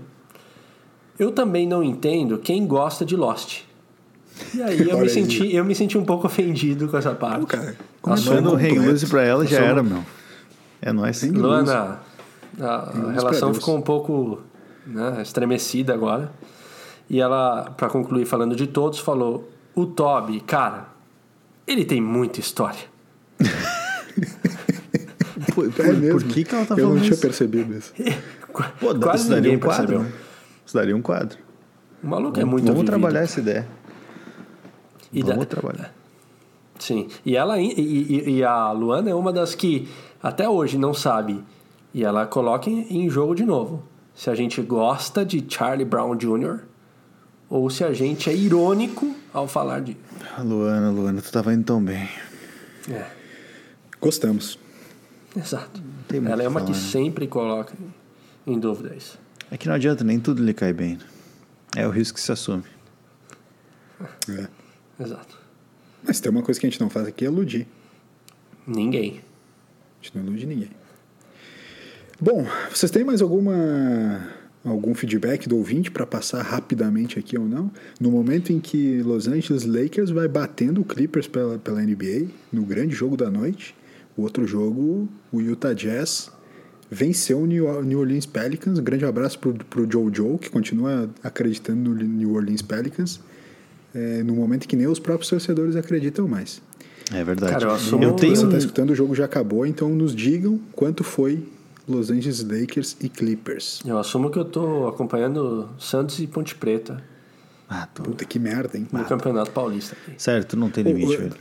Eu 1.18 1.32
também 1.32 1.66
não 1.66 1.82
entendo 1.82 2.38
quem 2.38 2.66
gosta 2.66 3.04
de 3.04 3.16
Lost. 3.16 3.62
E 4.54 4.62
aí 4.62 4.78
eu 4.80 4.90
Olha 4.90 4.96
me 4.98 5.02
aí. 5.02 5.08
senti, 5.08 5.52
eu 5.54 5.64
me 5.64 5.74
senti 5.74 5.98
um 5.98 6.04
pouco 6.04 6.26
ofendido 6.28 6.86
com 6.88 6.96
essa 6.96 7.12
parte. 7.12 7.40
Pô, 7.40 7.46
cara, 7.46 7.76
Assumo- 8.04 8.36
um 8.52 8.54
hang 8.54 8.68
completo. 8.68 8.90
loose 8.90 9.06
pra 9.06 9.24
ela 9.24 9.44
já 9.44 9.58
era, 9.58 9.82
meu. 9.82 10.04
É 10.80 10.92
nóis. 10.92 11.22
Hang 11.24 11.38
Luana, 11.38 12.00
a, 12.60 12.64
a 12.64 13.10
relação 13.12 13.52
ficou 13.54 13.76
um 13.76 13.82
pouco 13.82 14.40
né, 14.86 15.20
estremecida 15.22 15.92
agora. 15.94 16.30
E 17.10 17.20
ela, 17.20 17.70
para 17.76 17.88
concluir 17.88 18.24
falando 18.26 18.54
de 18.54 18.66
todos, 18.66 18.98
falou: 18.98 19.50
o 19.74 19.86
Toby, 19.86 20.40
cara, 20.40 20.88
ele 21.66 21.84
tem 21.84 22.00
muita 22.00 22.40
história. 22.40 22.80
Por, 25.54 25.70
por- 25.72 25.84
É 25.86 25.92
mesmo. 25.92 26.20
por 26.20 26.28
que, 26.28 26.44
que 26.44 26.54
ela 26.54 26.64
tá 26.66 26.74
eu 26.74 26.78
falando 26.78 26.94
não 26.94 27.00
tinha 27.02 27.12
isso? 27.12 27.20
percebido 27.22 27.74
isso. 27.74 27.92
Pô, 28.80 28.94
Quase 28.98 29.22
isso 29.22 29.30
daria 29.30 29.42
ninguém 29.52 29.56
um 29.56 29.60
quadro. 29.60 29.86
percebeu. 29.86 30.00
né? 30.02 30.12
Isso 30.66 30.74
daria 30.76 30.96
um 30.96 31.02
quadro. 31.02 31.38
O 32.02 32.06
maluco 32.06 32.38
é 32.40 32.44
muito 32.44 32.64
Vamos 32.64 32.80
vivido. 32.80 32.86
trabalhar 32.98 33.20
essa 33.20 33.40
ideia. 33.40 33.66
E 35.12 35.22
Vamos 35.22 35.38
da- 35.38 35.46
trabalhar. 35.46 35.94
Sim. 36.78 37.08
E 37.24 37.36
ela 37.36 37.58
e, 37.60 37.66
e- 37.72 38.30
e 38.38 38.44
a 38.44 38.70
Luana 38.72 39.10
é 39.10 39.14
uma 39.14 39.32
das 39.32 39.54
que 39.54 39.88
até 40.22 40.48
hoje 40.48 40.78
não 40.78 40.92
sabe. 40.94 41.42
E 41.92 42.04
ela 42.04 42.26
coloca 42.26 42.68
em, 42.68 43.08
jogo 43.08 43.34
de 43.34 43.44
novo. 43.44 43.82
Se 44.14 44.28
a 44.28 44.34
gente 44.34 44.60
gosta 44.60 45.24
de 45.24 45.44
Charlie 45.48 45.84
Brown 45.84 46.16
Jr. 46.16 46.60
ou 47.48 47.70
se 47.70 47.84
a 47.84 47.92
gente 47.92 48.28
é 48.28 48.34
irônico 48.34 49.14
ao 49.32 49.46
falar 49.48 49.80
de. 49.80 49.96
Luana, 50.38 50.90
Luana, 50.90 51.22
tu 51.22 51.30
tava 51.32 51.54
indo 51.54 51.64
tão 51.64 51.82
bem. 51.82 52.08
É, 52.90 53.06
Gostamos. 54.00 54.58
exato. 55.36 55.80
Ela 56.12 56.42
é 56.42 56.46
que 56.46 56.48
uma 56.48 56.60
que 56.60 56.66
falar, 56.68 56.78
né? 56.78 56.90
sempre 56.90 57.26
coloca 57.26 57.74
em, 58.46 58.54
em 58.54 58.58
dúvida 58.58 58.94
isso. 58.94 59.18
É 59.50 59.56
que 59.56 59.66
não 59.68 59.74
adianta, 59.74 60.04
nem 60.04 60.18
tudo 60.18 60.42
lhe 60.42 60.52
cai 60.54 60.72
bem. 60.72 60.96
né? 60.96 61.04
É 61.76 61.86
o 61.86 61.90
risco 61.90 62.14
que 62.16 62.20
se 62.20 62.32
assume. 62.32 62.64
É. 64.28 64.48
Exato. 65.02 65.38
Mas 66.02 66.20
tem 66.20 66.30
uma 66.30 66.42
coisa 66.42 66.58
que 66.60 66.66
a 66.66 66.70
gente 66.70 66.80
não 66.80 66.90
faz 66.90 67.06
aqui 67.06 67.24
é 67.24 67.28
iludir. 67.28 67.66
Ninguém. 68.66 69.20
Gente 70.00 70.16
não 70.16 70.24
ilude 70.24 70.46
ninguém. 70.46 70.70
Bom, 72.20 72.46
vocês 72.70 72.90
têm 72.90 73.04
mais 73.04 73.22
alguma 73.22 74.28
algum 74.64 74.94
feedback 74.94 75.48
do 75.48 75.56
ouvinte 75.56 75.90
para 75.90 76.04
passar 76.04 76.42
rapidamente 76.42 77.18
aqui 77.18 77.38
ou 77.38 77.46
não? 77.46 77.70
No 78.00 78.10
momento 78.10 78.52
em 78.52 78.60
que 78.60 79.02
Los 79.02 79.26
Angeles 79.28 79.64
Lakers 79.64 80.10
vai 80.10 80.28
batendo 80.28 80.80
o 80.80 80.84
Clippers 80.84 81.26
pela, 81.26 81.58
pela 81.58 81.80
NBA, 81.80 82.28
no 82.52 82.62
grande 82.64 82.94
jogo 82.94 83.16
da 83.16 83.30
noite, 83.30 83.74
o 84.16 84.22
outro 84.22 84.46
jogo, 84.46 85.08
o 85.32 85.40
Utah 85.40 85.72
Jazz 85.72 86.30
venceu 86.90 87.40
o 87.40 87.46
New 87.46 87.98
Orleans 87.98 88.26
Pelicans. 88.26 88.78
Grande 88.80 89.04
abraço 89.04 89.38
pro, 89.38 89.54
pro 89.54 89.88
Joe 89.90 90.10
Joe, 90.12 90.38
que 90.38 90.50
continua 90.50 91.08
acreditando 91.22 91.94
no 91.94 92.02
New 92.02 92.34
Orleans 92.34 92.62
Pelicans, 92.62 93.20
é, 93.94 94.22
no 94.22 94.34
momento 94.34 94.66
que 94.66 94.76
nem 94.76 94.86
os 94.86 94.98
próprios 94.98 95.30
torcedores 95.30 95.76
acreditam 95.76 96.26
mais. 96.26 96.60
É 97.12 97.24
verdade. 97.24 97.52
Cara, 97.52 97.64
eu 97.66 97.70
assumo- 97.72 98.02
eu 98.04 98.12
tenho 98.14 98.36
Você 98.36 98.44
está 98.44 98.58
escutando, 98.58 98.90
o 98.90 98.94
jogo 98.94 99.14
já 99.14 99.24
acabou, 99.24 99.64
então 99.66 99.88
nos 99.90 100.14
digam 100.14 100.60
quanto 100.72 101.02
foi 101.02 101.46
Los 101.88 102.10
Angeles 102.10 102.42
Lakers 102.44 102.96
e 103.00 103.08
Clippers. 103.08 103.80
Eu 103.84 103.98
assumo 103.98 104.30
que 104.30 104.38
eu 104.38 104.44
tô 104.44 104.86
acompanhando 104.88 105.70
Santos 105.78 106.18
e 106.18 106.26
Ponte 106.26 106.54
Preta 106.54 107.02
Ah, 107.68 107.86
tô... 107.92 108.02
Puta 108.02 108.24
que 108.24 108.38
merda, 108.38 108.76
hein? 108.76 108.86
no 108.92 109.04
Campeonato 109.04 109.50
Paulista. 109.50 109.96
aqui. 110.00 110.20
Certo, 110.22 110.56
não 110.56 110.68
tem 110.70 110.84
limite, 110.84 111.14
o- 111.14 111.18
velho. 111.18 111.34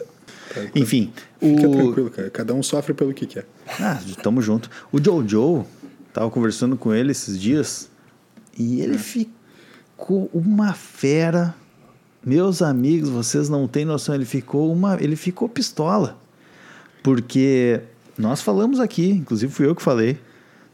Enfim, 0.73 1.11
Fica 1.39 1.67
o... 1.67 1.71
tranquilo, 1.71 2.09
cara. 2.09 2.29
Cada 2.29 2.53
um 2.53 2.63
sofre 2.63 2.93
pelo 2.93 3.13
que 3.13 3.25
quer. 3.25 3.45
Ah, 3.79 3.99
tamo 4.23 4.41
junto. 4.41 4.69
O 4.91 5.03
Jojo, 5.03 5.65
tava 6.13 6.29
conversando 6.31 6.77
com 6.77 6.93
ele 6.93 7.11
esses 7.11 7.37
dias 7.39 7.89
e 8.57 8.79
ele 8.81 8.97
ficou 8.97 10.29
uma 10.33 10.73
fera. 10.73 11.53
Meus 12.27 12.61
amigos, 12.61 13.07
vocês 13.07 13.47
não 13.47 13.69
têm 13.69 13.85
noção, 13.85 14.13
ele 14.13 14.25
ficou 14.25 14.69
uma, 14.69 15.01
ele 15.01 15.15
ficou 15.15 15.47
pistola. 15.47 16.17
Porque 17.01 17.79
nós 18.17 18.41
falamos 18.41 18.81
aqui, 18.81 19.11
inclusive 19.11 19.49
fui 19.49 19.65
eu 19.65 19.73
que 19.73 19.81
falei, 19.81 20.19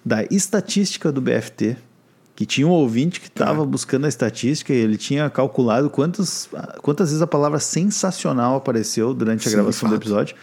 da 0.03 0.23
estatística 0.31 1.11
do 1.11 1.21
BFT, 1.21 1.77
que 2.35 2.43
tinha 2.43 2.65
um 2.65 2.71
ouvinte 2.71 3.21
que 3.21 3.27
estava 3.27 3.63
buscando 3.67 4.05
a 4.05 4.09
estatística 4.09 4.73
e 4.73 4.77
ele 4.77 4.97
tinha 4.97 5.29
calculado 5.29 5.91
quantas, 5.91 6.49
quantas 6.81 7.09
vezes 7.09 7.21
a 7.21 7.27
palavra 7.27 7.59
sensacional 7.59 8.55
apareceu 8.55 9.13
durante 9.13 9.47
a 9.47 9.51
Sim, 9.51 9.57
gravação 9.57 9.87
do 9.87 9.93
episódio. 9.93 10.35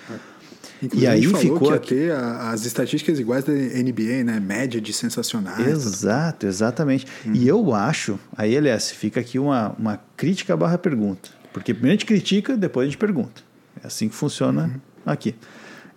Inclusive, 0.83 1.05
E 1.05 1.07
aí 1.07 1.18
a 1.18 1.22
gente 1.22 1.31
falou 1.33 1.43
ficou 1.43 1.59
que 1.59 1.64
ia 1.68 1.74
aqui- 1.76 1.89
ter 1.95 2.12
a- 2.12 2.51
as 2.51 2.64
estatísticas 2.64 3.18
iguais 3.18 3.45
da 3.45 3.53
NBA, 3.53 4.24
né? 4.24 4.41
Média 4.41 4.81
de 4.81 4.93
sensacionais. 4.93 5.66
Exato, 5.66 6.47
exatamente. 6.47 7.07
E 7.35 7.47
eu 7.47 7.74
acho, 7.74 8.18
aí, 8.37 8.55
LS, 8.55 8.95
fica 8.95 9.20
aqui 9.20 9.39
uma, 9.39 9.74
uma 9.78 10.01
crítica 10.16 10.57
barra 10.57 10.78
pergunta. 10.78 11.28
Porque 11.53 11.74
primeiro 11.74 11.97
a 11.97 11.99
gente 11.99 12.07
critica, 12.07 12.57
depois 12.57 12.85
a 12.87 12.91
gente 12.91 12.99
pergunta. 12.99 13.43
É 13.83 13.87
assim 13.87 14.09
que 14.09 14.14
funciona 14.14 14.81
aqui. 15.05 15.35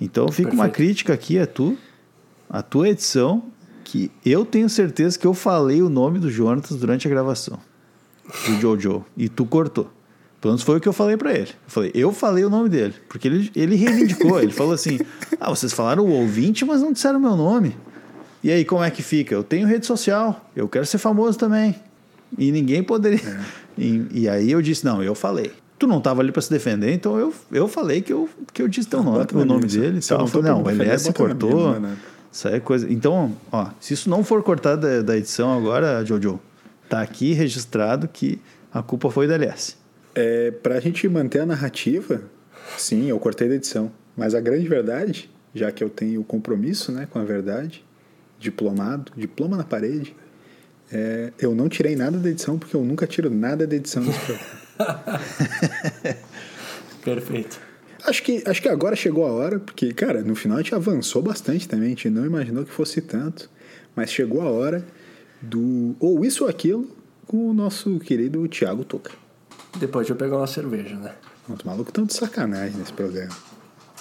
Então 0.01 0.29
fica 0.31 0.51
uma 0.51 0.65
Perfeito. 0.65 0.75
crítica 0.75 1.13
aqui 1.13 1.39
a 1.39 1.45
tu, 1.47 1.77
a 2.49 2.61
tua 2.61 2.89
edição, 2.89 3.43
que 3.86 4.11
eu 4.25 4.43
tenho 4.45 4.67
certeza 4.69 5.17
que 5.17 5.25
eu 5.27 5.34
falei 5.34 5.81
o 5.81 5.89
nome 5.89 6.19
do 6.19 6.29
Jonatas 6.29 6.77
durante 6.77 7.07
a 7.07 7.09
gravação. 7.09 7.59
do 8.47 8.59
Jojo. 8.59 9.05
E 9.17 9.27
tu 9.29 9.45
cortou. 9.45 9.91
Pelo 10.43 10.51
menos 10.51 10.63
foi 10.63 10.75
o 10.75 10.81
que 10.81 10.89
eu 10.89 10.91
falei 10.91 11.15
pra 11.15 11.31
ele. 11.31 11.51
Eu 11.51 11.69
falei, 11.69 11.91
eu 11.95 12.11
falei 12.11 12.43
o 12.43 12.49
nome 12.49 12.67
dele. 12.67 12.93
Porque 13.07 13.29
ele, 13.29 13.49
ele 13.55 13.77
reivindicou. 13.77 14.41
ele 14.41 14.51
falou 14.51 14.73
assim: 14.73 14.99
Ah, 15.39 15.49
vocês 15.49 15.71
falaram 15.71 16.03
o 16.03 16.09
ouvinte, 16.11 16.65
mas 16.65 16.81
não 16.81 16.91
disseram 16.91 17.17
meu 17.17 17.37
nome. 17.37 17.77
E 18.43 18.51
aí, 18.51 18.65
como 18.65 18.83
é 18.83 18.91
que 18.91 19.01
fica? 19.01 19.33
Eu 19.33 19.41
tenho 19.41 19.65
rede 19.65 19.85
social, 19.85 20.49
eu 20.53 20.67
quero 20.67 20.85
ser 20.85 20.97
famoso 20.97 21.39
também. 21.39 21.73
E 22.37 22.51
ninguém 22.51 22.83
poderia. 22.83 23.39
E, 23.75 24.05
e 24.11 24.29
aí 24.29 24.51
eu 24.51 24.61
disse: 24.61 24.85
Não, 24.85 25.01
eu 25.01 25.15
falei. 25.15 25.51
Tu 25.79 25.87
não 25.87 25.97
estava 25.97 26.21
ali 26.21 26.31
para 26.31 26.43
se 26.43 26.49
defender, 26.51 26.93
então 26.93 27.17
eu, 27.17 27.33
eu 27.51 27.67
falei 27.67 28.03
que 28.03 28.13
eu, 28.13 28.29
que 28.53 28.61
eu 28.61 28.67
disse 28.67 28.87
teu 28.87 29.01
nome, 29.01 29.25
o 29.33 29.45
nome 29.45 29.65
minha, 29.65 29.81
dele. 29.81 29.99
se 29.99 30.13
eu 30.13 30.17
Tal. 30.17 30.27
não 30.27 30.31
falei, 30.31 30.51
não, 30.51 30.61
pra 30.61 30.71
o 30.73 30.75
LS 30.75 31.11
cortou. 31.11 31.49
não 31.49 31.75
é 31.75 31.79
nada. 31.79 31.97
Isso 32.31 32.47
aí 32.47 32.53
é 32.53 32.59
coisa. 32.59 32.93
Então, 32.93 33.35
ó, 33.51 33.69
se 33.79 33.95
isso 33.95 34.07
não 34.11 34.23
for 34.23 34.43
cortado 34.43 34.81
da, 34.81 35.01
da 35.01 35.17
edição 35.17 35.57
agora, 35.57 36.05
Jojo, 36.05 36.39
tá 36.87 37.01
aqui 37.01 37.33
registrado 37.33 38.07
que 38.07 38.39
a 38.71 38.83
culpa 38.83 39.09
foi 39.09 39.25
da 39.25 39.33
LS. 39.33 39.81
É, 40.16 40.51
pra 40.51 40.80
gente 40.80 41.07
manter 41.07 41.39
a 41.39 41.45
narrativa, 41.45 42.24
sim, 42.78 43.09
eu 43.09 43.20
cortei 43.20 43.49
da 43.49 43.55
edição. 43.55 43.91
Mas 44.16 44.36
a 44.36 44.39
grande 44.39 44.68
verdade, 44.68 45.30
já 45.53 45.72
que 45.72 45.84
eu 45.84 45.89
tenho 45.89 46.22
o 46.22 46.24
compromisso 46.24 46.91
né, 46.91 47.07
com 47.09 47.20
a 47.20 47.24
verdade, 47.24 47.84
diplomado, 48.39 49.11
diploma 49.16 49.57
na 49.57 49.64
parede, 49.64 50.16
é, 50.91 51.32
eu 51.39 51.55
não 51.55 51.68
tirei 51.68 51.95
nada 51.95 52.18
da 52.18 52.30
edição, 52.30 52.59
porque 52.59 52.76
eu 52.76 52.84
nunca 52.84 53.07
tiro 53.07 53.30
nada 53.30 53.66
da 53.66 53.76
edição 53.76 54.03
desse 54.03 54.20
programa. 54.20 55.20
Perfeito. 57.03 57.59
Acho 58.05 58.22
que, 58.22 58.43
acho 58.45 58.61
que 58.61 58.70
agora 58.70 58.95
chegou 58.95 59.26
a 59.26 59.32
hora, 59.32 59.59
porque, 59.59 59.93
cara, 59.93 60.22
no 60.22 60.36
final 60.36 60.57
a 60.57 60.61
gente 60.61 60.76
avançou 60.76 61.22
bastante 61.22 61.68
também, 61.68 61.88
a 61.88 61.89
gente 61.89 62.09
não 62.09 62.26
imaginou 62.26 62.66
que 62.66 62.72
fosse 62.72 63.01
tanto, 63.01 63.49
mas 63.95 64.11
chegou 64.11 64.41
a 64.41 64.51
hora 64.51 64.86
do 65.41 65.95
ou 65.99 66.24
isso 66.26 66.43
ou 66.43 66.49
aquilo 66.49 66.95
com 67.26 67.49
o 67.49 67.53
nosso 67.53 67.99
querido 67.99 68.45
Thiago 68.47 68.84
Toca. 68.84 69.22
Depois 69.80 70.05
de 70.05 70.13
eu 70.13 70.15
pegar 70.15 70.38
uma 70.38 70.47
cerveja, 70.47 70.95
né? 70.95 71.11
Os 71.49 71.63
malucos 71.63 71.89
estão 71.89 72.05
de 72.05 72.13
sacanagem 72.13 72.78
nesse 72.78 72.93
programa. 72.93 73.32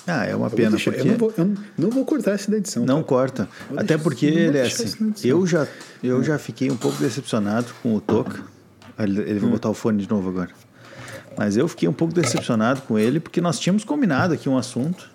Ah, 0.06 0.26
é 0.26 0.34
uma 0.34 0.46
Eu, 0.46 0.50
pena, 0.50 0.70
deixar- 0.70 0.90
porque. 0.92 1.06
eu 1.08 1.12
não, 1.12 1.18
vou, 1.18 1.34
eu 1.36 1.44
não- 1.44 1.56
não 1.78 1.90
vou 1.90 2.04
cortar 2.04 2.32
essa 2.32 2.50
da 2.50 2.56
edição. 2.56 2.84
Não 2.84 2.98
tá? 3.02 3.08
corta. 3.08 3.48
Vou 3.68 3.78
Até 3.78 3.86
deixar- 3.88 4.02
porque 4.02 4.26
ele 4.26 4.58
é 4.58 4.62
assim. 4.62 5.14
Eu 5.24 5.46
já, 5.46 5.66
eu 6.02 6.22
já 6.22 6.38
fiquei 6.38 6.70
um 6.70 6.76
pouco 6.76 6.98
decepcionado 6.98 7.66
com 7.82 7.94
o 7.94 8.00
Toca. 8.00 8.42
Ele, 8.98 9.20
ele 9.22 9.38
vai 9.38 9.50
botar 9.50 9.70
o 9.70 9.74
fone 9.74 10.02
de 10.02 10.10
novo 10.10 10.28
agora. 10.28 10.50
Mas 11.36 11.56
eu 11.56 11.66
fiquei 11.68 11.88
um 11.88 11.92
pouco 11.92 12.12
decepcionado 12.12 12.82
com 12.82 12.98
ele 12.98 13.18
porque 13.20 13.40
nós 13.40 13.58
tínhamos 13.58 13.84
combinado 13.84 14.34
aqui 14.34 14.48
um 14.48 14.58
assunto 14.58 15.08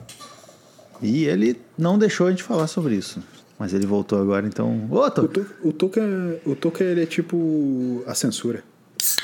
e 1.02 1.26
ele 1.26 1.62
não 1.78 1.98
deixou 2.00 2.28
a 2.28 2.30
gente 2.32 2.42
falar 2.44 2.68
sobre 2.68 2.96
isso. 2.96 3.22
Mas 3.60 3.74
ele 3.74 3.86
voltou 3.86 4.20
agora, 4.22 4.48
então. 4.48 4.88
Ô, 4.90 5.00
O 5.00 5.10
Toca! 5.12 5.46
O 5.64 5.72
Toca, 5.74 6.02
o 6.46 6.56
Toca 6.56 6.84
ele 6.84 7.04
é 7.04 7.06
tipo 7.06 8.04
a 8.08 8.16
censura. 8.16 8.64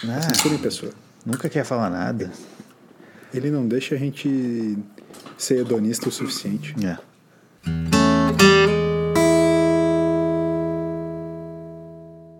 Ah, 0.07 0.21
Censura 0.21 0.55
em 0.55 0.57
pessoa. 0.59 0.91
Nunca 1.25 1.49
quer 1.49 1.63
falar 1.65 1.89
nada. 1.89 2.31
Ele 3.33 3.49
não 3.49 3.67
deixa 3.67 3.95
a 3.95 3.97
gente 3.97 4.77
ser 5.37 5.59
hedonista 5.59 6.09
o 6.09 6.11
suficiente. 6.11 6.75
É. 6.85 6.97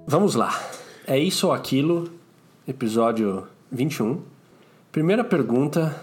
Vamos 0.06 0.36
lá. 0.36 0.60
É 1.08 1.18
isso 1.18 1.48
ou 1.48 1.54
aquilo, 1.54 2.12
episódio 2.68 3.48
21. 3.72 4.22
Primeira 4.92 5.24
pergunta, 5.24 5.96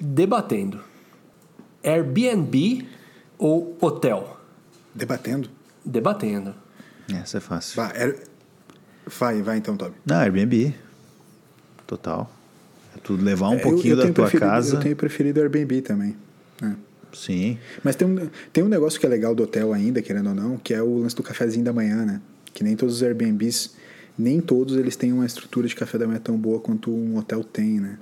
debatendo. 0.00 0.80
Airbnb 1.82 2.88
ou 3.38 3.76
hotel? 3.80 4.40
Debatendo. 4.94 5.50
Debatendo. 5.84 6.54
Essa 7.12 7.36
é 7.38 7.40
fácil. 7.40 7.76
Vai, 7.76 7.92
era- 7.94 8.16
vai, 9.06 9.42
vai 9.42 9.58
então, 9.58 9.76
Toby. 9.76 9.94
Não, 10.06 10.16
Airbnb. 10.16 10.74
Total. 11.86 12.30
É 12.96 13.00
tudo 13.02 13.24
levar 13.24 13.48
um 13.50 13.54
É, 13.54 13.56
eu- 13.58 13.60
pouquinho 13.62 13.92
eu 13.92 13.96
da 13.96 14.02
tenho 14.02 14.14
tua 14.14 14.30
casa. 14.30 14.76
Eu 14.76 14.80
tenho 14.80 14.96
preferido 14.96 15.40
Airbnb 15.40 15.82
também. 15.82 16.16
né? 16.60 16.76
Sim. 17.12 17.58
Mas 17.82 17.94
tem 17.96 18.08
um, 18.08 18.28
tem 18.52 18.64
um 18.64 18.68
negócio 18.68 18.98
que 18.98 19.06
é 19.06 19.08
legal 19.08 19.34
do 19.34 19.42
hotel 19.44 19.72
ainda, 19.72 20.02
querendo 20.02 20.28
ou 20.30 20.34
não, 20.34 20.56
que 20.56 20.74
é 20.74 20.82
o 20.82 20.98
lance 20.98 21.14
do 21.14 21.22
cafezinho 21.22 21.64
da 21.64 21.72
manhã, 21.72 22.04
né? 22.04 22.20
Que 22.52 22.64
nem 22.64 22.74
todos 22.76 22.96
os 22.96 23.02
Airbnbs, 23.02 23.74
nem 24.18 24.40
todos 24.40 24.76
eles 24.76 24.96
têm 24.96 25.12
uma 25.12 25.24
estrutura 25.26 25.66
de 25.68 25.74
café 25.76 25.96
da 25.98 26.06
manhã 26.06 26.18
tão 26.18 26.36
boa 26.36 26.58
quanto 26.60 26.90
um 26.90 27.16
hotel 27.16 27.42
tem, 27.44 27.78
né? 27.80 27.98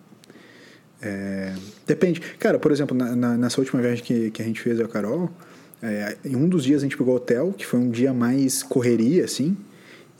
É, 1.01 1.53
depende. 1.87 2.20
Cara, 2.39 2.59
por 2.59 2.70
exemplo, 2.70 2.97
na, 2.97 3.16
na- 3.16 3.37
nessa 3.37 3.61
última 3.61 3.83
viagem 3.83 4.05
que, 4.05 4.30
que 4.30 4.41
a 4.41 4.45
gente 4.45 4.61
fez 4.61 4.78
eu 4.78 4.87
a 4.87 4.89
Carol, 4.89 5.30
é, 5.83 6.16
em 6.24 6.37
um 6.37 6.49
dos 6.49 6.64
dias 6.64 6.80
a 6.83 6.85
gente 6.85 6.97
pegou 6.97 7.14
hotel, 7.16 7.53
que 7.57 7.66
foi 7.66 7.80
um 7.80 7.91
dia 7.91 8.14
mais 8.14 8.62
correria, 8.62 9.24
assim, 9.24 9.57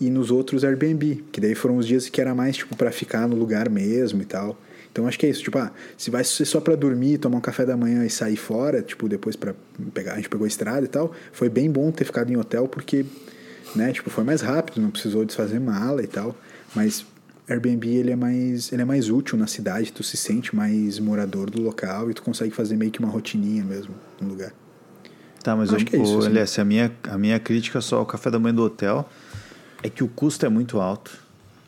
e 0.01 0.11
nos 0.11 0.31
outros 0.31 0.65
Airbnb, 0.65 1.25
que 1.31 1.41
daí 1.41 1.55
foram 1.55 1.77
os 1.77 1.87
dias 1.87 2.09
que 2.09 2.21
era 2.21 2.35
mais, 2.35 2.57
tipo, 2.57 2.77
pra 2.77 2.91
ficar 2.91 3.29
no 3.29 3.37
lugar 3.37 3.69
mesmo 3.69 4.23
e 4.23 4.25
tal. 4.25 4.59
Então 4.91 5.07
acho 5.07 5.19
que 5.19 5.25
é 5.25 5.31
isso, 5.31 5.43
tipo, 5.43 5.57
ah, 5.59 5.73
se 5.97 6.11
vai 6.11 6.23
ser 6.23 6.45
só 6.45 6.61
pra 6.61 6.75
dormir, 6.75 7.17
tomar 7.19 7.39
um 7.39 7.41
café 7.41 7.65
da 7.65 7.77
manhã 7.77 8.05
e 8.05 8.11
sair 8.11 8.37
fora, 8.37 8.83
tipo, 8.83 9.09
depois 9.09 9.37
pra 9.37 9.55
pegar, 9.95 10.13
a 10.13 10.17
gente 10.17 10.29
pegou 10.29 10.45
a 10.45 10.49
estrada 10.49 10.85
e 10.85 10.89
tal, 10.89 11.13
foi 11.33 11.49
bem 11.49 11.71
bom 11.71 11.91
ter 11.91 12.05
ficado 12.05 12.31
em 12.31 12.37
hotel 12.37 12.69
porque, 12.69 13.07
né, 13.75 13.91
tipo, 13.91 14.11
foi 14.11 14.23
mais 14.23 14.43
rápido, 14.43 14.83
não 14.83 14.91
precisou 14.91 15.25
desfazer 15.25 15.59
mala 15.59 16.03
e 16.03 16.07
tal, 16.07 16.37
mas 16.75 17.07
Airbnb 17.49 17.89
ele 17.89 18.11
é 18.11 18.17
mais 18.17 18.71
ele 18.71 18.83
é 18.83 18.85
mais 18.85 19.09
útil 19.09 19.39
na 19.39 19.47
cidade, 19.47 19.91
tu 19.93 20.03
se 20.03 20.17
sente 20.17 20.55
mais 20.55 20.99
morador 20.99 21.49
do 21.49 21.63
local 21.63 22.11
e 22.11 22.15
tu 22.15 22.23
consegue 22.23 22.51
fazer 22.51 22.77
meio 22.77 22.91
que 22.91 22.99
uma 22.99 23.09
rotininha 23.09 23.65
mesmo 23.65 23.95
no 24.21 24.29
lugar. 24.29 24.53
Tá, 25.43 25.57
mas 25.57 25.73
Acho 25.73 25.83
eu, 25.83 25.87
que 25.87 25.97
é 25.97 26.03
isso, 26.03 26.19
o, 26.19 26.41
assim. 26.41 26.61
A 26.61 26.65
minha, 26.65 26.93
a 27.05 27.19
minha 27.19 27.41
crítica 27.41 27.81
só 27.81 27.97
ao 27.97 28.07
café 28.07 28.31
da 28.31 28.39
manhã 28.39 28.55
do 28.55 28.63
hotel 28.63 29.09
é 29.83 29.89
que 29.89 30.05
o 30.05 30.09
custo 30.09 30.47
é 30.47 30.49
muito 30.49 30.81
alto 30.81 31.19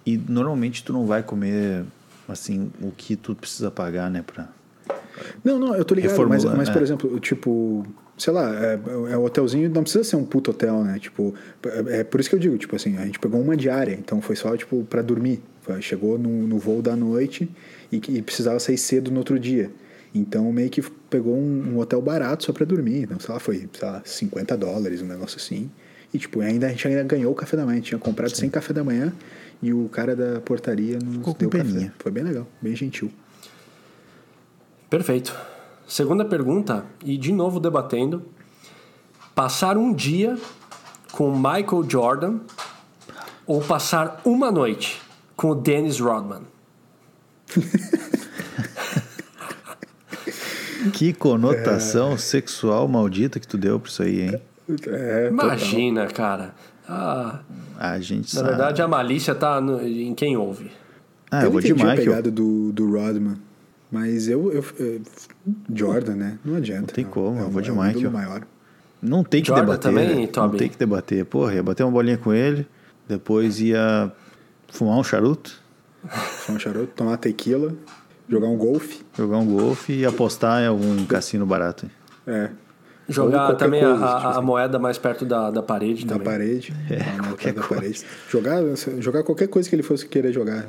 e 0.05 0.17
normalmente 0.17 0.85
tu 0.85 0.93
não 0.93 1.07
vai 1.07 1.23
comer 1.23 1.85
assim 2.29 2.71
o 2.81 2.91
que 2.91 3.17
tu 3.17 3.35
precisa 3.35 3.71
pagar, 3.71 4.11
né, 4.11 4.23
pra... 4.23 4.49
Não, 5.45 5.59
não, 5.59 5.75
eu 5.75 5.85
tô 5.85 5.95
ligado, 5.95 6.29
mas, 6.29 6.45
mas 6.45 6.69
por 6.69 6.81
é. 6.81 6.85
exemplo, 6.85 7.21
tipo, 7.21 7.87
sei 8.17 8.33
lá, 8.33 8.53
é, 8.53 8.81
é 9.13 9.19
um 9.19 9.25
hotelzinho, 9.25 9.69
não 9.71 9.83
precisa 9.83 10.05
ser 10.05 10.17
um 10.17 10.25
puto 10.25 10.51
hotel, 10.51 10.83
né? 10.83 10.99
Tipo, 10.99 11.35
é, 11.65 12.01
é 12.01 12.05
por 12.05 12.21
isso 12.21 12.29
que 12.29 12.35
eu 12.35 12.41
digo, 12.41 12.57
tipo 12.59 12.75
assim, 12.75 12.97
a 12.97 13.05
gente 13.05 13.19
pegou 13.19 13.41
uma 13.41 13.57
diária, 13.57 13.93
então 13.93 14.21
foi 14.21 14.37
só, 14.37 14.57
tipo, 14.57 14.85
pra 14.85 15.03
dormir. 15.03 15.41
Chegou 15.81 16.19
no, 16.19 16.47
no 16.47 16.59
voo 16.59 16.83
da 16.83 16.95
noite 16.95 17.49
e, 17.91 17.97
e 17.97 18.23
precisava 18.23 18.59
sair 18.59 18.77
cedo 18.77 19.11
no 19.11 19.19
outro 19.19 19.39
dia. 19.39 19.71
Então 20.15 20.53
meio 20.53 20.71
que 20.71 20.83
pegou 21.11 21.35
um, 21.35 21.75
um 21.75 21.79
hotel 21.79 22.01
barato 22.01 22.45
só 22.45 22.53
pra 22.53 22.65
dormir. 22.65 23.03
Então, 23.03 23.19
sei 23.19 23.33
lá, 23.33 23.41
foi, 23.41 23.69
sei 23.73 23.89
lá, 23.89 24.03
50 24.05 24.57
dólares, 24.57 25.01
um 25.01 25.07
negócio 25.07 25.39
assim. 25.39 25.71
E, 26.15 26.19
tipo, 26.19 26.41
ainda, 26.41 26.67
a 26.67 26.71
gente 26.71 26.87
ainda 26.87 27.03
ganhou 27.03 27.33
o 27.33 27.35
café 27.35 27.57
da 27.57 27.65
manhã. 27.67 27.75
A 27.75 27.77
gente 27.81 27.89
tinha 27.89 27.99
comprado 27.99 28.31
sem 28.37 28.49
café 28.49 28.73
da 28.73 28.85
manhã 28.85 29.13
e 29.61 29.73
o 29.75 29.89
cara 29.89 30.15
da 30.15 30.41
portaria 30.41 30.97
nos 31.03 31.17
Ficou 31.17 31.35
com 31.35 31.41
deu 31.41 31.51
café. 31.51 31.65
peninha. 31.65 31.95
Foi 31.99 32.13
bem 32.13 32.23
legal, 32.23 32.47
bem 32.63 32.77
gentil. 32.77 33.11
Perfeito. 34.89 35.37
Segunda 35.89 36.25
pergunta, 36.25 36.87
e 37.05 37.17
de 37.19 37.33
novo 37.33 37.59
debatendo. 37.59 38.25
Passar 39.35 39.77
um 39.77 39.93
dia 39.93 40.39
com 41.11 41.35
Michael 41.35 41.85
Jordan 41.89 42.39
ou 43.45 43.61
passar 43.61 44.23
uma 44.25 44.53
noite 44.53 45.03
com 45.37 45.51
o 45.51 45.55
Dennis 45.55 45.99
Rodman? 45.99 46.43
Que 50.93 51.15
conotação 51.15 52.19
sexual 52.19 52.87
maldita 52.87 53.41
que 53.41 53.49
tu 53.49 53.57
deu 53.57 53.81
pra 53.81 53.89
isso 53.91 54.03
aí, 54.03 54.21
hein? 54.21 54.41
É, 54.69 55.29
total. 55.29 55.29
Imagina, 55.29 56.07
cara. 56.07 56.55
Ah, 56.89 57.41
A 57.79 57.99
gente 58.01 58.35
na 58.35 58.41
sabe. 58.41 58.49
verdade, 58.51 58.83
a 58.83 58.89
malícia 58.89 59.35
tá 59.35 59.61
no- 59.61 59.81
em 59.87 60.15
quem 60.15 60.37
ouve. 60.37 60.71
Ah, 61.31 61.41
eu, 61.41 61.45
eu 61.47 61.51
vou 61.51 61.61
de 61.61 61.73
entendi 61.73 61.83
a 61.91 61.95
pegada 61.97 62.31
do, 62.31 62.73
do 62.73 62.91
Rodman, 62.91 63.37
mas 63.91 64.29
eu, 64.29 64.53
eu, 64.53 64.65
eu- 64.79 65.01
Jordan, 65.75 66.15
né? 66.15 66.39
Não 66.45 66.57
adianta. 66.57 66.81
Não 66.83 66.87
tem 66.89 67.05
não. 67.05 67.11
como, 67.11 67.39
é 67.39 67.43
eu 67.43 67.47
um- 67.47 67.51
vou 67.51 67.63
de 67.63 67.71
é 67.71 67.73
um 67.73 67.77
maior. 68.11 68.43
Não 69.03 69.23
tem 69.25 69.43
que 69.43 69.49
Jordan 69.49 69.65
debater. 69.65 69.91
também, 69.91 70.27
né? 70.27 70.29
Não 70.35 70.51
tem 70.51 70.69
que 70.69 70.79
debater. 70.79 71.25
Porra, 71.27 71.55
ia 71.55 71.63
bater 71.63 71.83
uma 71.83 71.93
bolinha 71.93 72.17
com 72.17 72.33
ele, 72.33 72.67
depois 73.09 73.61
ia 73.61 74.11
fumar 74.69 74.97
um 74.99 75.05
charuto, 75.05 75.63
Fumar 76.09 76.57
um 76.57 76.61
charuto, 76.61 76.93
tomar 76.95 77.17
tequila, 77.19 77.75
jogar 78.29 78.49
um 78.49 78.57
golfe. 78.57 79.03
jogar 79.17 79.39
um 79.39 79.47
golfe 79.47 79.93
e 79.93 80.05
apostar 80.07 80.63
em 80.63 80.67
algum 80.67 81.05
cassino 81.07 81.45
barato. 81.47 81.91
É, 82.27 82.51
Jogar 83.09 83.55
também 83.57 83.83
coisa, 83.83 84.05
a, 84.05 84.15
tipo 84.17 84.27
a 84.27 84.31
assim. 84.31 84.41
moeda 84.43 84.79
mais 84.79 84.97
perto 84.99 85.25
da, 85.27 85.51
da 85.51 85.63
parede 85.63 86.07
da 86.07 86.15
também. 86.15 86.27
parede. 86.27 86.75
É, 86.91 86.97
dar 86.97 87.13
uma 87.15 87.23
qualquer 87.29 87.53
da 87.53 87.63
coisa. 87.63 87.75
parede. 87.83 88.07
Jogar, 88.31 88.63
jogar 89.01 89.23
qualquer 89.23 89.49
coisa 89.49 89.69
que 89.69 89.75
ele 89.75 89.83
fosse 89.83 90.07
querer 90.09 90.33
jogar. 90.33 90.67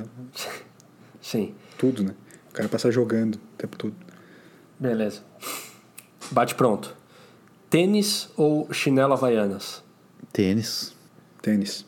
Sim, 1.22 1.56
Tudo, 1.78 2.04
né? 2.04 2.14
O 2.50 2.54
cara 2.54 2.70
passar 2.70 2.92
jogando 2.92 3.36
o 3.36 3.40
tempo 3.58 3.78
todo. 3.78 3.94
beleza. 4.80 5.22
Bate 6.32 6.56
pronto. 6.56 6.96
Tênis 7.70 8.30
ou 8.38 8.72
chinelo 8.74 9.14
havaianas? 9.14 9.84
Tênis. 10.32 10.96
Tênis. 11.42 11.86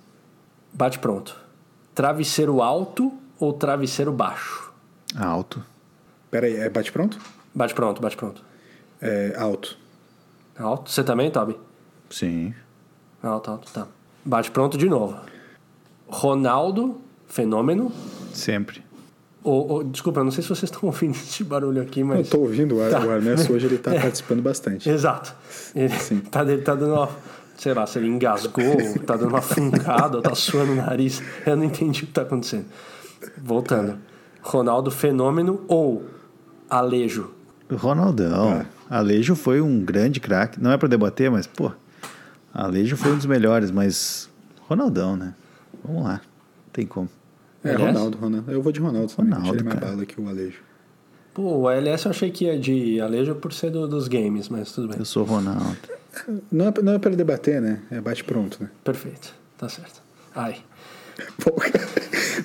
Bate 0.74 1.00
pronto. 1.00 1.36
Travesseiro 1.96 2.62
alto 2.62 3.12
ou 3.40 3.54
travesseiro 3.54 4.12
baixo? 4.12 4.72
Alto. 5.16 5.64
Pera 6.30 6.46
aí, 6.48 6.56
é 6.58 6.70
bate 6.70 6.92
pronto? 6.92 7.18
Bate 7.56 7.74
pronto, 7.74 8.02
bate 8.02 8.16
pronto. 8.18 8.44
É 9.02 9.34
alto. 9.38 9.78
Alto. 10.60 10.90
Você 10.92 11.04
também, 11.04 11.30
Toby? 11.32 11.58
Sim. 12.10 12.54
Alto, 13.22 13.52
alto, 13.52 13.72
tá. 13.72 13.88
Bate 14.26 14.50
pronto 14.52 14.78
de 14.78 14.90
novo. 14.90 15.16
Ronaldo, 16.08 16.98
fenômeno, 17.28 17.92
Sempre. 18.34 18.86
Ou, 19.44 19.68
ou- 19.72 19.84
desculpa, 19.84 20.20
eu 20.20 20.24
não 20.26 20.32
sei 20.32 20.44
se 20.44 20.50
vocês 20.50 20.64
estão 20.72 20.82
ouvindo 20.84 21.12
esse 21.16 21.44
barulho 21.44 21.82
aqui, 21.82 22.02
Eu 22.02 22.06
mas. 22.06 22.30
tô 22.30 22.40
ouvindo 22.40 22.76
o, 22.78 22.90
Tá. 22.90 23.00
o 23.00 23.12
Ernesto 23.12 23.54
hoje, 23.54 23.66
ele 23.66 23.78
tá 23.78 23.92
participando 24.00 24.42
bastante. 24.42 24.90
Exato. 24.90 25.34
Ele 25.76 25.94
tá, 26.30 26.42
ele 26.44 26.62
tá 26.62 26.76
dando 26.76 26.94
uma. 26.94 27.10
Sei 27.58 27.74
lá, 27.74 27.88
se 27.88 27.98
ele 27.98 28.08
engasgou, 28.08 28.64
ou 28.64 29.00
tá 29.00 29.16
dando 29.16 29.30
uma 29.30 29.42
fungada, 29.42 30.18
ou 30.18 30.22
tá 30.22 30.36
suando 30.36 30.74
o 30.74 30.76
nariz. 30.76 31.24
Eu 31.46 31.56
não 31.58 31.64
entendi 31.64 32.04
o 32.04 32.08
que 32.08 32.14
tá 32.14 32.22
acontecendo. 32.22 32.66
Voltando. 33.44 33.98
Ronaldo 34.44 34.92
Fenômeno 34.92 35.62
ou 35.68 36.06
Alejo? 36.70 37.32
Ronaldão. 37.72 38.64
Alejo 38.90 39.36
foi 39.36 39.62
um 39.62 39.84
grande 39.84 40.20
craque. 40.20 40.62
Não 40.62 40.72
é 40.72 40.78
pra 40.78 40.88
debater, 40.88 41.30
mas, 41.32 41.46
pô. 41.48 41.72
Alejo 42.54 42.96
foi 42.98 43.12
um 43.12 43.18
dos 43.18 43.26
melhores, 43.26 43.72
mas. 43.72 44.30
Ronaldão, 44.68 45.16
né? 45.16 45.34
Vamos 45.84 46.04
lá. 46.04 46.22
Tem 46.74 46.86
como. 46.86 47.10
É, 47.64 47.72
Aliás? 47.74 47.94
Ronaldo, 47.96 48.18
Ronaldo. 48.18 48.52
Eu 48.52 48.62
vou 48.62 48.72
de 48.72 48.80
Ronaldo 48.80 49.12
também. 49.14 49.34
Ronaldo, 49.34 49.58
Tirei 49.58 49.64
mais 49.74 49.80
bala 49.80 50.06
que 50.06 50.20
o 50.20 50.28
Alejo. 50.28 50.60
Pô, 51.34 51.42
o 51.60 51.68
ALS 51.68 52.06
eu 52.06 52.12
achei 52.12 52.32
que 52.32 52.46
ia 52.46 52.58
de 52.60 53.00
Alejo 53.00 53.36
por 53.36 53.54
ser 53.54 53.70
do- 53.70 53.88
dos 53.88 54.08
games, 54.08 54.50
mas 54.50 54.72
tudo 54.72 54.88
bem. 54.88 54.98
Eu 54.98 55.06
sou 55.06 55.24
Ronaldo. 55.24 55.78
Não 56.52 56.68
é, 56.68 56.74
não 56.82 56.94
é 56.94 57.00
pra 57.00 57.12
debater, 57.12 57.62
né? 57.62 57.82
É 57.92 58.02
bate 58.02 58.24
pronto, 58.24 58.58
né? 58.62 58.70
Perfeito. 58.84 59.34
Tá 59.58 59.70
certo. 59.70 60.02
Ai. 60.36 60.58
Pô, 61.44 61.52
cara, 61.52 61.88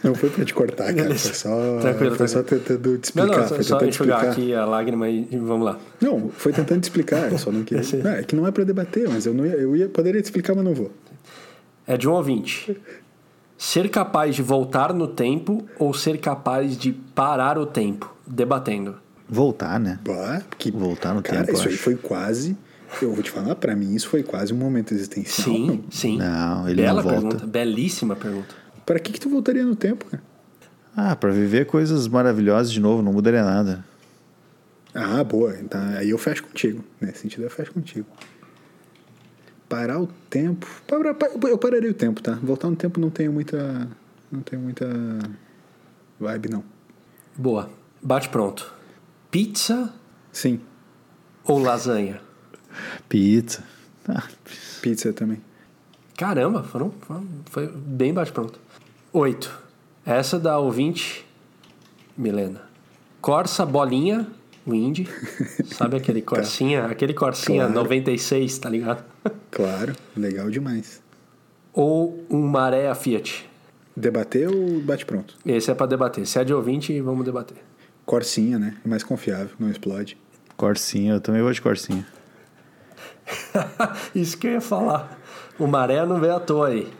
não 0.02 0.14
foi 0.14 0.30
pra 0.30 0.44
te 0.44 0.54
cortar, 0.54 0.94
cara. 0.94 1.14
Foi 1.14 1.34
só, 1.34 1.78
Tranquilo, 1.80 2.16
foi 2.16 2.28
só 2.28 2.42
tranquilo. 2.42 2.60
tentando 2.62 2.98
te 2.98 3.16
Não, 3.16 3.24
explicar. 3.24 3.40
não, 3.40 3.48
só, 3.48 3.54
foi 3.54 3.64
só 3.64 3.74
tentando 3.76 3.88
enxugar 3.90 4.24
explicar. 4.28 4.42
aqui 4.42 4.54
a 4.54 4.64
lágrima 4.64 5.08
e 5.08 5.24
vamos 5.36 5.64
lá. 5.66 5.78
Não, 6.00 6.30
foi 6.30 6.52
tentando 6.52 6.80
te 6.80 6.84
explicar, 6.84 7.30
eu 7.30 7.38
só 7.38 7.50
não 7.52 7.62
queria. 7.64 7.82
Não, 8.02 8.10
é 8.10 8.22
que 8.22 8.34
não 8.36 8.46
é 8.46 8.50
pra 8.50 8.64
debater, 8.64 9.08
mas 9.08 9.26
eu, 9.26 9.34
não 9.34 9.44
ia, 9.46 9.52
eu 9.54 9.76
ia, 9.76 9.88
poderia 9.88 10.20
te 10.20 10.24
explicar, 10.26 10.54
mas 10.54 10.64
não 10.64 10.74
vou. 10.74 10.90
É 11.86 11.96
de 11.96 12.08
um 12.08 12.12
ouvinte. 12.12 12.76
Ser 13.58 13.88
capaz 13.90 14.34
de 14.34 14.42
voltar 14.42 14.92
no 14.92 15.06
tempo 15.06 15.64
ou 15.78 15.94
ser 15.94 16.18
capaz 16.18 16.76
de 16.76 16.92
parar 16.92 17.58
o 17.58 17.66
tempo? 17.66 18.12
Debatendo. 18.26 18.96
Voltar, 19.28 19.78
né? 19.78 19.98
Bah, 20.04 20.42
que, 20.58 20.70
Voltar 20.70 21.14
no 21.14 21.22
cara, 21.22 21.44
tempo, 21.44 21.56
isso 21.58 21.68
aí 21.68 21.76
foi 21.76 21.94
quase. 21.96 22.56
Eu 23.00 23.14
vou 23.14 23.22
te 23.22 23.30
falar, 23.30 23.54
pra 23.54 23.74
mim 23.74 23.94
isso 23.94 24.08
foi 24.08 24.22
quase 24.22 24.52
um 24.52 24.56
momento 24.56 24.92
existencial. 24.92 25.46
Sim, 25.46 25.84
sim. 25.90 26.18
Não, 26.18 26.68
ele 26.68 26.82
Bela 26.82 27.02
não 27.02 27.10
volta. 27.10 27.20
pergunta. 27.28 27.46
Belíssima 27.46 28.14
pergunta. 28.14 28.54
Pra 28.86 28.98
que, 28.98 29.12
que 29.12 29.20
tu 29.20 29.28
voltaria 29.28 29.64
no 29.64 29.76
tempo, 29.76 30.04
cara? 30.06 30.22
Ah, 30.96 31.16
pra 31.16 31.30
viver 31.30 31.66
coisas 31.66 32.06
maravilhosas 32.08 32.70
de 32.72 32.80
novo, 32.80 33.02
não 33.02 33.12
mudaria 33.12 33.42
nada. 33.44 33.84
Ah, 34.94 35.22
boa. 35.24 35.56
Então, 35.58 35.80
aí 35.96 36.10
eu 36.10 36.18
fecho 36.18 36.42
contigo. 36.44 36.84
Nesse 37.00 37.20
sentido, 37.20 37.44
eu 37.44 37.50
fecho 37.50 37.72
contigo. 37.72 38.06
Parar 39.68 40.00
o 40.00 40.06
tempo. 40.28 40.66
Para- 40.86 41.16
Eu 41.48 41.56
pararia 41.58 41.90
o 41.90 41.94
tempo, 41.94 42.20
tá? 42.22 42.32
Voltar 42.42 42.68
no 42.68 42.76
tempo 42.76 43.00
não 43.00 43.08
tenho 43.08 43.32
muita. 43.32 43.88
Não 44.30 44.40
tenho 44.42 44.60
muita 44.60 44.86
vibe, 46.20 46.50
não. 46.50 46.62
Boa. 47.36 47.70
Bate 48.02 48.28
pronto. 48.28 48.72
Pizza 49.30 49.92
Sim, 50.30 50.60
ou 51.44 51.58
lasanha? 51.58 52.20
Pizza. 53.08 53.62
Ah, 54.08 54.24
pizza 54.82 55.12
também. 55.12 55.40
Caramba, 56.18 56.62
foram, 56.64 56.90
foram- 57.02 57.26
foi 57.46 57.66
bem 57.68 58.12
bate 58.12 58.32
pronto. 58.32 58.58
Oito. 59.12 59.52
Essa 60.04 60.38
da 60.38 60.58
ouvinte, 60.58 61.24
Milena. 62.16 62.62
Corsa 63.20 63.64
Bolinha, 63.64 64.26
o 64.66 64.74
Indy. 64.74 65.08
Sabe 65.76 65.96
aquele 65.96 66.22
Corsinha? 66.22 66.86
Aquele 66.86 67.14
Corsinha 67.14 67.64
Claro. 67.66 67.74
96, 67.74 68.58
tá 68.58 68.68
ligado? 68.68 69.04
Claro, 69.52 69.94
legal 70.16 70.48
demais. 70.50 71.02
Ou 71.74 72.24
um 72.30 72.40
Maré 72.40 72.88
a 72.88 72.94
Fiat? 72.94 73.46
Debater 73.94 74.48
ou 74.48 74.80
bate 74.80 75.04
pronto? 75.04 75.36
Esse 75.44 75.70
é 75.70 75.74
pra 75.74 75.84
debater. 75.84 76.26
Se 76.26 76.38
é 76.38 76.44
de 76.44 76.54
ouvinte, 76.54 76.98
vamos 77.02 77.22
debater. 77.22 77.58
Corsinha, 78.06 78.58
né? 78.58 78.78
É 78.82 78.88
mais 78.88 79.04
confiável, 79.04 79.50
não 79.60 79.68
explode. 79.70 80.16
Corsinha, 80.56 81.12
eu 81.12 81.20
também 81.20 81.42
vou 81.42 81.52
de 81.52 81.60
Corsinha. 81.60 82.06
Isso 84.14 84.38
que 84.38 84.46
eu 84.46 84.52
ia 84.52 84.60
falar. 84.62 85.20
O 85.58 85.66
Maré 85.66 86.04
não 86.06 86.18
veio 86.18 86.34
à 86.36 86.40
toa 86.40 86.68
aí. 86.68 86.90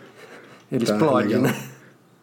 Ele 0.71 0.85
Tá, 0.85 0.93
explode, 0.93 1.29
legal. 1.29 1.43
né? 1.45 1.69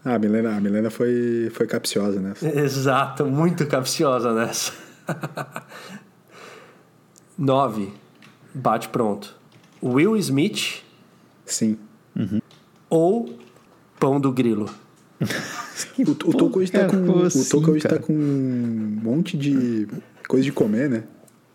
Ah, 0.03 0.15
a 0.15 0.19
Milena, 0.19 0.55
a 0.55 0.61
Milena 0.61 0.89
foi, 0.89 1.49
foi 1.53 1.67
capciosa, 1.67 2.19
né? 2.19 2.33
Exato, 2.55 3.25
muito 3.25 3.65
capciosa 3.67 4.33
nessa. 4.33 4.71
9. 7.37 7.89
Bate 8.53 8.89
pronto. 8.89 9.35
Will 9.81 10.15
Smith 10.17 10.83
Sim. 11.45 11.77
ou 12.89 13.37
Pão 13.99 14.19
do 14.19 14.31
Grilo? 14.31 14.69
O, 15.99 16.11
o 16.11 16.33
Toco 16.33 16.59
hoje 16.59 16.71
tá 16.71 16.79
cara, 16.79 16.91
com. 16.91 17.05
como 17.05 17.23
o 17.23 17.25
assim, 17.25 17.43
Toco 17.49 17.71
hoje 17.71 17.83
cara? 17.83 17.99
tá 17.99 18.05
com 18.05 18.13
um 18.13 18.99
monte 19.01 19.37
de 19.37 19.87
coisa 20.27 20.43
de 20.45 20.51
comer, 20.51 20.89
né? 20.89 21.03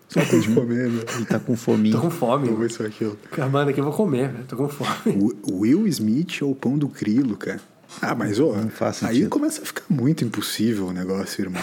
Só 0.09 0.21
coisa 0.25 0.47
de 0.47 0.55
comer, 0.55 0.91
né? 0.91 1.03
Ele 1.17 1.25
tá 1.27 1.39
com 1.39 1.57
fominha. 1.57 1.95
Tô 1.97 2.03
com 2.03 2.11
fome. 2.11 2.49
Ou 2.51 2.65
isso 2.65 2.83
ou 2.83 2.89
aquilo. 2.89 3.19
Mano, 3.51 3.71
aqui 3.71 3.81
eu 3.81 3.85
vou 3.85 3.93
comer, 3.93 4.31
velho. 4.31 4.45
Tô 4.45 4.57
com 4.57 4.69
fome. 4.69 5.33
O 5.43 5.61
Will 5.61 5.87
Smith 5.89 6.43
ou 6.43 6.55
pão 6.55 6.77
do 6.79 6.89
grilo, 6.89 7.37
cara? 7.37 7.61
Ah, 8.03 8.15
mas 8.15 8.39
faz 8.73 9.03
aí 9.05 9.27
começa 9.27 9.63
a 9.63 9.65
ficar 9.65 9.85
muito 9.89 10.25
impossível 10.25 10.87
o 10.87 10.93
negócio, 10.93 11.43
irmão. 11.43 11.63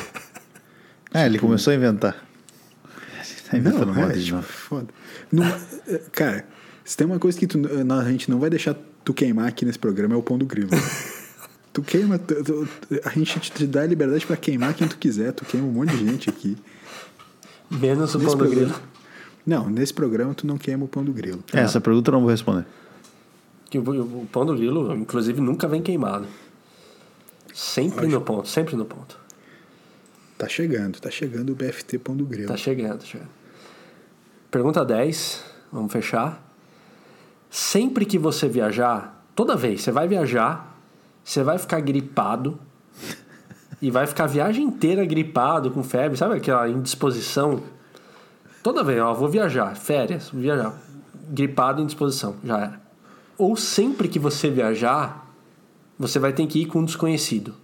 Ah, 1.14 1.26
ele 1.26 1.38
começou 1.40 1.72
a 1.72 1.76
inventar. 1.76 2.16
Ele 2.86 3.42
tá 3.50 3.58
inventando 3.58 3.86
Não, 3.88 3.94
moda 3.94 4.14
é, 4.14 4.22
tipo, 4.22 4.42
foda. 4.42 4.88
Não- 5.32 5.46
é, 5.88 5.98
cara, 6.12 6.46
se 6.86 6.96
tem 6.98 7.06
uma 7.06 7.20
coisa 7.20 7.38
que 7.38 7.46
tu- 7.48 7.60
a 8.00 8.10
gente 8.10 8.30
não 8.30 8.40
vai 8.40 8.50
deixar 8.50 8.76
tu 9.04 9.14
queimar 9.14 9.48
aqui 9.48 9.66
nesse 9.66 9.80
programa 9.80 10.14
é 10.16 10.18
o 10.18 10.24
pão 10.24 10.38
do 10.38 10.46
grilo. 10.46 10.70
tu 11.74 11.82
queima, 11.82 12.18
tu- 12.18 12.44
tu- 12.44 12.68
a 13.04 13.10
gente 13.10 13.40
te 13.40 13.68
dá 13.68 13.82
a 13.82 13.86
liberdade 13.88 14.26
pra 14.26 14.38
queimar 14.38 14.74
quem 14.74 14.88
tu 14.88 14.98
quiser, 14.98 15.32
tu 15.34 15.46
queima 15.46 15.68
um 15.68 15.72
monte 15.72 15.92
de 15.96 16.06
gente 16.06 16.30
aqui. 16.30 16.58
Menos 17.70 18.16
o 18.16 18.18
Nesse 18.18 18.30
Pão 18.30 18.38
do 18.38 18.44
programa- 18.46 18.74
Grilo. 18.74 18.92
Não, 19.46 19.70
nesse 19.70 19.94
programa 19.94 20.34
tu 20.36 20.46
não 20.46 20.58
queima 20.58 20.86
o 20.86 20.88
pão 20.88 21.04
do 21.04 21.12
grilo. 21.12 21.44
É, 21.52 21.62
Essa 21.62 21.82
pergunta 21.82 22.10
eu 22.10 22.14
não 22.14 22.22
vou 22.22 22.30
responder. 22.30 22.66
Que 23.72 23.80
o, 23.80 24.28
Pão 24.30 24.45
do 24.45 24.53
Grilo, 24.53 24.93
inclusive, 24.93 25.39
nunca 25.39 25.65
vem 25.65 25.82
queimado. 25.82 26.28
Sempre 27.53 28.05
no 28.05 28.19
ponto, 28.19 28.47
sempre 28.47 28.76
no 28.76 28.84
ponto. 28.84 29.17
Tá 30.38 30.45
chegando, 30.47 30.99
tá 30.99 31.09
chegando 31.09 31.51
o 31.51 31.55
BFT 31.55 31.99
pão 31.99 32.15
do 32.15 32.26
grilo. 32.26 32.47
Tá 32.47 32.57
chegando, 32.57 32.99
tá 32.99 33.05
chegando. 33.05 33.30
Pergunta 34.49 34.84
10, 34.84 35.41
vamos 35.72 35.91
fechar. 35.91 36.43
Sempre 37.49 38.05
que 38.05 38.17
você 38.17 38.49
viajar, 38.49 39.24
toda 39.36 39.55
vez, 39.55 39.82
você 39.82 39.91
vai 39.91 40.05
viajar, 40.05 40.78
você 41.24 41.41
vai 41.41 41.57
ficar 41.57 41.80
gripado 41.80 42.59
e 43.82 43.89
vai 43.89 44.05
ficar 44.05 44.26
a 44.26 44.28
viagem 44.28 44.65
inteira 44.65 45.05
gripado, 45.05 45.72
com 45.72 45.82
febre, 45.82 46.17
sabe 46.17 46.36
aquela 46.36 46.67
indisposição? 46.67 47.63
Toda 48.61 48.84
vez, 48.84 48.99
ó, 48.99 49.13
vou 49.13 49.30
viajar, 49.30 49.76
férias, 49.78 50.30
vou 50.30 50.41
viajar, 50.41 50.74
gripado, 51.30 51.82
indisposição, 51.82 52.36
já 52.43 52.59
era. 52.59 52.81
Ou 53.42 53.56
sempre 53.56 54.08
que 54.08 54.20
você 54.20 54.52
viajar, 54.52 55.28
você 55.98 56.20
vai 56.20 56.32
ter 56.32 56.46
que 56.46 56.62
ir 56.62 56.66
com 56.68 56.80
um 56.82 56.86
desconhecido. 56.86 57.56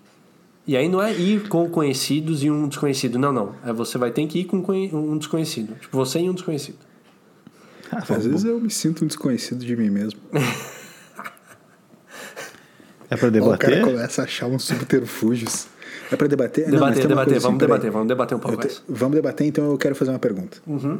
E 0.66 0.76
aí 0.76 0.90
não 0.90 1.00
é 1.02 1.14
ir 1.14 1.48
com 1.48 1.70
conhecidos 1.70 2.44
e 2.44 2.50
um 2.50 2.68
desconhecido. 2.68 3.20
Não, 3.20 3.32
não. 3.32 3.54
É 3.64 3.72
você 3.72 3.96
vai 3.98 4.10
ter 4.10 4.26
que 4.26 4.40
ir 4.40 4.46
com 4.46 4.58
um 4.58 5.18
desconhecido. 5.20 5.76
Tipo, 5.80 5.96
você 5.96 6.20
e 6.20 6.28
um 6.30 6.34
desconhecido. 6.34 6.78
Ah, 7.92 8.00
Às 8.10 8.26
vezes 8.26 8.44
eu 8.44 8.60
me 8.60 8.72
sinto 8.72 9.04
um 9.06 9.08
desconhecido 9.08 9.64
de 9.64 9.76
mim 9.78 9.92
mesmo. 9.92 10.20
É 13.10 13.16
pra 13.16 13.28
Ó, 13.28 13.54
o 13.54 13.58
cara 13.58 13.76
debater? 13.76 13.82
começa 13.84 14.22
a 14.22 14.26
achar 14.26 14.48
uns 14.48 14.64
subterfúgios. 14.64 15.68
É 16.12 16.16
pra 16.16 16.28
debater? 16.28 16.66
Não, 16.66 16.72
Debater, 16.72 17.02
uma 17.06 17.08
debater, 17.10 17.34
assim, 17.38 17.44
vamos 17.44 17.60
debater, 17.60 17.92
vamos 17.92 18.08
debater 18.08 18.38
um 18.38 18.40
pouco 18.40 18.68
te-. 18.68 18.82
Vamos 18.90 19.16
debater, 19.16 19.48
então 19.48 19.72
eu 19.72 19.78
quero 19.78 19.94
fazer 19.96 20.12
uma 20.12 20.20
pergunta. 20.20 20.58
Uhum. 20.66 21.00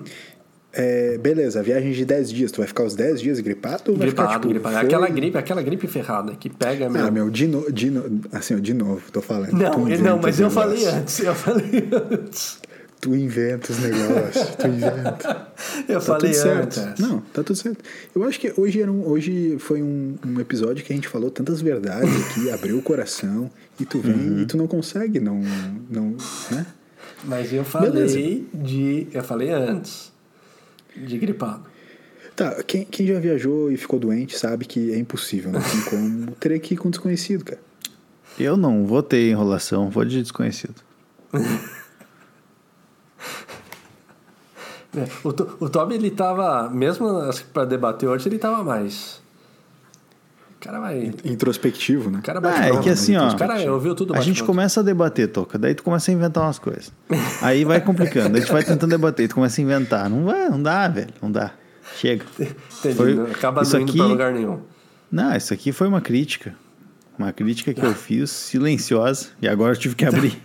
É, 0.74 1.18
beleza, 1.18 1.64
viagem 1.64 1.92
de 1.92 2.06
10 2.06 2.30
dias. 2.32 2.52
Tu 2.52 2.58
vai 2.58 2.68
ficar 2.68 2.84
os 2.84 2.94
10 2.96 3.22
dias 3.22 3.40
gripado 3.40 3.92
ou 3.92 3.98
vai 3.98 4.08
Gripado, 4.08 4.28
ficar, 4.30 4.40
tipo, 4.40 4.50
gripado. 4.54 4.76
foi- 4.76 4.86
Aquela 4.86 5.08
gripe, 5.10 5.38
aquela 5.38 5.62
gripe 5.62 5.88
ferrada 5.88 6.34
que 6.36 6.50
pega 6.50 6.90
meu. 6.90 7.06
Ah, 7.06 7.10
meu, 7.12 7.30
de, 7.30 7.48
no, 7.48 7.72
de, 7.72 7.90
no, 7.90 8.22
assim, 8.32 8.60
de 8.60 8.74
novo, 8.74 9.02
tô 9.12 9.22
falando. 9.22 9.54
não, 9.54 9.82
inventa 9.88 10.04
não, 10.04 10.20
mas 10.22 10.40
eu 10.40 10.50
falei 10.52 10.86
antes. 10.86 11.20
Eu 11.20 11.34
falei 11.34 11.88
antes. 11.92 12.60
Tu 13.00 13.16
inventa 13.16 13.72
os 13.72 13.78
negócios, 13.80 14.48
tu 14.56 14.68
inventa. 14.68 15.48
Eu 15.88 16.00
Tá 16.00 16.02
falei 16.02 16.32
tudo 16.32 16.42
certo. 16.42 16.80
antes. 16.80 17.00
Não, 17.08 17.20
tá 17.22 17.44
tudo 17.44 17.56
certo. 17.56 17.78
Eu 18.16 18.24
acho 18.24 18.40
que 18.40 18.52
hoje, 18.58 18.82
era 18.82 18.92
um, 18.92 19.08
hoje 19.08 19.56
foi 19.60 19.84
um, 19.84 20.16
um 20.26 20.40
episódio 20.40 20.84
que 20.84 20.92
a 20.92 20.96
gente 20.96 21.08
falou 21.08 21.30
tantas 21.30 21.62
verdades 21.62 22.10
aqui, 22.26 22.50
abriu 22.50 22.76
o 22.78 22.82
coração, 22.82 23.52
e 23.80 23.86
tu 23.86 24.00
vem 24.00 24.16
Uhum. 24.16 24.42
e 24.42 24.46
tu 24.48 24.58
não 24.58 24.66
consegue, 24.66 25.20
não. 25.20 25.40
não 25.90 26.16
né? 26.50 26.66
Mas 27.24 27.54
eu 27.54 27.64
falei 27.64 27.92
Beleza. 27.92 28.18
de. 28.54 29.08
Eu 29.14 29.24
falei 29.24 29.52
antes. 29.52 30.12
De 31.06 31.18
gripado. 31.18 31.64
Tá, 32.36 32.62
quem, 32.64 32.86
quem 32.86 33.08
já 33.08 33.20
viajou 33.20 33.72
e 33.72 33.78
ficou 33.78 34.00
doente 34.00 34.38
sabe 34.38 34.66
que 34.66 34.94
é 34.94 34.98
impossível, 34.98 35.52
não 35.52 35.62
tem 35.62 35.82
como. 35.82 36.32
Teria 36.40 36.60
que 36.60 36.76
ir 36.76 36.78
com 36.78 36.88
um 36.88 36.92
desconhecido, 36.92 37.44
cara. 37.44 37.62
Eu 38.40 38.56
não 38.56 38.86
vou 38.86 39.02
ter 39.02 39.30
enrolação, 39.30 39.90
vou 39.90 40.06
de 40.06 40.22
desconhecido. 40.22 40.76
É, 44.96 45.06
O, 45.24 45.66
o 45.66 45.70
Toby, 45.70 45.96
ele 45.96 46.10
tava. 46.10 46.70
Mesmo 46.70 47.08
pra 47.54 47.66
debater 47.66 48.10
hoje, 48.10 48.28
ele 48.28 48.40
tava 48.40 48.64
mais. 48.64 49.22
O 50.60 50.60
cara 50.60 50.80
vai. 50.80 51.14
Introspectivo, 51.24 52.10
né? 52.10 52.20
O 52.20 52.22
cara 52.24 52.40
Ah, 52.40 52.42
bate 52.42 52.60
é 52.62 52.68
pronto, 52.70 52.82
que 52.82 52.88
né? 52.90 52.94
assim, 52.94 53.16
ó, 53.16 53.30
O 53.30 53.38
cara 53.38 53.72
ouviu 53.72 53.94
tudo 53.94 54.16
A 54.16 54.22
gente 54.22 54.38
pronto. 54.38 54.48
começa 54.48 54.80
a 54.80 54.84
debater, 54.84 55.28
Toca, 55.28 55.58
daí 55.58 55.76
tu 55.76 55.84
começa 55.84 56.10
a 56.10 56.14
inventar 56.14 56.44
umas 56.44 56.58
coisas. 56.60 56.92
Aí 57.42 57.64
vai 57.64 57.80
complicando, 57.80 58.30
daí 58.30 58.44
tu 58.44 58.52
vai 58.52 58.64
tentando 58.64 58.90
debater, 58.90 59.28
tu 59.30 59.36
começa 59.36 59.62
a 59.62 59.64
inventar. 59.64 60.10
Não 60.10 60.26
vai, 60.26 60.50
não 60.50 60.62
dá, 60.62 60.88
velho, 60.88 61.10
não 61.22 61.32
dá. 61.32 61.52
Chega. 61.96 62.26
Entendi, 62.40 62.96
Foi- 62.96 63.32
Acaba 63.32 63.62
isso 63.62 63.74
não 63.76 63.82
indo 63.82 63.90
aqui- 63.92 63.98
pra 64.00 64.08
lugar 64.08 64.34
nenhum. 64.34 64.60
Não, 65.12 65.36
isso 65.36 65.54
aqui 65.54 65.72
foi 65.72 65.88
uma 65.88 66.02
crítica. 66.02 66.54
Uma 67.18 67.32
crítica 67.32 67.74
que 67.74 67.84
eu 67.84 67.94
fiz, 67.94 68.30
silenciosa, 68.32 69.28
e 69.42 69.48
agora 69.48 69.74
eu 69.74 69.78
tive 69.78 69.96
que 69.96 70.06
abrir. 70.06 70.42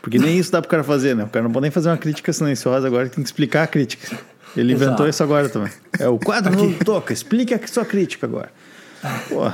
Porque 0.00 0.18
nem 0.18 0.38
isso 0.38 0.50
dá 0.52 0.60
pro 0.60 0.70
cara 0.70 0.84
fazer, 0.84 1.14
né? 1.16 1.24
O 1.24 1.28
cara 1.28 1.42
não 1.44 1.50
pode 1.52 1.62
nem 1.62 1.70
fazer 1.70 1.88
uma 1.88 1.96
crítica 1.96 2.32
silenciosa, 2.32 2.86
agora 2.86 3.08
tem 3.08 3.22
que 3.22 3.28
explicar 3.28 3.62
a 3.64 3.66
crítica. 3.66 4.16
Ele 4.56 4.72
Exato. 4.72 4.84
inventou 4.90 5.08
isso 5.08 5.22
agora 5.22 5.48
também. 5.48 5.72
É 5.98 6.08
o 6.08 6.18
quadro 6.18 6.54
do 6.56 6.84
Toca, 6.84 7.12
explica 7.12 7.56
a 7.62 7.66
sua 7.66 7.84
crítica 7.84 8.26
agora. 8.26 8.50
Pô, 9.28 9.52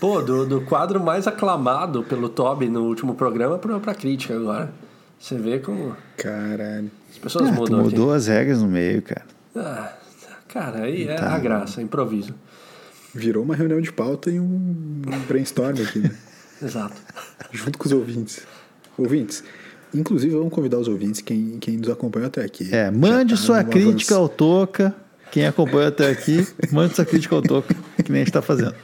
Pô, 0.00 0.22
do, 0.22 0.46
do 0.46 0.60
quadro 0.60 1.02
mais 1.02 1.26
aclamado 1.26 2.04
pelo 2.04 2.28
Toby 2.28 2.68
no 2.68 2.84
último 2.84 3.14
programa 3.14 3.58
pra, 3.58 3.80
pra 3.80 3.94
crítica 3.94 4.36
agora. 4.36 4.72
Você 5.18 5.36
vê 5.36 5.58
como 5.58 5.96
Caralho. 6.16 6.90
as 7.10 7.18
pessoas 7.18 7.48
ah, 7.48 7.52
tu 7.52 7.54
mudam 7.56 7.80
aqui. 7.80 7.88
mudou 7.90 8.12
as 8.12 8.28
regras 8.28 8.62
no 8.62 8.68
meio, 8.68 9.02
cara. 9.02 9.26
Ah, 9.56 9.92
cara, 10.46 10.84
aí 10.84 11.08
é 11.08 11.16
Tá. 11.16 11.34
a 11.34 11.38
graça, 11.40 11.82
improviso. 11.82 12.32
Virou 13.12 13.42
uma 13.42 13.56
reunião 13.56 13.80
de 13.80 13.90
pauta 13.90 14.30
e 14.30 14.38
um 14.38 15.02
brainstorm 15.26 15.76
aqui, 15.82 15.98
né? 15.98 16.14
Exato. 16.62 16.94
Junto 17.50 17.76
com 17.78 17.86
os 17.86 17.92
ouvintes. 17.92 18.40
Ouvintes, 18.96 19.42
inclusive 19.92 20.36
vamos 20.36 20.52
convidar 20.52 20.78
os 20.78 20.86
ouvintes, 20.86 21.20
quem, 21.20 21.58
quem 21.58 21.76
nos 21.78 21.88
acompanha 21.90 22.26
até 22.28 22.44
aqui. 22.44 22.72
É, 22.72 22.88
mande 22.90 23.34
tá 23.34 23.40
sua 23.40 23.64
crítica 23.64 24.14
avanço. 24.14 24.14
ao 24.14 24.28
Toca. 24.28 24.94
Quem 25.30 25.46
acompanha 25.46 25.88
até 25.88 26.10
aqui, 26.10 26.46
mande 26.72 26.94
sua 26.94 27.04
crítica 27.04 27.34
ao 27.34 27.42
Toca, 27.42 27.74
que 28.04 28.10
nem 28.10 28.22
a 28.22 28.24
gente 28.24 28.32
tá 28.32 28.40
fazendo. 28.42 28.74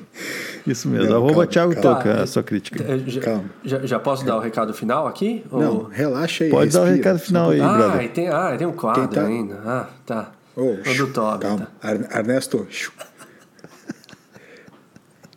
Isso 0.66 0.88
mesmo. 0.88 1.06
Não, 1.08 1.16
Arroba 1.16 1.32
calma, 1.32 1.46
Thiago 1.46 1.74
calma. 1.74 1.96
Toca, 1.96 2.22
a 2.22 2.26
sua 2.26 2.42
crítica. 2.42 2.82
É, 2.84 2.98
Já, 2.98 3.20
Calma. 3.20 3.44
já, 3.64 3.86
já 3.86 3.98
posso 3.98 4.24
dar 4.24 4.36
o 4.36 4.40
recado 4.40 4.72
final 4.74 5.06
aqui? 5.06 5.44
Não, 5.50 5.76
Ou- 5.76 5.82
relaxa 5.84 6.44
aí. 6.44 6.50
Pode 6.50 6.72
dar 6.72 6.80
o 6.80 6.84
respira. 6.84 6.96
recado 7.10 7.18
final 7.24 7.50
aí, 7.50 7.60
ah, 7.60 7.72
brother. 7.74 8.12
tem, 8.12 8.28
ah, 8.28 8.54
tem 8.56 8.66
um 8.66 8.72
quadro 8.72 9.08
tá- 9.08 9.26
ainda. 9.26 9.60
Ah, 9.64 9.88
tá. 10.06 10.32
Ô, 10.56 10.72
o 10.74 10.94
do 10.96 11.06
Toby. 11.12 11.40
calma. 11.42 11.68
Tá. 11.80 12.18
Ernesto. 12.18 12.66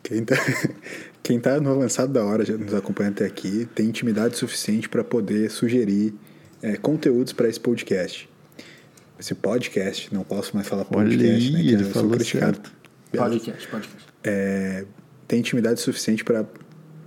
Quem 0.02 0.24
tá, 0.24 0.36
quem 1.22 1.38
tá 1.40 1.60
no 1.60 1.70
avançado 1.72 2.12
da 2.12 2.24
hora, 2.24 2.44
já 2.44 2.56
nos 2.56 2.72
acompanha 2.74 3.10
até 3.10 3.26
aqui, 3.26 3.68
tem 3.74 3.86
intimidade 3.86 4.36
suficiente 4.38 4.88
para 4.88 5.04
poder 5.04 5.50
sugerir 5.50 6.14
é, 6.62 6.76
conteúdos 6.76 7.32
para 7.32 7.48
esse 7.48 7.60
podcast. 7.60 8.28
Esse 9.18 9.34
podcast, 9.34 10.14
não 10.14 10.22
posso 10.22 10.54
mais 10.54 10.68
falar 10.68 10.84
podcast, 10.84 11.52
né? 11.52 11.60
que 11.60 11.68
ele 11.68 11.82
eu 11.82 11.84
sou 11.84 11.92
falou 11.92 12.10
criticado. 12.12 12.60
Podcast, 13.10 13.68
podcast. 13.68 14.06
É, 14.22 14.84
tem 15.26 15.40
intimidade 15.40 15.80
suficiente 15.80 16.22
para 16.24 16.46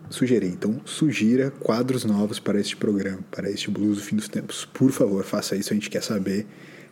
sugerir. 0.09 0.47
Então, 0.47 0.81
sugira 0.83 1.51
quadros 1.51 2.03
novos 2.03 2.39
para 2.39 2.59
este 2.59 2.75
programa, 2.75 3.19
para 3.31 3.49
este 3.49 3.71
Blues 3.71 3.97
do 3.97 4.03
Fim 4.03 4.17
dos 4.17 4.27
Tempos. 4.27 4.65
Por 4.65 4.91
favor, 4.91 5.23
faça 5.23 5.55
isso, 5.55 5.71
a 5.71 5.73
gente 5.73 5.89
quer 5.89 6.03
saber 6.03 6.45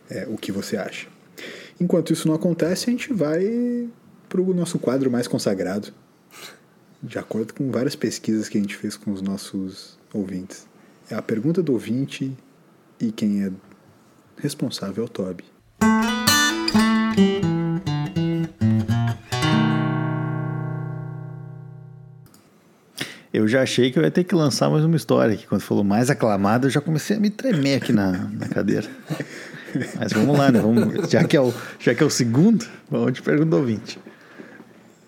é, 0.08 0.26
o 0.28 0.36
que 0.36 0.50
você 0.50 0.76
acha. 0.76 1.06
Enquanto 1.78 2.12
isso 2.12 2.26
não 2.26 2.34
acontece, 2.34 2.88
a 2.88 2.92
gente 2.92 3.12
vai 3.12 3.88
para 4.28 4.40
o 4.40 4.54
nosso 4.54 4.78
quadro 4.78 5.10
mais 5.10 5.26
consagrado, 5.26 5.92
de 7.02 7.18
acordo 7.18 7.52
com 7.52 7.70
várias 7.70 7.96
pesquisas 7.96 8.48
que 8.48 8.56
a 8.56 8.60
gente 8.60 8.76
fez 8.76 8.96
com 8.96 9.12
os 9.12 9.20
nossos 9.20 9.98
ouvintes. 10.12 10.66
É 11.10 11.14
a 11.14 11.22
pergunta 11.22 11.62
do 11.62 11.72
ouvinte 11.72 12.36
e 13.00 13.10
quem 13.10 13.44
é 13.44 13.50
responsável 14.40 15.04
é 15.04 15.06
o 15.06 15.08
Toby. 15.08 15.44
Eu 23.32 23.46
já 23.46 23.62
achei 23.62 23.92
que 23.92 23.98
eu 23.98 24.02
ia 24.02 24.10
ter 24.10 24.24
que 24.24 24.34
lançar 24.34 24.68
mais 24.68 24.84
uma 24.84 24.96
história 24.96 25.34
aqui. 25.34 25.46
Quando 25.46 25.60
falou 25.60 25.84
mais 25.84 26.10
aclamado, 26.10 26.66
eu 26.66 26.70
já 26.70 26.80
comecei 26.80 27.16
a 27.16 27.20
me 27.20 27.30
tremer 27.30 27.76
aqui 27.76 27.92
na, 27.92 28.28
na 28.32 28.48
cadeira. 28.48 28.88
Mas 29.96 30.12
vamos 30.12 30.36
lá, 30.36 30.50
né? 30.50 30.60
Vamos, 30.60 31.08
já, 31.08 31.22
que 31.22 31.36
é 31.36 31.40
o, 31.40 31.54
já 31.78 31.94
que 31.94 32.02
é 32.02 32.06
o 32.06 32.10
segundo, 32.10 32.66
vamos 32.90 33.12
de 33.12 33.22
pergunta 33.22 33.54
ouvinte. 33.54 34.00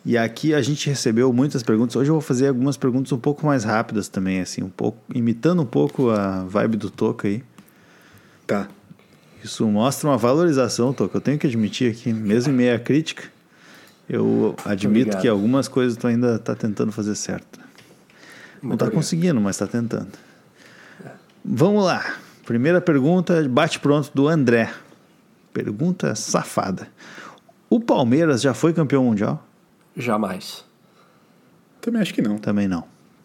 E 0.05 0.17
aqui 0.17 0.55
a 0.55 0.63
gente 0.63 0.89
recebeu 0.89 1.33
muitas 1.33 1.65
perguntas. 1.65 1.97
Hoje 1.97 2.11
eu 2.11 2.15
vou 2.15 2.21
fazer 2.21 2.49
algumas 2.49 2.77
perguntas 2.77 3.13
um 3.13 3.19
pouco 3.19 3.45
mais 3.45 3.65
rápidas 3.65 4.09
também, 4.09 4.41
assim, 4.41 4.63
um 4.63 4.71
pouco 4.71 4.99
imitando 5.13 5.63
um 5.63 5.67
pouco 5.67 6.11
a 6.11 6.45
vibe 6.45 6.77
do 6.77 6.91
Toca 6.91 7.27
aí. 7.27 7.43
Tá. 8.47 8.69
Isso 9.43 9.67
mostra 9.67 10.09
uma 10.09 10.17
valorização, 10.17 10.93
Toca. 10.93 11.17
Eu 11.17 11.21
tenho 11.21 11.39
que 11.39 11.47
admitir 11.47 11.91
aqui, 11.91 12.13
mesmo 12.13 12.53
em 12.53 12.57
meio 12.57 12.77
à 12.77 12.79
crítica, 12.79 13.25
eu 14.09 14.55
admito 14.65 15.19
que 15.19 15.27
algumas 15.29 15.69
coisas 15.69 15.97
tu 15.97 16.07
ainda 16.07 16.39
tá 16.39 16.55
tentando 16.55 16.93
fazer 16.93 17.15
certo. 17.15 17.59
Não 18.63 18.69
Muito 18.69 18.79
tá 18.79 18.85
obrigado. 18.85 18.93
conseguindo, 18.93 19.41
mas 19.41 19.57
tá 19.57 19.67
tentando. 19.67 20.13
Vamos 21.45 21.85
lá. 21.85 22.17
Primeira 22.45 22.81
pergunta, 22.81 23.47
bate 23.49 23.81
pronto 23.81 24.11
do 24.15 24.29
André. 24.29 24.73
Pergunta 25.53 26.15
safada. 26.15 26.89
O 27.69 27.81
Palmeiras 27.81 28.41
já 28.43 28.55
foi 28.55 28.73
campeão 28.73 29.05
mundial? 29.05 29.47
Jamais. 29.97 30.65
Também 31.81 32.01
acho 32.01 32.15
que 32.15 32.23
não. 32.23 32.39
Também 32.39 32.69
não. 32.69 32.85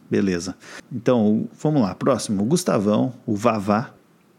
Beleza. 0.10 0.56
Então, 0.92 1.48
vamos 1.62 1.82
lá. 1.82 1.94
Próximo, 1.94 2.42
o 2.44 2.46
Gustavão, 2.46 3.14
o 3.26 3.36
Vavá. 3.36 3.92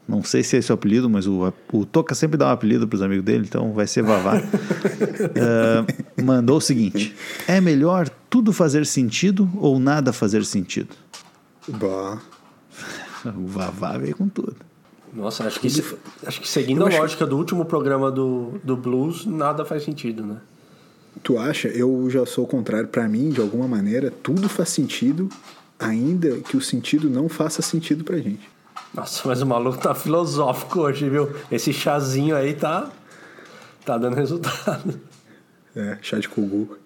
Não 0.09 0.25
sei 0.25 0.43
se 0.43 0.57
é 0.57 0.59
esse 0.59 0.73
o 0.73 0.75
apelido, 0.75 1.09
mas 1.11 1.27
o, 1.27 1.53
o 1.71 1.85
Toca 1.85 2.15
sempre 2.15 2.39
dá 2.39 2.47
um 2.49 2.51
apelido 2.53 2.89
para 2.89 2.97
os 2.97 3.03
amigos 3.03 3.23
dele, 3.25 3.45
então 3.47 3.73
vai 3.75 3.87
ser 3.87 4.03
Vavá. 4.03 4.41
Ah, 5.37 5.85
mandou 6.23 6.57
o 6.57 6.61
seguinte: 6.61 7.15
É 7.47 7.61
melhor 7.61 8.09
tudo 8.31 8.53
fazer 8.53 8.87
sentido 8.87 9.49
ou 9.57 9.79
nada 9.79 10.13
fazer 10.13 10.45
sentido? 10.45 10.95
Bah. 11.69 12.19
O 13.37 13.47
Vavá 13.49 13.99
veio 13.99 14.17
com 14.17 14.29
tudo. 14.29 14.55
Nossa, 15.13 15.45
acho 15.45 15.59
que, 15.59 15.69
se- 15.69 15.83
acho 16.25 16.41
que 16.41 16.49
seguindo 16.49 16.87
a 16.87 16.89
lógica 16.89 17.27
do 17.27 17.37
último 17.37 17.65
programa 17.65 18.11
do, 18.13 18.61
do 18.63 18.77
Blues, 18.77 19.27
nada 19.27 19.65
faz 19.65 19.83
sentido, 19.83 20.25
né? 20.25 20.37
Tu 21.25 21.37
acha? 21.37 21.67
Eu 21.67 22.09
já 22.09 22.25
sou 22.25 22.45
o 22.45 22.47
contrário. 22.47 22.87
Pra 22.89 23.09
mim, 23.09 23.31
de 23.31 23.41
alguma 23.41 23.67
maneira, 23.67 24.13
tudo 24.23 24.49
faz 24.49 24.69
sentido, 24.69 25.29
ainda 25.79 26.37
que 26.43 26.57
o 26.57 26.61
sentido 26.61 27.11
não 27.11 27.29
faça 27.29 27.61
sentido 27.61 28.05
pra 28.05 28.19
gente. 28.19 28.49
Nossa, 28.95 29.29
mas 29.29 29.43
o 29.43 29.47
maluco 29.47 29.79
tá 29.79 29.95
filosófico 29.95 30.81
hoje, 30.81 31.09
viu? 31.09 31.31
Esse 31.51 31.73
chazinho 31.73 32.35
aí 32.35 32.55
tá. 32.55 32.91
tá 33.85 33.99
dando 33.99 34.17
resultado. 34.17 35.01
É, 35.77 35.99
chá 36.03 36.19
de 36.19 36.29
cogu. 36.29 36.77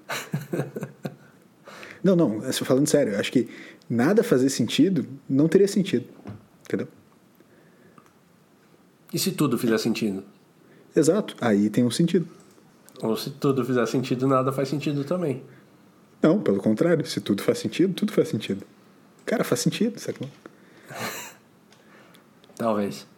não, 2.03 2.14
não, 2.14 2.44
é 2.44 2.53
falando 2.53 2.86
sério, 2.86 3.14
eu 3.14 3.20
acho 3.20 3.32
que 3.32 3.48
nada 3.88 4.22
fazer 4.22 4.50
sentido 4.50 5.07
não 5.28 5.48
teria 5.48 5.68
sentido. 5.68 6.07
Entendeu? 6.64 6.88
E 9.12 9.18
se 9.18 9.32
tudo 9.32 9.57
fizer 9.57 9.78
sentido? 9.78 10.24
Exato, 10.94 11.36
aí 11.40 11.70
tem 11.70 11.84
um 11.84 11.90
sentido. 11.90 12.26
Ou 13.03 13.16
se 13.16 13.30
tudo 13.30 13.64
fizer 13.64 13.86
sentido, 13.86 14.26
nada 14.26 14.53
faz 14.53 14.68
sentido 14.68 15.05
também. 15.05 15.42
Não, 16.22 16.40
pelo 16.40 16.59
contrário, 16.59 17.05
se 17.07 17.20
tudo 17.20 17.42
faz 17.42 17.59
sentido, 17.59 17.94
tudo 17.94 18.12
faz 18.12 18.28
sentido. 18.28 18.64
Cara, 19.24 19.42
faz 19.42 19.61
sentido, 19.61 19.98
sacou? 19.98 20.28
Talvez. 22.63 23.09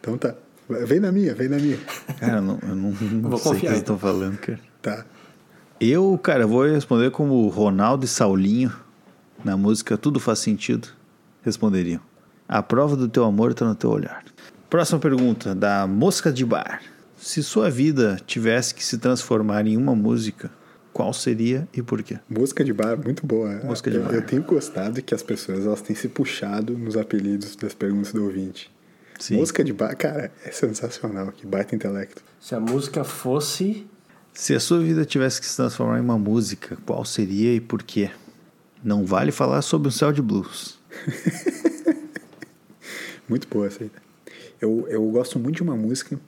Então 0.00 0.16
tá. 0.16 0.34
Vem 0.86 1.00
na 1.00 1.12
minha, 1.12 1.34
vem 1.34 1.48
na 1.48 1.58
minha. 1.58 1.76
Cara, 2.18 2.38
eu 2.38 2.42
não, 2.42 2.58
eu 2.62 2.74
não, 2.74 2.90
não 2.92 3.30
Vou 3.30 3.38
sei 3.38 3.52
o 3.52 3.54
que 3.54 3.60
vocês 3.60 3.62
então. 3.64 3.76
estão 3.76 3.98
falando, 3.98 4.38
cara. 4.38 4.60
Tá. 4.80 5.04
Eu, 5.78 6.18
cara, 6.22 6.46
vou 6.46 6.64
responder 6.64 7.10
como 7.10 7.46
Ronaldo 7.48 8.06
e 8.06 8.08
Saulinho 8.08 8.72
na 9.44 9.54
música 9.54 9.98
Tudo 9.98 10.18
Faz 10.18 10.38
Sentido 10.38 10.88
responderiam. 11.42 12.00
A 12.48 12.62
prova 12.62 12.96
do 12.96 13.06
teu 13.06 13.24
amor 13.24 13.50
está 13.50 13.66
no 13.66 13.74
teu 13.74 13.90
olhar. 13.90 14.24
Próxima 14.70 14.98
pergunta, 14.98 15.54
da 15.54 15.86
Mosca 15.86 16.32
de 16.32 16.44
Bar. 16.44 16.80
Se 17.18 17.42
sua 17.42 17.68
vida 17.68 18.18
tivesse 18.26 18.74
que 18.74 18.82
se 18.82 18.96
transformar 18.96 19.66
em 19.66 19.76
uma 19.76 19.94
música, 19.94 20.50
qual 20.98 21.12
seria 21.12 21.68
e 21.72 21.80
por 21.80 22.02
quê? 22.02 22.18
Música 22.28 22.64
de 22.64 22.72
bar, 22.72 22.98
muito 22.98 23.24
boa. 23.24 23.60
Música 23.62 23.88
de 23.88 23.98
eu, 23.98 24.02
bar. 24.02 24.14
eu 24.14 24.26
tenho 24.26 24.42
gostado 24.42 25.00
que 25.00 25.14
as 25.14 25.22
pessoas 25.22 25.64
elas 25.64 25.80
têm 25.80 25.94
se 25.94 26.08
puxado 26.08 26.76
nos 26.76 26.96
apelidos 26.96 27.54
das 27.54 27.72
perguntas 27.72 28.12
do 28.12 28.24
ouvinte. 28.24 28.68
Sim. 29.16 29.36
Música 29.36 29.62
de 29.62 29.72
bar, 29.72 29.96
cara, 29.96 30.32
é 30.44 30.50
sensacional. 30.50 31.30
Que 31.30 31.46
baita 31.46 31.76
intelecto. 31.76 32.20
Se 32.40 32.52
a 32.56 32.58
música 32.58 33.04
fosse. 33.04 33.86
Se 34.34 34.56
a 34.56 34.58
sua 34.58 34.80
vida 34.80 35.04
tivesse 35.04 35.40
que 35.40 35.46
se 35.46 35.54
transformar 35.54 35.98
em 35.98 36.00
uma 36.00 36.18
música, 36.18 36.76
qual 36.84 37.04
seria 37.04 37.54
e 37.54 37.60
por 37.60 37.84
quê? 37.84 38.10
Não 38.82 39.06
vale 39.06 39.30
falar 39.30 39.62
sobre 39.62 39.86
um 39.86 39.92
céu 39.92 40.10
de 40.10 40.20
blues. 40.20 40.80
Muito 43.28 43.46
boa 43.46 43.68
essa 43.68 43.84
aí. 43.84 43.90
Eu, 44.60 44.84
eu 44.88 45.08
gosto 45.12 45.38
muito 45.38 45.54
de 45.54 45.62
uma 45.62 45.76
música 45.76 46.18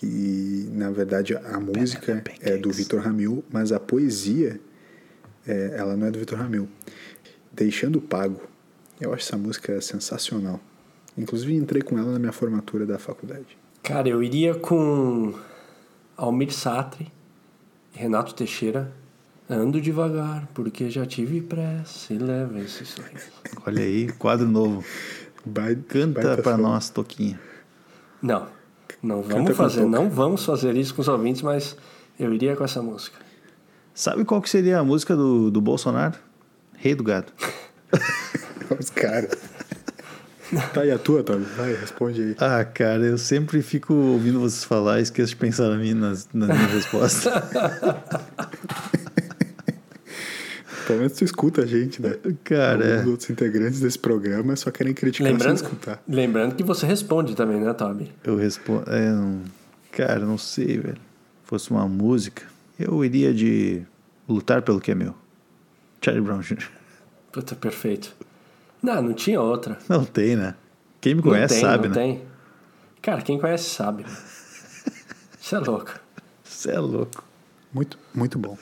que, 0.00 0.66
na 0.72 0.90
verdade, 0.90 1.36
a 1.36 1.60
música 1.60 2.24
é 2.40 2.56
do 2.56 2.70
Vitor 2.70 3.02
Ramil, 3.02 3.44
mas 3.52 3.70
a 3.70 3.78
poesia, 3.78 4.58
é, 5.46 5.74
ela 5.76 5.94
não 5.94 6.06
é 6.06 6.10
do 6.10 6.18
Vitor 6.18 6.38
Ramil. 6.38 6.66
Deixando 7.52 8.00
Pago. 8.00 8.40
Eu 8.98 9.12
acho 9.12 9.26
essa 9.26 9.36
música 9.36 9.78
sensacional. 9.82 10.58
Inclusive, 11.18 11.54
entrei 11.54 11.82
com 11.82 11.98
ela 11.98 12.12
na 12.12 12.18
minha 12.18 12.32
formatura 12.32 12.86
da 12.86 12.98
faculdade. 12.98 13.58
Cara, 13.82 14.08
eu 14.08 14.22
iria 14.22 14.54
com 14.54 15.34
Almir 16.16 16.50
Satri, 16.50 17.12
Renato 17.92 18.34
Teixeira, 18.34 18.90
Ando 19.50 19.80
devagar, 19.80 20.48
porque 20.54 20.88
já 20.88 21.04
tive 21.04 21.40
pressa 21.40 22.14
e 22.14 22.18
leva 22.18 22.60
esse 22.60 22.86
sorriso. 22.86 23.32
Olha 23.66 23.82
aí, 23.82 24.10
quadro 24.12 24.46
novo. 24.46 24.84
Canta 25.88 26.40
som. 26.40 26.56
nós, 26.56 26.88
Toquinha. 26.88 27.40
Não, 28.22 28.46
não 29.02 29.22
vamos 29.22 29.56
fazer, 29.56 29.84
não 29.84 30.10
vamos 30.10 30.44
fazer 30.44 30.76
isso 30.76 30.94
com 30.94 31.00
os 31.02 31.08
ouvintes, 31.08 31.42
mas 31.42 31.76
eu 32.18 32.32
iria 32.32 32.54
com 32.56 32.64
essa 32.64 32.82
música. 32.82 33.18
Sabe 33.94 34.24
qual 34.24 34.40
que 34.40 34.48
seria 34.48 34.78
a 34.78 34.84
música 34.84 35.16
do, 35.16 35.50
do 35.50 35.60
Bolsonaro? 35.60 36.16
Rei 36.76 36.94
do 36.94 37.04
Gado. 37.04 37.32
Os 38.78 38.90
caras. 38.90 39.38
Tá, 40.74 40.84
e 40.84 40.90
a 40.90 40.98
tua, 40.98 41.22
Toby? 41.22 41.44
Vai, 41.56 41.74
responde 41.74 42.20
aí. 42.20 42.36
Ah, 42.38 42.64
cara, 42.64 43.04
eu 43.04 43.16
sempre 43.16 43.62
fico 43.62 43.94
ouvindo 43.94 44.40
vocês 44.40 44.64
falar 44.64 44.98
e 44.98 45.02
esqueço 45.02 45.30
de 45.30 45.36
pensar 45.36 45.68
na 45.68 45.76
minha, 45.76 45.94
nas, 45.94 46.28
nas 46.32 46.48
minhas 46.48 46.72
respostas. 46.74 47.32
Pelo 50.90 50.98
menos 50.98 51.12
tu 51.12 51.24
escuta 51.24 51.62
a 51.62 51.66
gente, 51.66 52.02
né? 52.02 52.16
Cara, 52.44 52.84
Os 52.84 53.06
é. 53.06 53.06
outros 53.06 53.30
integrantes 53.30 53.80
desse 53.80 53.98
programa 53.98 54.56
só 54.56 54.70
querem 54.70 54.92
criticar 54.92 55.30
Lembrando, 55.30 55.58
sem 55.58 55.66
escutar. 55.66 56.02
lembrando 56.08 56.54
que 56.54 56.62
você 56.64 56.84
responde 56.86 57.34
também, 57.36 57.60
né, 57.60 57.72
Toby? 57.72 58.10
eu 58.24 58.36
respondo. 58.36 58.90
É, 58.90 59.10
não, 59.12 59.42
cara, 59.92 60.20
não 60.20 60.36
sei, 60.38 60.78
velho. 60.78 60.98
Fosse 61.44 61.70
uma 61.70 61.86
música, 61.88 62.42
eu 62.78 63.04
iria 63.04 63.32
de 63.34 63.82
lutar 64.28 64.62
pelo 64.62 64.80
que 64.80 64.90
é 64.90 64.94
meu. 64.94 65.14
Charlie 66.02 66.24
Brown 66.24 66.40
Jr. 66.40 66.68
Puta, 67.32 67.54
perfeito. 67.54 68.14
Não, 68.82 69.00
não 69.02 69.12
tinha 69.12 69.40
outra. 69.40 69.78
Não 69.88 70.04
tem, 70.04 70.34
né? 70.36 70.54
Quem 71.00 71.14
me 71.14 71.22
Não 71.22 71.30
conhece 71.30 71.54
tem, 71.54 71.62
sabe, 71.62 71.88
não 71.88 71.94
né? 71.94 72.02
tem. 72.02 72.22
Cara, 73.02 73.22
quem 73.22 73.38
conhece 73.38 73.68
sabe. 73.70 74.04
Isso 75.40 75.54
é 75.56 75.58
louco. 75.58 75.92
Você 76.44 76.70
é 76.72 76.78
louco. 76.78 77.22
Muito, 77.72 77.98
muito 78.14 78.38
bom. 78.38 78.58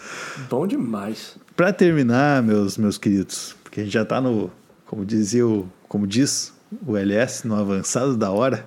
Bom 0.50 0.66
demais. 0.66 1.36
Pra 1.56 1.72
terminar, 1.72 2.42
meus, 2.42 2.76
meus 2.76 2.98
queridos, 2.98 3.56
porque 3.64 3.80
a 3.80 3.84
gente 3.84 3.92
já 3.92 4.04
tá 4.04 4.20
no, 4.20 4.50
como 4.86 5.04
dizia 5.04 5.46
o, 5.46 5.68
como 5.88 6.06
diz 6.06 6.52
o 6.86 6.96
LS, 6.96 7.46
no 7.46 7.54
avançado 7.54 8.16
da 8.16 8.30
hora. 8.30 8.66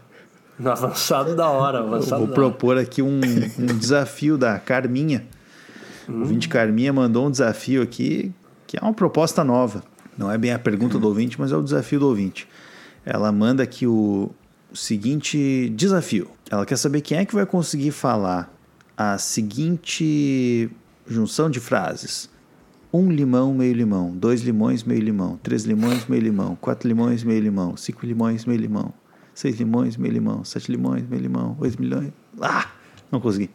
No 0.58 0.72
avançado 0.72 1.36
da 1.36 1.50
hora, 1.50 1.80
Eu 1.80 1.88
avançado 1.88 2.20
vou 2.20 2.28
da 2.28 2.34
propor 2.34 2.78
aqui 2.78 3.02
um, 3.02 3.20
um 3.60 3.66
desafio 3.78 4.38
da 4.38 4.60
Carminha. 4.60 5.26
O 6.08 6.20
ouvinte 6.20 6.50
Carminha 6.50 6.92
mandou 6.92 7.28
um 7.28 7.32
desafio 7.32 7.82
aqui, 7.82 8.34
que 8.66 8.78
é 8.78 8.82
uma 8.82 8.94
proposta 8.94 9.44
nova. 9.44 9.84
Não 10.18 10.32
é 10.32 10.38
bem 10.38 10.52
a 10.52 10.60
pergunta 10.60 11.00
do 11.00 11.08
ouvinte, 11.08 11.40
mas 11.40 11.52
é 11.52 11.56
o 11.56 11.62
desafio 11.62 12.00
do 12.00 12.08
ouvinte. 12.08 12.48
Ela 13.06 13.32
manda 13.32 13.64
aqui 13.64 13.88
o, 13.88 14.32
o 14.72 14.76
seguinte 14.76 15.70
desafio. 15.76 16.30
Ela 16.50 16.66
quer 16.66 16.78
saber 16.78 17.02
quem 17.02 17.20
é 17.20 17.26
que 17.26 17.34
vai 17.34 17.46
conseguir 17.46 17.92
falar 17.92 18.52
a 19.02 19.18
seguinte 19.18 20.70
junção 21.08 21.50
de 21.50 21.60
frases. 21.60 22.30
Um 22.94 23.10
limão, 23.10 23.54
meio 23.54 23.74
limão. 23.74 24.12
Dois 24.16 24.42
limões, 24.42 24.84
meio 24.84 25.02
limão. 25.02 25.40
Três 25.42 25.64
limões, 25.64 26.06
meio 26.08 26.22
limão. 26.22 26.56
Quatro 26.56 26.88
limões, 26.88 27.24
meio 27.24 27.42
limão. 27.42 27.76
Cinco 27.76 28.06
limões, 28.06 28.46
meio 28.46 28.60
limão. 28.60 28.94
Seis 29.34 29.58
limões, 29.58 29.98
meio 29.98 30.14
limão. 30.14 30.44
Sete 30.44 30.72
limões, 30.72 31.08
meio 31.08 31.22
limão. 31.22 31.58
Oito 31.60 31.82
milhões. 31.82 32.12
Ah! 32.40 32.70
Não 33.12 33.20
consegui. 33.20 33.50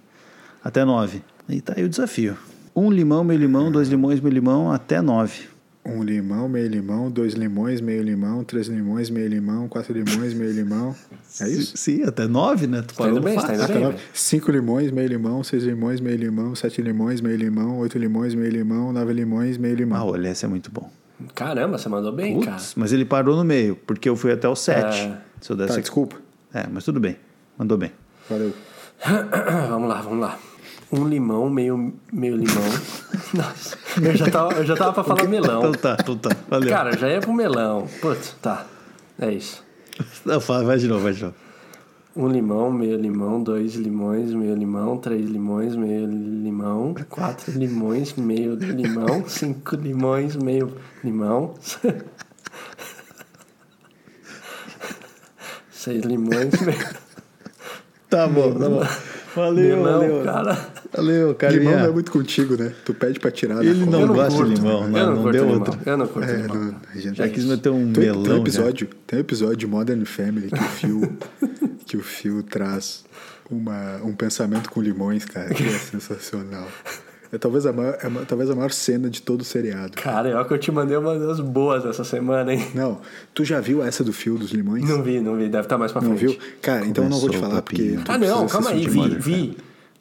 Até 0.64 0.84
nove. 0.84 1.22
E 1.48 1.60
tá 1.60 1.74
aí 1.76 1.84
o 1.84 1.88
desafio. 1.88 2.36
Um 2.74 2.90
limão, 2.90 3.22
meio 3.22 3.38
limão. 3.38 3.70
Dois 3.70 3.88
limões, 3.88 4.20
meio 4.20 4.34
limão. 4.34 4.72
Até 4.72 5.00
nove. 5.00 5.48
Um 5.88 6.02
limão, 6.02 6.48
meio 6.48 6.68
limão, 6.68 7.10
dois 7.10 7.34
limões, 7.34 7.80
meio 7.80 8.02
limão, 8.02 8.42
três 8.42 8.66
limões, 8.66 9.08
meio 9.08 9.28
limão, 9.28 9.68
quatro 9.68 9.92
limões, 9.92 10.34
meio 10.34 10.52
limão. 10.52 10.94
É 11.40 11.48
isso? 11.48 11.76
Sim, 11.76 12.02
até 12.02 12.26
nove, 12.26 12.66
né? 12.66 12.82
Tu 12.82 12.94
Tá 12.94 13.04
indo 13.08 13.20
parou 13.20 13.20
bem, 13.22 13.36
tá 13.36 13.54
indo 13.54 13.62
Ah, 13.62 13.66
tá 13.68 13.72
bem. 13.74 13.82
velho. 13.86 13.98
Cinco 14.12 14.50
limões, 14.50 14.90
meio 14.90 15.08
limão, 15.08 15.44
seis 15.44 15.62
limões, 15.62 16.00
meio 16.00 16.16
limão, 16.16 16.54
sete 16.56 16.82
limões, 16.82 17.20
meio 17.20 17.36
limão, 17.36 17.78
oito 17.78 17.96
limões, 17.98 18.34
meio 18.34 18.50
limão, 18.50 18.92
nove 18.92 19.12
limões, 19.12 19.56
meio 19.58 19.74
Ah, 19.74 19.78
limão. 19.78 20.06
olha, 20.08 20.28
esse 20.28 20.44
é 20.44 20.48
muito 20.48 20.70
bom. 20.70 20.90
Caramba, 21.34 21.78
você 21.78 21.88
mandou 21.88 22.12
bem, 22.12 22.40
cara. 22.40 22.56
Putz, 22.56 22.74
mas 22.76 22.92
ele 22.92 23.04
parou 23.04 23.36
no 23.36 23.44
meio, 23.44 23.76
porque 23.86 24.08
eu 24.08 24.16
fui 24.16 24.32
até 24.32 24.48
o 24.48 24.54
sete. 24.56 24.98
É. 25.02 25.18
Se 25.40 25.50
eu 25.52 25.56
Tá, 25.56 25.66
desse... 25.66 25.80
desculpa. 25.80 26.16
É, 26.52 26.66
mas 26.70 26.84
tudo 26.84 26.98
bem. 27.00 27.16
Mandou 27.56 27.78
bem. 27.78 27.92
Valeu. 28.28 28.52
vamos 29.68 29.88
lá, 29.88 30.00
vamos 30.02 30.20
lá. 30.20 30.38
Um 30.92 31.06
limão, 31.06 31.50
meio, 31.50 31.94
meio 32.12 32.36
limão. 32.36 32.62
Nossa, 33.34 33.76
eu 34.00 34.16
já 34.16 34.30
tava, 34.30 34.52
eu 34.54 34.64
já 34.64 34.76
tava 34.76 34.92
pra 34.92 35.02
falar 35.04 35.26
melão. 35.28 35.58
Então 35.58 35.72
tá, 35.72 35.96
então 36.00 36.16
tá. 36.16 36.30
Valeu. 36.48 36.68
Cara, 36.68 36.96
já 36.96 37.08
ia 37.08 37.20
pro 37.20 37.32
melão. 37.32 37.88
Putz, 38.00 38.36
tá. 38.40 38.66
É 39.18 39.32
isso. 39.32 39.64
Não, 40.24 40.40
fala, 40.40 40.64
vai 40.64 40.78
de 40.78 40.86
novo, 40.86 41.02
vai 41.02 41.12
de 41.12 41.22
novo. 41.24 41.34
Um 42.14 42.28
limão, 42.28 42.70
meio 42.70 42.96
limão, 42.96 43.42
dois 43.42 43.74
limões, 43.74 44.32
meio 44.32 44.54
limão, 44.54 44.96
três 44.96 45.28
limões, 45.28 45.76
meio 45.76 46.06
limão, 46.06 46.94
quatro 47.10 47.52
limões, 47.52 48.14
meio 48.14 48.54
limão, 48.54 49.24
cinco 49.28 49.76
limões, 49.76 50.34
meio 50.34 50.74
limão, 51.04 51.54
seis 55.70 56.04
limões, 56.04 56.58
meio 56.60 57.06
Tá 58.08 58.26
bom, 58.28 58.52
tá 58.54 58.68
bom. 58.68 58.82
Valeu, 59.34 59.76
limão, 59.76 60.00
valeu. 60.00 60.24
cara. 60.24 60.72
Valeu, 60.92 61.18
Limão 61.18 61.34
Carminha. 61.34 61.76
não 61.78 61.86
é 61.86 61.90
muito 61.90 62.10
contigo, 62.12 62.56
né? 62.56 62.72
Tu 62.84 62.94
pede 62.94 63.18
pra 63.20 63.30
tirar. 63.30 63.64
Ele 63.64 63.84
da 63.84 63.90
não 63.90 64.06
não 64.06 64.14
gosta 64.14 64.36
curto, 64.36 64.48
de 64.54 64.60
limão, 64.60 64.82
eu 64.84 64.88
não, 64.88 65.06
não 65.14 65.22
curto 65.22 65.32
deu 65.32 65.44
limão, 65.44 65.58
outro. 65.58 65.78
Eu 65.86 65.96
não 65.96 66.06
curto 66.06 66.28
É, 66.30 66.36
limão. 66.36 66.56
não, 66.56 66.76
a 66.94 66.98
gente 66.98 67.16
Já 67.18 67.28
quis 67.28 67.44
meter 67.44 67.70
um 67.70 67.92
tem, 67.92 68.04
melão. 68.04 68.22
tem 68.22 68.32
um 68.32 68.36
já. 68.36 68.40
episódio, 68.42 68.88
tem 69.06 69.18
um 69.18 69.20
episódio 69.20 69.56
de 69.56 69.66
Modern 69.66 70.04
Family 70.04 70.48
que 70.50 70.56
o 70.58 70.68
Phil, 70.68 71.18
que 71.86 71.96
o 71.96 72.02
Phil 72.02 72.42
traz 72.42 73.04
uma, 73.50 73.96
um 74.04 74.14
pensamento 74.14 74.70
com 74.70 74.80
limões, 74.80 75.24
cara, 75.24 75.52
que 75.54 75.62
é 75.64 75.68
sensacional. 75.78 76.66
É 77.32 77.38
talvez 77.38 77.66
a 77.66 77.72
maior, 77.72 77.98
é, 78.00 78.06
uma- 78.06 78.24
talvez 78.24 78.48
a 78.50 78.54
maior 78.54 78.70
cena 78.70 79.10
de 79.10 79.20
todo 79.20 79.40
o 79.40 79.44
seriado. 79.44 79.92
Cara, 79.96 80.28
eu 80.28 80.38
acho 80.38 80.46
que 80.46 80.54
eu 80.54 80.58
te 80.58 80.70
mandei 80.70 80.96
uma 80.96 81.18
das 81.18 81.40
boas 81.40 81.84
essa 81.84 82.04
semana, 82.04 82.54
hein? 82.54 82.64
Não, 82.72 83.00
tu 83.34 83.44
já 83.44 83.60
viu 83.60 83.82
essa 83.82 84.04
do 84.04 84.12
Phil 84.12 84.38
dos 84.38 84.52
limões? 84.52 84.88
Não 84.88 85.02
vi, 85.02 85.18
não 85.20 85.34
vi, 85.36 85.48
deve 85.48 85.64
estar 85.64 85.76
mais 85.76 85.90
pra 85.90 86.00
Não 86.00 86.16
frente. 86.16 86.38
viu? 86.38 86.38
Cara, 86.62 86.86
então 86.86 87.02
eu 87.04 87.10
não 87.10 87.18
vou 87.18 87.28
te 87.28 87.32
Começou 87.36 87.50
falar 87.50 87.62
porque. 87.62 87.98
Ah, 88.06 88.16
não, 88.16 88.46
calma 88.46 88.70
aí, 88.70 88.86
vi, 88.88 88.96
Modern 88.96 89.20
vi. 89.20 89.56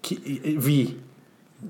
Que, 0.05 0.55
vi. 0.59 0.99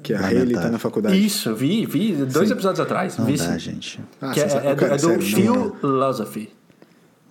Que 0.03 0.13
a 0.13 0.17
Lamentável. 0.17 0.39
Hayley 0.41 0.55
tá 0.61 0.69
na 0.69 0.77
faculdade. 0.79 1.25
Isso, 1.25 1.55
vi, 1.55 1.85
vi. 1.85 2.11
Dois 2.25 2.51
episódios 2.51 2.81
atrás. 2.81 3.17
Não 3.17 3.25
vi 3.25 3.37
dá, 3.37 3.53
sim. 3.53 3.59
gente. 3.59 4.01
Ah, 4.19 4.31
que 4.31 4.41
é, 4.41 4.49
sensa- 4.49 4.57
é, 4.57 4.75
do- 4.75 4.79
cara, 4.79 4.95
é 4.95 4.97
do 4.97 5.07
sério. 5.07 5.75
Philosophy. 5.79 6.49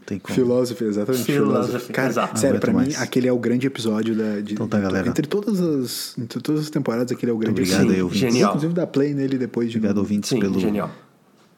Tem 0.06 0.18
como. 0.18 0.34
Philosophy, 0.34 0.84
exatamente. 0.84 1.24
Philosophy, 1.24 1.62
Philosophy. 1.66 1.92
Cara, 1.92 2.08
exato. 2.08 2.38
sério, 2.38 2.58
pra 2.60 2.70
aguento 2.70 2.86
mim, 2.86 2.92
mais. 2.92 3.02
aquele 3.02 3.28
é 3.28 3.32
o 3.32 3.38
grande 3.38 3.66
episódio 3.66 4.14
da. 4.16 4.40
De, 4.40 4.54
Então 4.54 4.66
tá, 4.66 4.80
galera. 4.80 5.06
Entre 5.08 5.26
todas 5.26 5.60
as, 5.60 6.16
entre 6.18 6.40
todas 6.40 6.62
as 6.62 6.70
temporadas, 6.70 7.12
aquele 7.12 7.30
é 7.30 7.34
o 7.34 7.38
grande 7.38 7.60
Obrigado 7.60 7.82
episódio. 7.82 8.04
ouvintes. 8.04 8.20
Genial. 8.32 8.48
Inclusive, 8.50 8.72
dá 8.72 8.86
play 8.86 9.12
nele 9.12 9.36
depois 9.36 9.70
de 9.70 9.76
Obrigado, 9.76 9.98
ouvintes, 9.98 10.30
Sim, 10.30 10.40
pelo, 10.40 10.58
genial. 10.58 10.90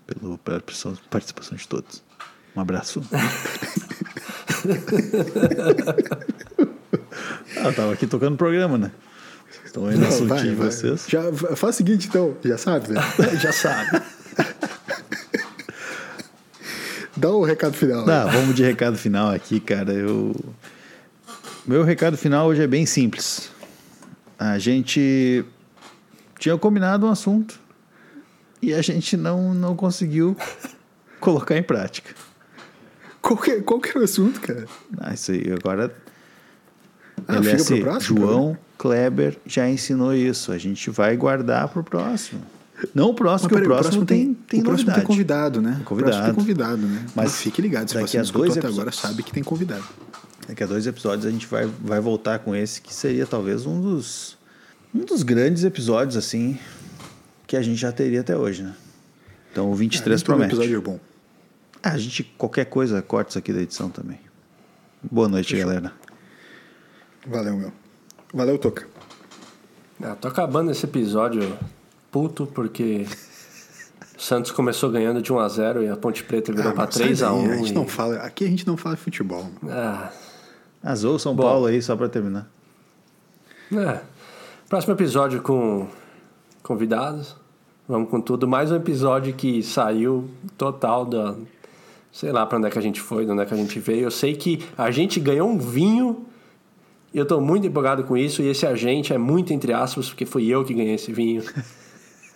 pelo, 0.09 0.39
pela 0.39 0.61
participação 1.09 1.57
de 1.57 1.69
todos. 1.69 2.03
Um 2.57 2.61
abraço. 2.61 3.01
ah, 7.59 7.73
tava 7.73 7.93
aqui 7.93 8.07
tocando 8.07 8.35
o 8.35 8.39
programa, 8.39 8.77
né? 8.79 8.91
Aí 9.85 9.99
Não, 9.99 10.27
vai, 10.27 10.55
vai. 10.55 10.55
vocês. 10.55 11.07
Já, 11.09 11.31
faz 11.33 11.75
o 11.75 11.79
seguinte, 11.79 12.09
então, 12.09 12.37
já 12.43 12.57
sabe, 12.57 12.93
né? 12.93 13.01
Já 13.41 13.53
sabe. 13.53 14.01
Dá 17.17 17.31
o 17.31 17.45
recado 17.45 17.75
final. 17.75 18.05
Tá, 18.05 18.27
vamos 18.27 18.55
de 18.55 18.63
recado 18.63 18.97
final 18.97 19.31
aqui, 19.31 19.61
cara. 19.61 19.93
Eu... 19.93 20.35
Meu 21.67 21.83
recado 21.83 22.17
final 22.17 22.47
hoje 22.47 22.63
é 22.63 22.67
bem 22.67 22.87
simples. 22.87 23.51
A 24.39 24.59
gente 24.59 25.45
tinha 26.39 26.57
combinado 26.57 27.07
um 27.07 27.11
assunto 27.11 27.59
e 28.63 28.73
a 28.73 28.83
gente 28.83 29.17
não, 29.17 29.55
não 29.55 29.75
conseguiu 29.75 30.37
colocar 31.21 31.57
em 31.57 31.63
prática. 31.63 32.15
Qual, 33.21 33.39
que, 33.39 33.61
qual 33.63 33.81
que 33.81 33.91
era 33.91 34.01
o 34.01 34.05
assunto, 34.05 34.41
cara? 34.41 34.67
Ah, 34.99 35.15
isso 35.15 35.33
aí, 35.33 35.53
agora. 35.53 35.93
Ah, 37.27 37.37
LS, 37.37 37.65
fica 37.65 37.77
pro 37.77 37.91
próximo 37.91 38.21
João 38.21 38.59
Kleber 38.79 39.39
já 39.47 39.69
ensinou 39.69 40.15
isso. 40.15 40.53
A 40.53 40.59
gente 40.59 40.91
vai 40.91 41.17
guardar 41.17 41.69
pro 41.69 41.83
próximo. 41.83 42.43
Não 42.95 43.11
o 43.11 43.15
próximo, 43.15 43.49
porque 43.49 43.65
o 43.65 43.69
próximo, 43.69 44.05
tem, 44.05 44.35
tem 44.35 44.61
o 44.61 44.65
próximo 44.65 44.89
novidade. 44.91 44.99
tem 44.99 45.07
convidado, 45.07 45.63
né? 45.63 45.73
Tem 45.73 45.81
O 45.83 45.85
próximo 45.85 46.25
tem 46.25 46.35
convidado. 46.35 46.35
convidado, 46.35 46.83
né? 46.83 47.03
Mas 47.15 47.25
Mas 47.25 47.37
fique 47.41 47.63
ligado, 47.63 47.89
se 47.89 47.99
você 47.99 48.19
não 48.19 48.25
dois 48.33 48.57
até 48.57 48.67
agora, 48.67 48.93
sabe 48.93 49.23
que 49.23 49.33
tem 49.33 49.43
convidado. 49.43 49.85
Daqui 50.47 50.63
a 50.63 50.67
dois 50.67 50.87
episódios 50.87 51.25
a 51.25 51.31
gente 51.31 51.47
vai, 51.47 51.67
vai 51.81 52.01
voltar 52.01 52.39
com 52.41 52.55
esse, 52.55 52.81
que 52.83 52.93
seria 52.93 53.27
talvez 53.27 53.65
um 53.65 53.81
dos, 53.81 54.37
um 54.95 55.05
dos 55.05 55.23
grandes 55.23 55.65
episódios, 55.65 56.17
assim, 56.17 56.59
que 57.47 57.57
a 57.57 57.63
gente 57.63 57.79
já 57.81 57.91
teria 57.91 58.21
até 58.21 58.37
hoje, 58.37 58.63
né? 58.63 58.75
Então 59.51 59.71
o 59.71 59.75
23 59.75 60.21
Ah, 60.21 60.25
promete. 60.25 60.53
episódio 60.55 60.77
é 60.77 60.81
bom. 60.81 61.01
Ah, 61.83 61.93
a 61.93 61.99
gente, 61.99 62.23
qualquer 62.37 62.67
coisa, 62.67 63.01
corta 63.01 63.31
isso 63.31 63.39
aqui 63.39 63.53
da 63.55 63.63
edição 63.63 63.89
também. 63.89 64.21
Boa 65.11 65.29
noite, 65.29 65.57
galera. 65.57 65.93
Valeu, 67.27 67.57
meu. 67.57 67.73
Valeu, 68.37 68.59
Toca. 68.59 68.87
Ah, 70.03 70.15
tô 70.15 70.29
acabando 70.29 70.71
esse 70.71 70.85
episódio 70.85 71.57
puto 72.13 72.47
porque 72.47 73.07
o 74.15 74.21
Santos 74.21 74.51
começou 74.51 74.91
ganhando 74.91 75.23
de 75.23 75.33
1 75.33 75.39
a 75.39 75.49
0 75.49 75.83
e 75.83 75.89
a 75.89 75.97
Ponte 75.97 76.23
Preta 76.23 76.53
virou 76.53 76.71
Ah, 76.73 76.87
sai 76.91 77.07
3 77.07 77.23
a 77.23 77.31
daí, 77.31 77.39
1 77.39 77.51
a 77.51 77.57
gente 77.57 77.71
e... 77.71 77.75
não 77.75 77.89
fala, 77.89 78.17
aqui 78.17 78.45
a 78.45 78.49
gente 78.49 78.67
não 78.67 78.77
fala 78.77 78.95
de 78.95 79.01
futebol. 79.01 79.49
Ah, 79.67 80.11
Azul 80.83 81.19
São 81.19 81.35
Bom. 81.35 81.45
Paulo 81.45 81.65
aí, 81.65 81.81
só 81.81 81.97
pra 81.97 82.11
terminar. 82.11 82.47
é. 83.73 84.01
Próximo 84.69 84.93
episódio 84.93 85.41
com 85.41 85.89
convidados. 86.63 87.37
Vamos 87.89 88.11
com 88.11 88.21
tudo. 88.21 88.47
Mais 88.47 88.71
um 88.71 88.77
episódio 88.77 89.33
que 89.33 89.63
saiu 89.63 90.29
total 90.59 91.07
da. 91.07 91.35
Sei 92.13 92.31
lá 92.31 92.45
pra 92.45 92.59
onde 92.59 92.67
é 92.67 92.71
que 92.71 92.79
a 92.79 92.83
gente 92.83 93.01
foi, 93.01 93.25
de 93.25 93.31
onde 93.31 93.41
é 93.41 93.47
que 93.47 93.55
a 93.55 93.57
gente 93.57 93.79
veio. 93.79 94.03
Eu 94.03 94.11
sei 94.11 94.37
que 94.37 94.63
a 94.77 94.91
gente 94.91 95.19
ganhou 95.21 95.49
um 95.49 95.57
vinho. 95.57 96.27
E 97.17 97.19
eu 97.19 97.25
tô 97.25 97.41
muito 97.41 97.67
empolgado 97.67 98.05
com 98.05 98.15
isso. 98.15 98.43
E 98.43 98.49
esse 98.49 98.67
agente 98.67 99.11
é 99.11 99.17
muito 99.17 99.51
entre 99.51 99.73
aspas, 99.73 100.11
porque 100.11 100.27
fui 100.27 100.49
eu 100.49 100.63
que 100.63 100.75
ganhei 100.75 100.97
esse 100.97 101.11
vinho. 101.11 101.43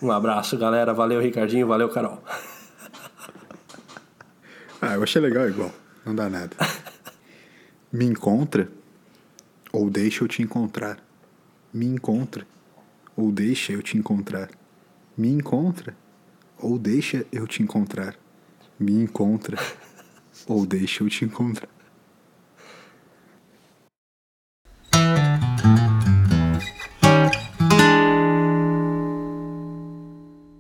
Um 0.01 0.11
abraço, 0.11 0.57
galera. 0.57 0.95
Valeu, 0.95 1.21
Ricardinho. 1.21 1.67
Valeu, 1.67 1.91
Carol. 1.91 2.25
Ah, 4.81 4.95
eu 4.95 5.03
achei 5.03 5.21
legal 5.21 5.47
igual. 5.47 5.71
Não 6.07 6.15
dá 6.15 6.31
nada. 6.31 6.57
Me 7.93 8.07
encontra 8.07 8.73
ou 9.71 9.91
deixa 9.91 10.25
eu 10.25 10.29
te 10.29 10.41
encontrar. 10.41 10.97
Me 11.75 11.85
encontra 11.85 12.47
ou 13.15 13.31
deixa 13.31 13.75
eu 13.75 13.83
te 13.83 13.99
encontrar. 13.99 14.49
Me 15.15 15.29
encontra 15.29 15.95
ou 16.57 16.79
deixa 16.79 17.27
eu 17.31 17.47
te 17.47 17.63
encontrar. 17.63 18.17
Me 18.79 18.93
encontra 18.93 19.59
ou 20.47 20.65
deixa 20.65 21.05
eu 21.05 21.11
te 21.11 21.27
encontrar. 21.27 21.69